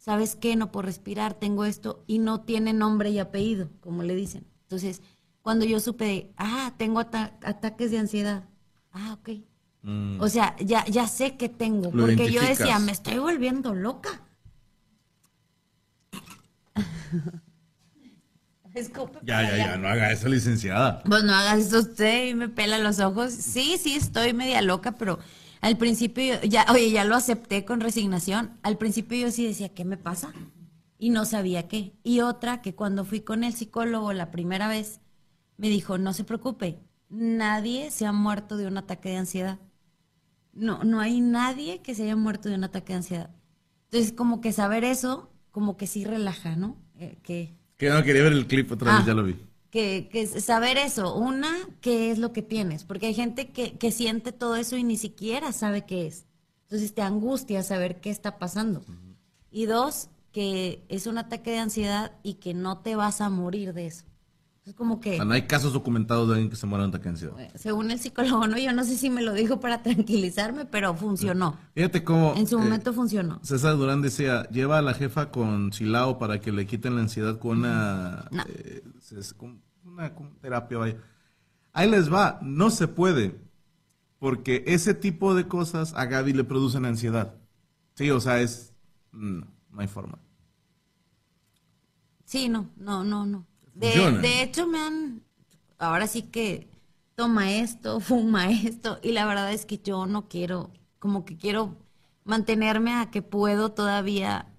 ¿sabes 0.05 0.36
qué? 0.36 0.55
No 0.55 0.70
puedo 0.70 0.82
respirar, 0.82 1.32
tengo 1.32 1.64
esto, 1.64 2.05
y 2.06 2.18
no 2.18 2.43
tiene 2.43 2.74
nombre 2.74 3.09
y 3.09 3.18
apellido, 3.18 3.70
como 3.81 4.02
le 4.02 4.14
dicen. 4.14 4.47
Entonces, 4.64 5.01
cuando 5.40 5.64
yo 5.64 5.81
supe, 5.81 6.05
de, 6.05 6.35
ah, 6.36 6.74
tengo 6.76 7.01
ata- 7.01 7.32
ataques 7.43 7.90
de 7.90 7.98
ansiedad, 8.01 8.44
ah, 8.93 9.16
ok. 9.18 9.31
Mm. 9.81 10.20
O 10.20 10.28
sea, 10.28 10.56
ya, 10.59 10.85
ya 10.85 11.09
sé 11.09 11.39
que 11.39 11.48
tengo, 11.48 11.90
Lo 11.90 12.05
porque 12.05 12.31
yo 12.31 12.43
decía, 12.43 12.78
me 12.78 12.93
estoy 12.93 13.18
volviendo 13.18 13.74
loca. 13.74 14.10
Escupe 18.74 19.20
Ya, 19.22 19.40
ya, 19.43 19.56
ya, 19.56 19.76
no 19.78 19.89
haga 19.89 20.12
eso, 20.12 20.28
licenciada. 20.28 21.02
Pues 21.05 21.22
no 21.24 21.32
hagas 21.32 21.60
eso 21.60 21.78
usted 21.78 22.26
y 22.26 22.35
me 22.35 22.51
pela 22.51 22.78
los 22.78 22.98
ojos. 23.01 23.32
Sí, 23.32 23.78
sí, 23.81 23.94
estoy 23.94 24.35
media 24.35 24.60
loca, 24.60 24.93
pero 24.93 25.18
al 25.64 25.76
principio, 25.78 26.34
yo- 26.34 26.48
ya, 26.48 26.66
oye, 26.70 26.90
ya 26.90 27.04
lo 27.04 27.14
acepté 27.16 27.64
con 27.64 27.80
resignación. 27.80 28.58
Al 28.62 28.76
principio 28.78 29.18
yo 29.18 29.30
sí 29.30 29.46
decía, 29.46 29.70
¿qué 29.70 29.84
me 29.84 29.96
pasa? 29.96 30.32
Y 30.98 31.10
no 31.10 31.24
sabía 31.24 31.68
qué. 31.68 31.92
Y 32.04 32.20
otra, 32.20 32.62
que 32.62 32.74
cuando 32.74 33.04
fui 33.04 33.20
con 33.20 33.44
el 33.44 33.52
psicólogo 33.54 34.12
la 34.12 34.30
primera 34.30 34.68
vez, 34.68 35.00
me 35.56 35.68
dijo, 35.68 35.98
no 35.98 36.12
se 36.12 36.24
preocupe, 36.24 36.80
nadie 37.08 37.90
se 37.90 38.06
ha 38.06 38.12
muerto 38.12 38.56
de 38.56 38.66
un 38.66 38.76
ataque 38.78 39.08
de 39.10 39.16
ansiedad. 39.16 39.58
No, 40.52 40.84
no 40.84 41.00
hay 41.00 41.20
nadie 41.20 41.80
que 41.82 41.94
se 41.94 42.04
haya 42.04 42.16
muerto 42.16 42.48
de 42.48 42.54
un 42.54 42.64
ataque 42.64 42.92
de 42.92 42.98
ansiedad. 42.98 43.30
Entonces, 43.90 44.12
como 44.12 44.40
que 44.40 44.52
saber 44.52 44.84
eso, 44.84 45.30
como 45.50 45.76
que 45.76 45.86
sí 45.86 46.04
relaja, 46.04 46.56
¿no? 46.56 46.76
Eh, 46.98 47.18
que 47.22 47.56
Que 47.76 47.90
no 47.90 48.02
quería 48.04 48.22
ver 48.22 48.32
el 48.32 48.46
clip 48.46 48.70
otra 48.70 48.92
vez, 48.92 49.00
Ah. 49.02 49.06
ya 49.06 49.14
lo 49.14 49.24
vi. 49.24 49.36
Que, 49.74 50.09
que 50.09 50.24
saber 50.28 50.76
eso. 50.76 51.16
Una, 51.16 51.51
qué 51.80 52.12
es 52.12 52.18
lo 52.18 52.32
que 52.32 52.42
tienes, 52.42 52.84
porque 52.84 53.06
hay 53.06 53.14
gente 53.14 53.51
que, 53.51 53.76
que 53.76 53.90
siente 53.90 54.30
todo 54.30 54.55
eso 54.55 54.76
y 54.76 54.84
ni 54.84 54.96
siquiera 54.96 55.51
sabe 55.51 55.84
qué 55.84 56.06
es. 56.06 56.26
Entonces 56.62 56.94
te 56.94 57.02
angustia 57.02 57.60
saber 57.64 58.01
qué 58.01 58.10
está 58.10 58.38
pasando. 58.38 58.84
Y 59.51 59.66
dos, 59.66 60.10
que 60.30 60.84
es 60.88 61.09
un 61.09 61.18
ataque 61.18 61.51
de 61.51 61.59
ansiedad 61.59 62.12
y 62.22 62.34
que 62.34 62.55
no 62.55 62.78
te 62.78 62.94
vas 62.94 63.20
a 63.20 63.30
morir 63.30 63.72
de 63.74 63.88
eso. 63.88 64.05
Es 64.64 64.74
como 64.74 64.94
O 64.94 65.01
que, 65.01 65.16
sea, 65.16 65.24
no 65.24 65.34
hay 65.34 65.42
casos 65.42 65.72
documentados 65.72 66.28
de 66.28 66.34
alguien 66.34 66.51
que 66.51 66.56
se 66.56 66.66
muera 66.66 66.84
de 66.84 66.88
un 66.90 66.94
ataque 66.94 67.05
de 67.05 67.10
ansiedad. 67.10 67.34
según 67.56 67.90
el 67.90 67.98
psicólogo, 67.98 68.46
no, 68.46 68.56
yo 68.56 68.72
no 68.72 68.84
sé 68.84 68.96
si 68.96 69.10
me 69.10 69.22
lo 69.22 69.32
dijo 69.32 69.59
para 69.59 69.82
tranquilizarme, 69.82 70.66
pero 70.66 70.94
funcionó. 70.94 71.59
Fíjate 71.74 72.05
cómo... 72.05 72.32
En 72.36 72.46
su 72.46 72.56
eh, 72.59 72.62
momento 72.62 72.92
funcionó. 72.92 73.40
César 73.42 73.76
Durán 73.76 74.02
decía, 74.02 74.48
lleva 74.51 74.78
a 74.78 74.82
la 74.82 74.94
jefa 74.94 75.32
con 75.32 75.72
Silao 75.72 76.16
para 76.16 76.40
que 76.40 76.52
le 76.52 76.64
quiten 76.66 76.94
la 76.94 77.01
ansiedad 77.02 77.40
con 77.40 77.59
una 77.59 78.28
No. 78.30 78.44
eh, 78.48 78.84
una 79.94 80.12
terapia, 80.40 80.78
vaya. 80.78 80.96
Ahí 81.72 81.90
les 81.90 82.12
va, 82.12 82.38
no 82.42 82.70
se 82.70 82.88
puede, 82.88 83.40
porque 84.18 84.64
ese 84.66 84.94
tipo 84.94 85.34
de 85.34 85.48
cosas 85.48 85.94
a 85.94 86.06
Gaby 86.06 86.32
le 86.32 86.44
producen 86.44 86.84
ansiedad. 86.84 87.34
Sí, 87.94 88.10
o 88.10 88.20
sea, 88.20 88.40
es... 88.40 88.72
No, 89.12 89.46
no 89.70 89.80
hay 89.80 89.88
forma. 89.88 90.18
Sí, 92.24 92.48
no, 92.48 92.70
no, 92.76 93.04
no, 93.04 93.26
no. 93.26 93.46
De 93.74 94.42
hecho, 94.42 94.66
me 94.66 94.78
han. 94.78 95.22
Ahora 95.78 96.06
sí 96.06 96.22
que 96.22 96.68
toma 97.14 97.52
esto, 97.52 98.00
fuma 98.00 98.50
esto. 98.50 98.98
Y 99.02 99.12
la 99.12 99.26
verdad 99.26 99.52
es 99.52 99.66
que 99.66 99.78
yo 99.78 100.06
no 100.06 100.28
quiero. 100.28 100.70
Como 100.98 101.24
que 101.24 101.36
quiero 101.36 101.76
mantenerme 102.24 102.94
a 102.94 103.10
que 103.10 103.22
puedo 103.22 103.72
todavía. 103.72 104.53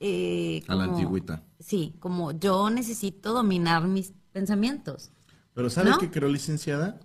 Eh, 0.00 0.62
A 0.68 0.74
la 0.74 0.84
antigüita. 0.84 1.42
Sí, 1.58 1.94
como 2.00 2.32
yo 2.32 2.70
necesito 2.70 3.32
dominar 3.32 3.86
mis 3.86 4.12
pensamientos. 4.32 5.10
Pero 5.54 5.70
¿sabe 5.70 5.90
¿No? 5.90 5.98
qué 5.98 6.10
creo, 6.10 6.28
licenciada? 6.28 7.00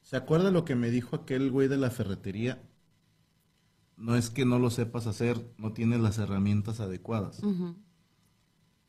¿Se 0.00 0.16
acuerda 0.16 0.50
lo 0.50 0.64
que 0.64 0.74
me 0.74 0.90
dijo 0.90 1.16
aquel 1.16 1.50
güey 1.50 1.68
de 1.68 1.76
la 1.76 1.90
ferretería? 1.90 2.62
No 3.96 4.16
es 4.16 4.30
que 4.30 4.44
no 4.44 4.58
lo 4.58 4.70
sepas 4.70 5.06
hacer, 5.06 5.44
no 5.58 5.72
tienes 5.72 6.00
las 6.00 6.18
herramientas 6.18 6.80
adecuadas. 6.80 7.40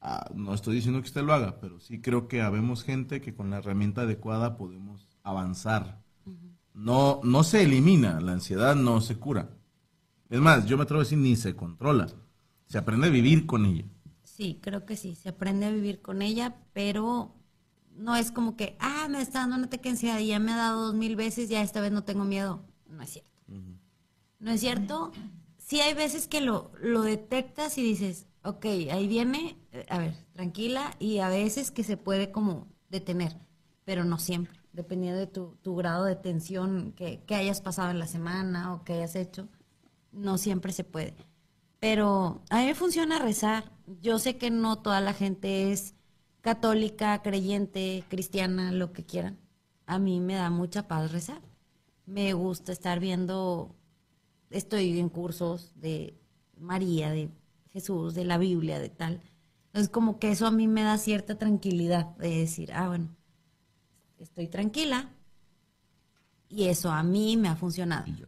Ah, 0.01 0.29
no 0.33 0.53
estoy 0.53 0.75
diciendo 0.75 1.01
que 1.01 1.07
usted 1.07 1.23
lo 1.23 1.33
haga, 1.33 1.59
pero 1.59 1.79
sí 1.79 2.01
creo 2.01 2.27
que 2.27 2.41
habemos 2.41 2.83
gente 2.83 3.21
que 3.21 3.33
con 3.33 3.49
la 3.49 3.57
herramienta 3.57 4.01
adecuada 4.01 4.57
podemos 4.57 5.07
avanzar. 5.23 6.01
No, 6.73 7.21
no 7.23 7.43
se 7.43 7.63
elimina, 7.63 8.19
la 8.19 8.33
ansiedad 8.33 8.75
no 8.75 8.99
se 9.01 9.17
cura. 9.17 9.49
Es 10.29 10.41
más, 10.41 10.65
yo 10.65 10.77
me 10.77 10.83
atrevo 10.83 11.01
a 11.01 11.03
decir 11.03 11.17
ni 11.17 11.35
se 11.35 11.55
controla. 11.55 12.07
Se 12.67 12.77
aprende 12.77 13.07
a 13.07 13.11
vivir 13.11 13.45
con 13.45 13.65
ella. 13.65 13.85
Sí, 14.23 14.59
creo 14.61 14.85
que 14.85 14.97
sí, 14.97 15.15
se 15.15 15.29
aprende 15.29 15.65
a 15.65 15.71
vivir 15.71 16.01
con 16.01 16.21
ella, 16.21 16.55
pero 16.73 17.33
no 17.95 18.15
es 18.15 18.31
como 18.31 18.57
que, 18.57 18.75
ah, 18.79 19.07
me 19.09 19.21
está 19.21 19.39
dando 19.39 19.55
un 19.55 19.63
ataque 19.65 19.83
de 19.83 19.89
ansiedad 19.91 20.19
y 20.19 20.27
ya 20.27 20.39
me 20.39 20.51
ha 20.51 20.57
dado 20.57 20.87
dos 20.87 20.95
mil 20.95 21.15
veces, 21.15 21.47
ya 21.49 21.61
esta 21.61 21.79
vez 21.81 21.91
no 21.91 22.03
tengo 22.03 22.25
miedo. 22.25 22.65
No 22.87 23.01
es 23.03 23.11
cierto. 23.11 23.41
No 24.39 24.51
es 24.51 24.59
cierto. 24.59 25.11
Sí 25.57 25.79
hay 25.79 25.93
veces 25.93 26.27
que 26.27 26.41
lo, 26.41 26.71
lo 26.81 27.01
detectas 27.01 27.77
y 27.77 27.83
dices, 27.83 28.27
ok, 28.43 28.65
ahí 28.91 29.07
viene, 29.07 29.57
eh, 29.71 29.85
a 29.89 29.97
ver, 29.99 30.15
tranquila, 30.33 30.95
y 30.99 31.19
a 31.19 31.29
veces 31.29 31.71
que 31.71 31.83
se 31.83 31.97
puede 31.97 32.31
como 32.31 32.67
detener, 32.89 33.37
pero 33.83 34.03
no 34.03 34.19
siempre, 34.19 34.59
dependiendo 34.73 35.19
de 35.19 35.27
tu, 35.27 35.57
tu 35.63 35.75
grado 35.75 36.05
de 36.05 36.15
tensión 36.15 36.93
que, 36.95 37.23
que 37.25 37.35
hayas 37.35 37.61
pasado 37.61 37.89
en 37.89 37.99
la 37.99 38.07
semana 38.07 38.73
o 38.73 38.83
que 38.83 38.93
hayas 38.93 39.15
hecho, 39.15 39.47
no 40.11 40.37
siempre 40.37 40.71
se 40.73 40.83
puede. 40.83 41.15
Pero 41.85 42.41
a 42.49 42.61
mí 42.61 42.65
me 42.65 42.73
funciona 42.73 43.19
rezar. 43.19 43.71
Yo 44.01 44.17
sé 44.17 44.37
que 44.37 44.49
no 44.49 44.79
toda 44.79 45.01
la 45.01 45.13
gente 45.13 45.71
es 45.71 45.93
católica, 46.41 47.21
creyente, 47.21 48.03
cristiana, 48.09 48.71
lo 48.71 48.91
que 48.91 49.05
quieran. 49.05 49.37
A 49.85 49.99
mí 49.99 50.19
me 50.19 50.33
da 50.33 50.49
mucha 50.49 50.87
paz 50.87 51.11
rezar. 51.11 51.43
Me 52.07 52.33
gusta 52.33 52.71
estar 52.71 52.99
viendo, 52.99 53.75
estoy 54.49 54.99
en 54.99 55.09
cursos 55.09 55.73
de 55.75 56.19
María, 56.57 57.11
de 57.11 57.29
Jesús, 57.71 58.15
de 58.15 58.25
la 58.25 58.39
Biblia, 58.39 58.79
de 58.79 58.89
tal. 58.89 59.21
Entonces 59.67 59.89
como 59.89 60.17
que 60.17 60.31
eso 60.31 60.47
a 60.47 60.51
mí 60.51 60.67
me 60.67 60.81
da 60.81 60.97
cierta 60.97 61.37
tranquilidad 61.37 62.15
de 62.17 62.35
decir, 62.35 62.73
ah, 62.73 62.87
bueno, 62.87 63.15
estoy 64.17 64.47
tranquila 64.47 65.13
y 66.49 66.63
eso 66.63 66.89
a 66.89 67.03
mí 67.03 67.37
me 67.37 67.47
ha 67.47 67.55
funcionado. 67.55 68.07
Y 68.07 68.15
yo. 68.15 68.25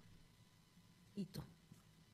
Y 1.16 1.26
tú. 1.26 1.42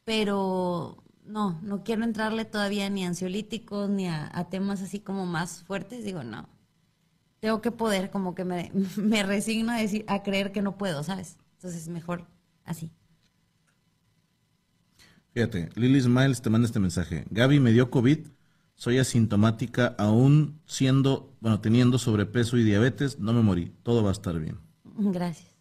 Pero 0.06 1.03
no, 1.26 1.60
no 1.62 1.84
quiero 1.84 2.04
entrarle 2.04 2.46
todavía 2.46 2.90
ni 2.90 3.04
a 3.04 3.08
ansiolíticos 3.08 3.90
ni 3.90 4.08
a, 4.08 4.30
a 4.34 4.50
temas 4.50 4.82
así 4.82 5.00
como 5.00 5.26
más 5.26 5.64
fuertes. 5.64 6.04
Digo, 6.04 6.24
no. 6.24 6.50
Tengo 7.40 7.62
que 7.62 7.72
poder, 7.72 8.10
como 8.10 8.36
que 8.36 8.46
me, 8.46 8.72
me 8.98 9.24
resigno 9.24 9.72
a, 9.72 9.78
decir, 9.78 10.06
a 10.08 10.24
creer 10.24 10.52
que 10.52 10.62
no 10.62 10.78
puedo, 10.78 11.04
¿sabes? 11.04 11.38
Entonces 11.56 11.88
mejor 11.90 12.28
así. 12.66 12.92
Fíjate, 15.34 15.70
Lily 15.76 16.02
Smiles 16.02 16.42
te 16.42 16.50
manda 16.50 16.68
este 16.68 16.80
mensaje. 16.80 17.26
Gaby 17.32 17.60
me 17.60 17.72
dio 17.72 17.90
COVID, 17.90 18.20
soy 18.76 19.00
asintomática, 19.00 19.96
aún 19.98 20.62
siendo, 20.66 21.36
bueno, 21.42 21.60
teniendo 21.60 21.98
sobrepeso 21.98 22.58
y 22.58 22.64
diabetes, 22.64 23.20
no 23.20 23.34
me 23.34 23.42
morí, 23.42 23.74
todo 23.82 24.04
va 24.04 24.10
a 24.10 24.14
estar 24.14 24.38
bien. 24.40 24.60
Gracias. 24.84 25.52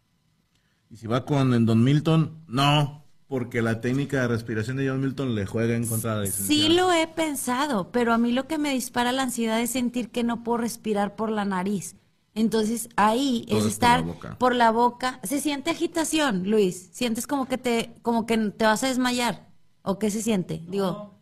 Y 0.90 0.98
si 0.98 1.06
va 1.06 1.24
con 1.24 1.64
Don 1.64 1.82
Milton, 1.82 2.44
no, 2.48 3.01
porque 3.32 3.62
la 3.62 3.80
técnica 3.80 4.20
de 4.20 4.28
respiración 4.28 4.76
de 4.76 4.90
John 4.90 5.00
Milton 5.00 5.34
le 5.34 5.46
juega 5.46 5.74
en 5.74 5.86
contra 5.86 6.20
de 6.20 6.26
la 6.26 6.30
Sí 6.30 6.68
lo 6.68 6.92
he 6.92 7.06
pensado, 7.06 7.90
pero 7.90 8.12
a 8.12 8.18
mí 8.18 8.30
lo 8.30 8.46
que 8.46 8.58
me 8.58 8.74
dispara 8.74 9.10
la 9.10 9.22
ansiedad 9.22 9.58
es 9.58 9.70
sentir 9.70 10.10
que 10.10 10.22
no 10.22 10.44
puedo 10.44 10.58
respirar 10.58 11.16
por 11.16 11.30
la 11.30 11.46
nariz. 11.46 11.96
Entonces 12.34 12.90
ahí 12.94 13.46
Todo 13.48 13.60
es 13.60 13.64
es 13.64 13.78
por 13.78 13.86
la 13.88 13.96
estar 13.96 14.04
boca. 14.04 14.38
por 14.38 14.54
la 14.54 14.70
boca. 14.70 15.18
Se 15.22 15.40
siente 15.40 15.70
agitación, 15.70 16.50
Luis. 16.50 16.90
Sientes 16.92 17.26
como 17.26 17.48
que 17.48 17.56
te, 17.56 17.94
como 18.02 18.26
que 18.26 18.36
te 18.36 18.66
vas 18.66 18.84
a 18.84 18.88
desmayar. 18.88 19.48
¿O 19.80 19.98
qué 19.98 20.10
se 20.10 20.20
siente? 20.20 20.62
Digo. 20.68 21.21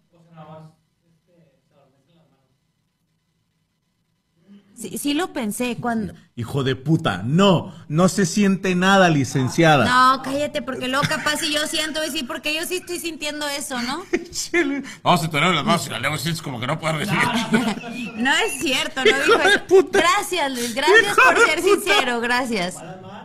Sí, 4.81 4.97
sí 4.97 5.13
lo 5.13 5.35
pensé 5.35 5.77
cuando. 5.79 6.15
Hijo 6.37 6.65
de 6.65 6.75
puta, 6.75 7.23
no, 7.23 7.75
no 7.89 8.09
se 8.09 8.25
siente 8.25 8.75
nada, 8.75 9.11
licenciada. 9.11 9.85
No, 9.85 10.23
cállate, 10.23 10.63
porque 10.63 10.89
luego 10.89 11.07
capaz 11.07 11.37
si 11.41 11.53
yo 11.53 11.67
siento, 11.67 12.03
y 12.03 12.11
sí, 12.11 12.23
porque 12.23 12.55
yo 12.55 12.65
sí 12.65 12.77
estoy 12.77 12.99
sintiendo 12.99 13.47
eso, 13.47 13.81
¿no? 13.83 14.05
Vamos 15.03 15.23
a 15.23 15.31
tener 15.31 15.55
las 15.55 15.65
manos 15.65 15.87
y 15.87 15.91
la 15.91 16.01
lengua 16.01 16.19
sientes 16.19 16.41
como 16.41 16.59
que 16.59 16.67
no 16.67 16.79
puedes 16.79 16.97
respirar. 16.97 17.51
No 18.17 18.33
es 18.33 18.61
cierto, 18.61 19.03
no 19.05 19.19
dijo 19.19 19.41
eso. 19.41 19.89
Gracias, 19.93 20.51
Luis, 20.53 20.75
gracias 20.75 21.17
por 21.17 21.47
ser 21.47 21.63
sincero, 21.63 22.21
gracias. 22.21 22.77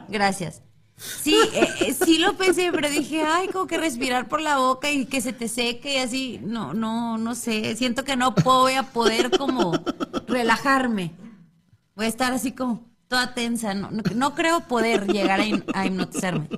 Gracias. 0.10 0.61
Sí, 0.98 1.38
eh, 1.53 1.68
eh, 1.82 1.94
sí 1.94 2.18
lo 2.18 2.38
pensé, 2.38 2.72
pero 2.72 2.90
dije, 2.90 3.23
ay, 3.23 3.49
como 3.49 3.68
que 3.68 3.77
respirar 3.77 4.27
por 4.27 4.41
la 4.41 4.57
boca 4.57 4.90
y 4.91 5.06
que 5.06 5.19
se 5.22 5.34
te 5.34 5.48
seque 5.49 5.95
y 5.95 5.98
así, 5.98 6.40
no, 6.44 6.73
no, 6.73 7.18
no 7.18 7.36
sé, 7.36 7.76
siento 7.76 8.03
que 8.03 8.15
no 8.15 8.34
puedo, 8.34 8.61
voy 8.61 8.73
a 8.73 8.84
poder 8.84 9.38
como 9.38 9.73
relajarme. 10.27 11.11
Voy 11.95 12.05
a 12.05 12.09
estar 12.09 12.34
así 12.34 12.51
como 12.53 12.89
toda 13.07 13.34
tensa, 13.34 13.73
no, 13.73 13.89
no, 13.91 14.01
no 14.15 14.35
creo 14.35 14.61
poder 14.67 15.07
llegar 15.07 15.39
a, 15.39 15.45
hin- 15.45 15.63
a 15.73 15.85
hipnotizarme. 15.85 16.49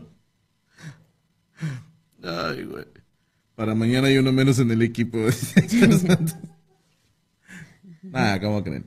Ay, 2.23 2.64
güey. 2.65 2.85
Para 3.55 3.76
mañana 3.76 4.07
hay 4.07 4.18
uno 4.18 4.31
menos 4.31 4.59
en 4.59 4.72
el 4.72 4.81
equipo. 4.81 5.18
Nada, 8.03 8.39
¿cómo 8.41 8.64
creen? 8.64 8.85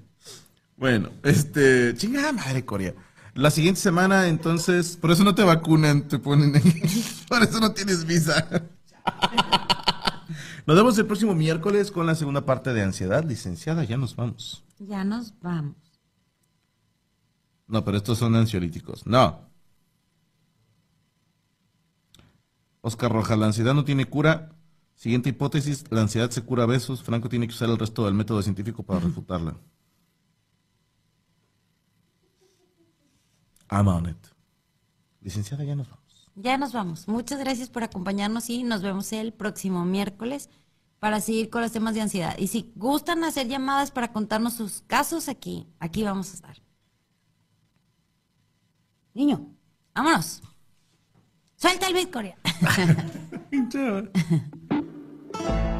Bueno, 0.76 1.10
este, 1.22 1.94
chingada 1.96 2.32
madre, 2.32 2.64
Corea. 2.64 2.94
La 3.34 3.50
siguiente 3.50 3.80
semana, 3.80 4.28
entonces, 4.28 4.96
por 4.96 5.10
eso 5.10 5.24
no 5.24 5.34
te 5.34 5.42
vacunan, 5.44 6.08
te 6.08 6.18
ponen 6.18 6.56
ahí. 6.56 6.62
Por 7.28 7.42
eso 7.42 7.60
no 7.60 7.72
tienes 7.72 8.04
visa. 8.04 8.48
Nos 10.66 10.76
vemos 10.76 10.98
el 10.98 11.06
próximo 11.06 11.32
miércoles 11.34 11.90
con 11.92 12.06
la 12.06 12.14
segunda 12.16 12.44
parte 12.44 12.72
de 12.72 12.82
ansiedad. 12.82 13.24
Licenciada, 13.24 13.84
ya 13.84 13.96
nos 13.96 14.14
vamos. 14.16 14.64
Ya 14.78 15.04
nos 15.04 15.32
vamos. 15.40 15.76
No, 17.70 17.84
pero 17.84 17.96
estos 17.96 18.18
son 18.18 18.34
ansiolíticos. 18.34 19.06
No. 19.06 19.48
Oscar 22.80 23.12
Rojas, 23.12 23.38
la 23.38 23.46
ansiedad 23.46 23.74
no 23.74 23.84
tiene 23.84 24.06
cura. 24.06 24.56
Siguiente 24.96 25.30
hipótesis, 25.30 25.84
la 25.90 26.00
ansiedad 26.02 26.30
se 26.30 26.42
cura 26.42 26.64
a 26.64 26.66
besos. 26.66 27.02
Franco 27.02 27.28
tiene 27.28 27.46
que 27.46 27.54
usar 27.54 27.70
el 27.70 27.78
resto 27.78 28.04
del 28.04 28.14
método 28.14 28.42
científico 28.42 28.82
para 28.82 29.00
refutarla. 29.00 29.56
I'm 33.70 33.86
on 33.86 34.08
it. 34.08 34.26
Licenciada, 35.20 35.62
ya 35.62 35.76
nos 35.76 35.88
vamos. 35.88 36.30
Ya 36.34 36.58
nos 36.58 36.72
vamos. 36.72 37.06
Muchas 37.06 37.38
gracias 37.38 37.70
por 37.70 37.84
acompañarnos 37.84 38.50
y 38.50 38.64
nos 38.64 38.82
vemos 38.82 39.12
el 39.12 39.32
próximo 39.32 39.84
miércoles 39.84 40.50
para 40.98 41.20
seguir 41.20 41.50
con 41.50 41.62
los 41.62 41.70
temas 41.70 41.94
de 41.94 42.00
ansiedad. 42.00 42.36
Y 42.36 42.48
si 42.48 42.72
gustan 42.74 43.22
hacer 43.22 43.46
llamadas 43.46 43.92
para 43.92 44.12
contarnos 44.12 44.54
sus 44.54 44.82
casos 44.82 45.28
aquí, 45.28 45.68
aquí 45.78 46.02
vamos 46.02 46.30
a 46.30 46.34
estar. 46.34 46.69
Niño, 49.14 49.46
vámonos. 49.94 50.42
Suelta 51.56 51.88
el 51.88 51.94
beat, 51.94 52.10
Corea. 52.10 52.36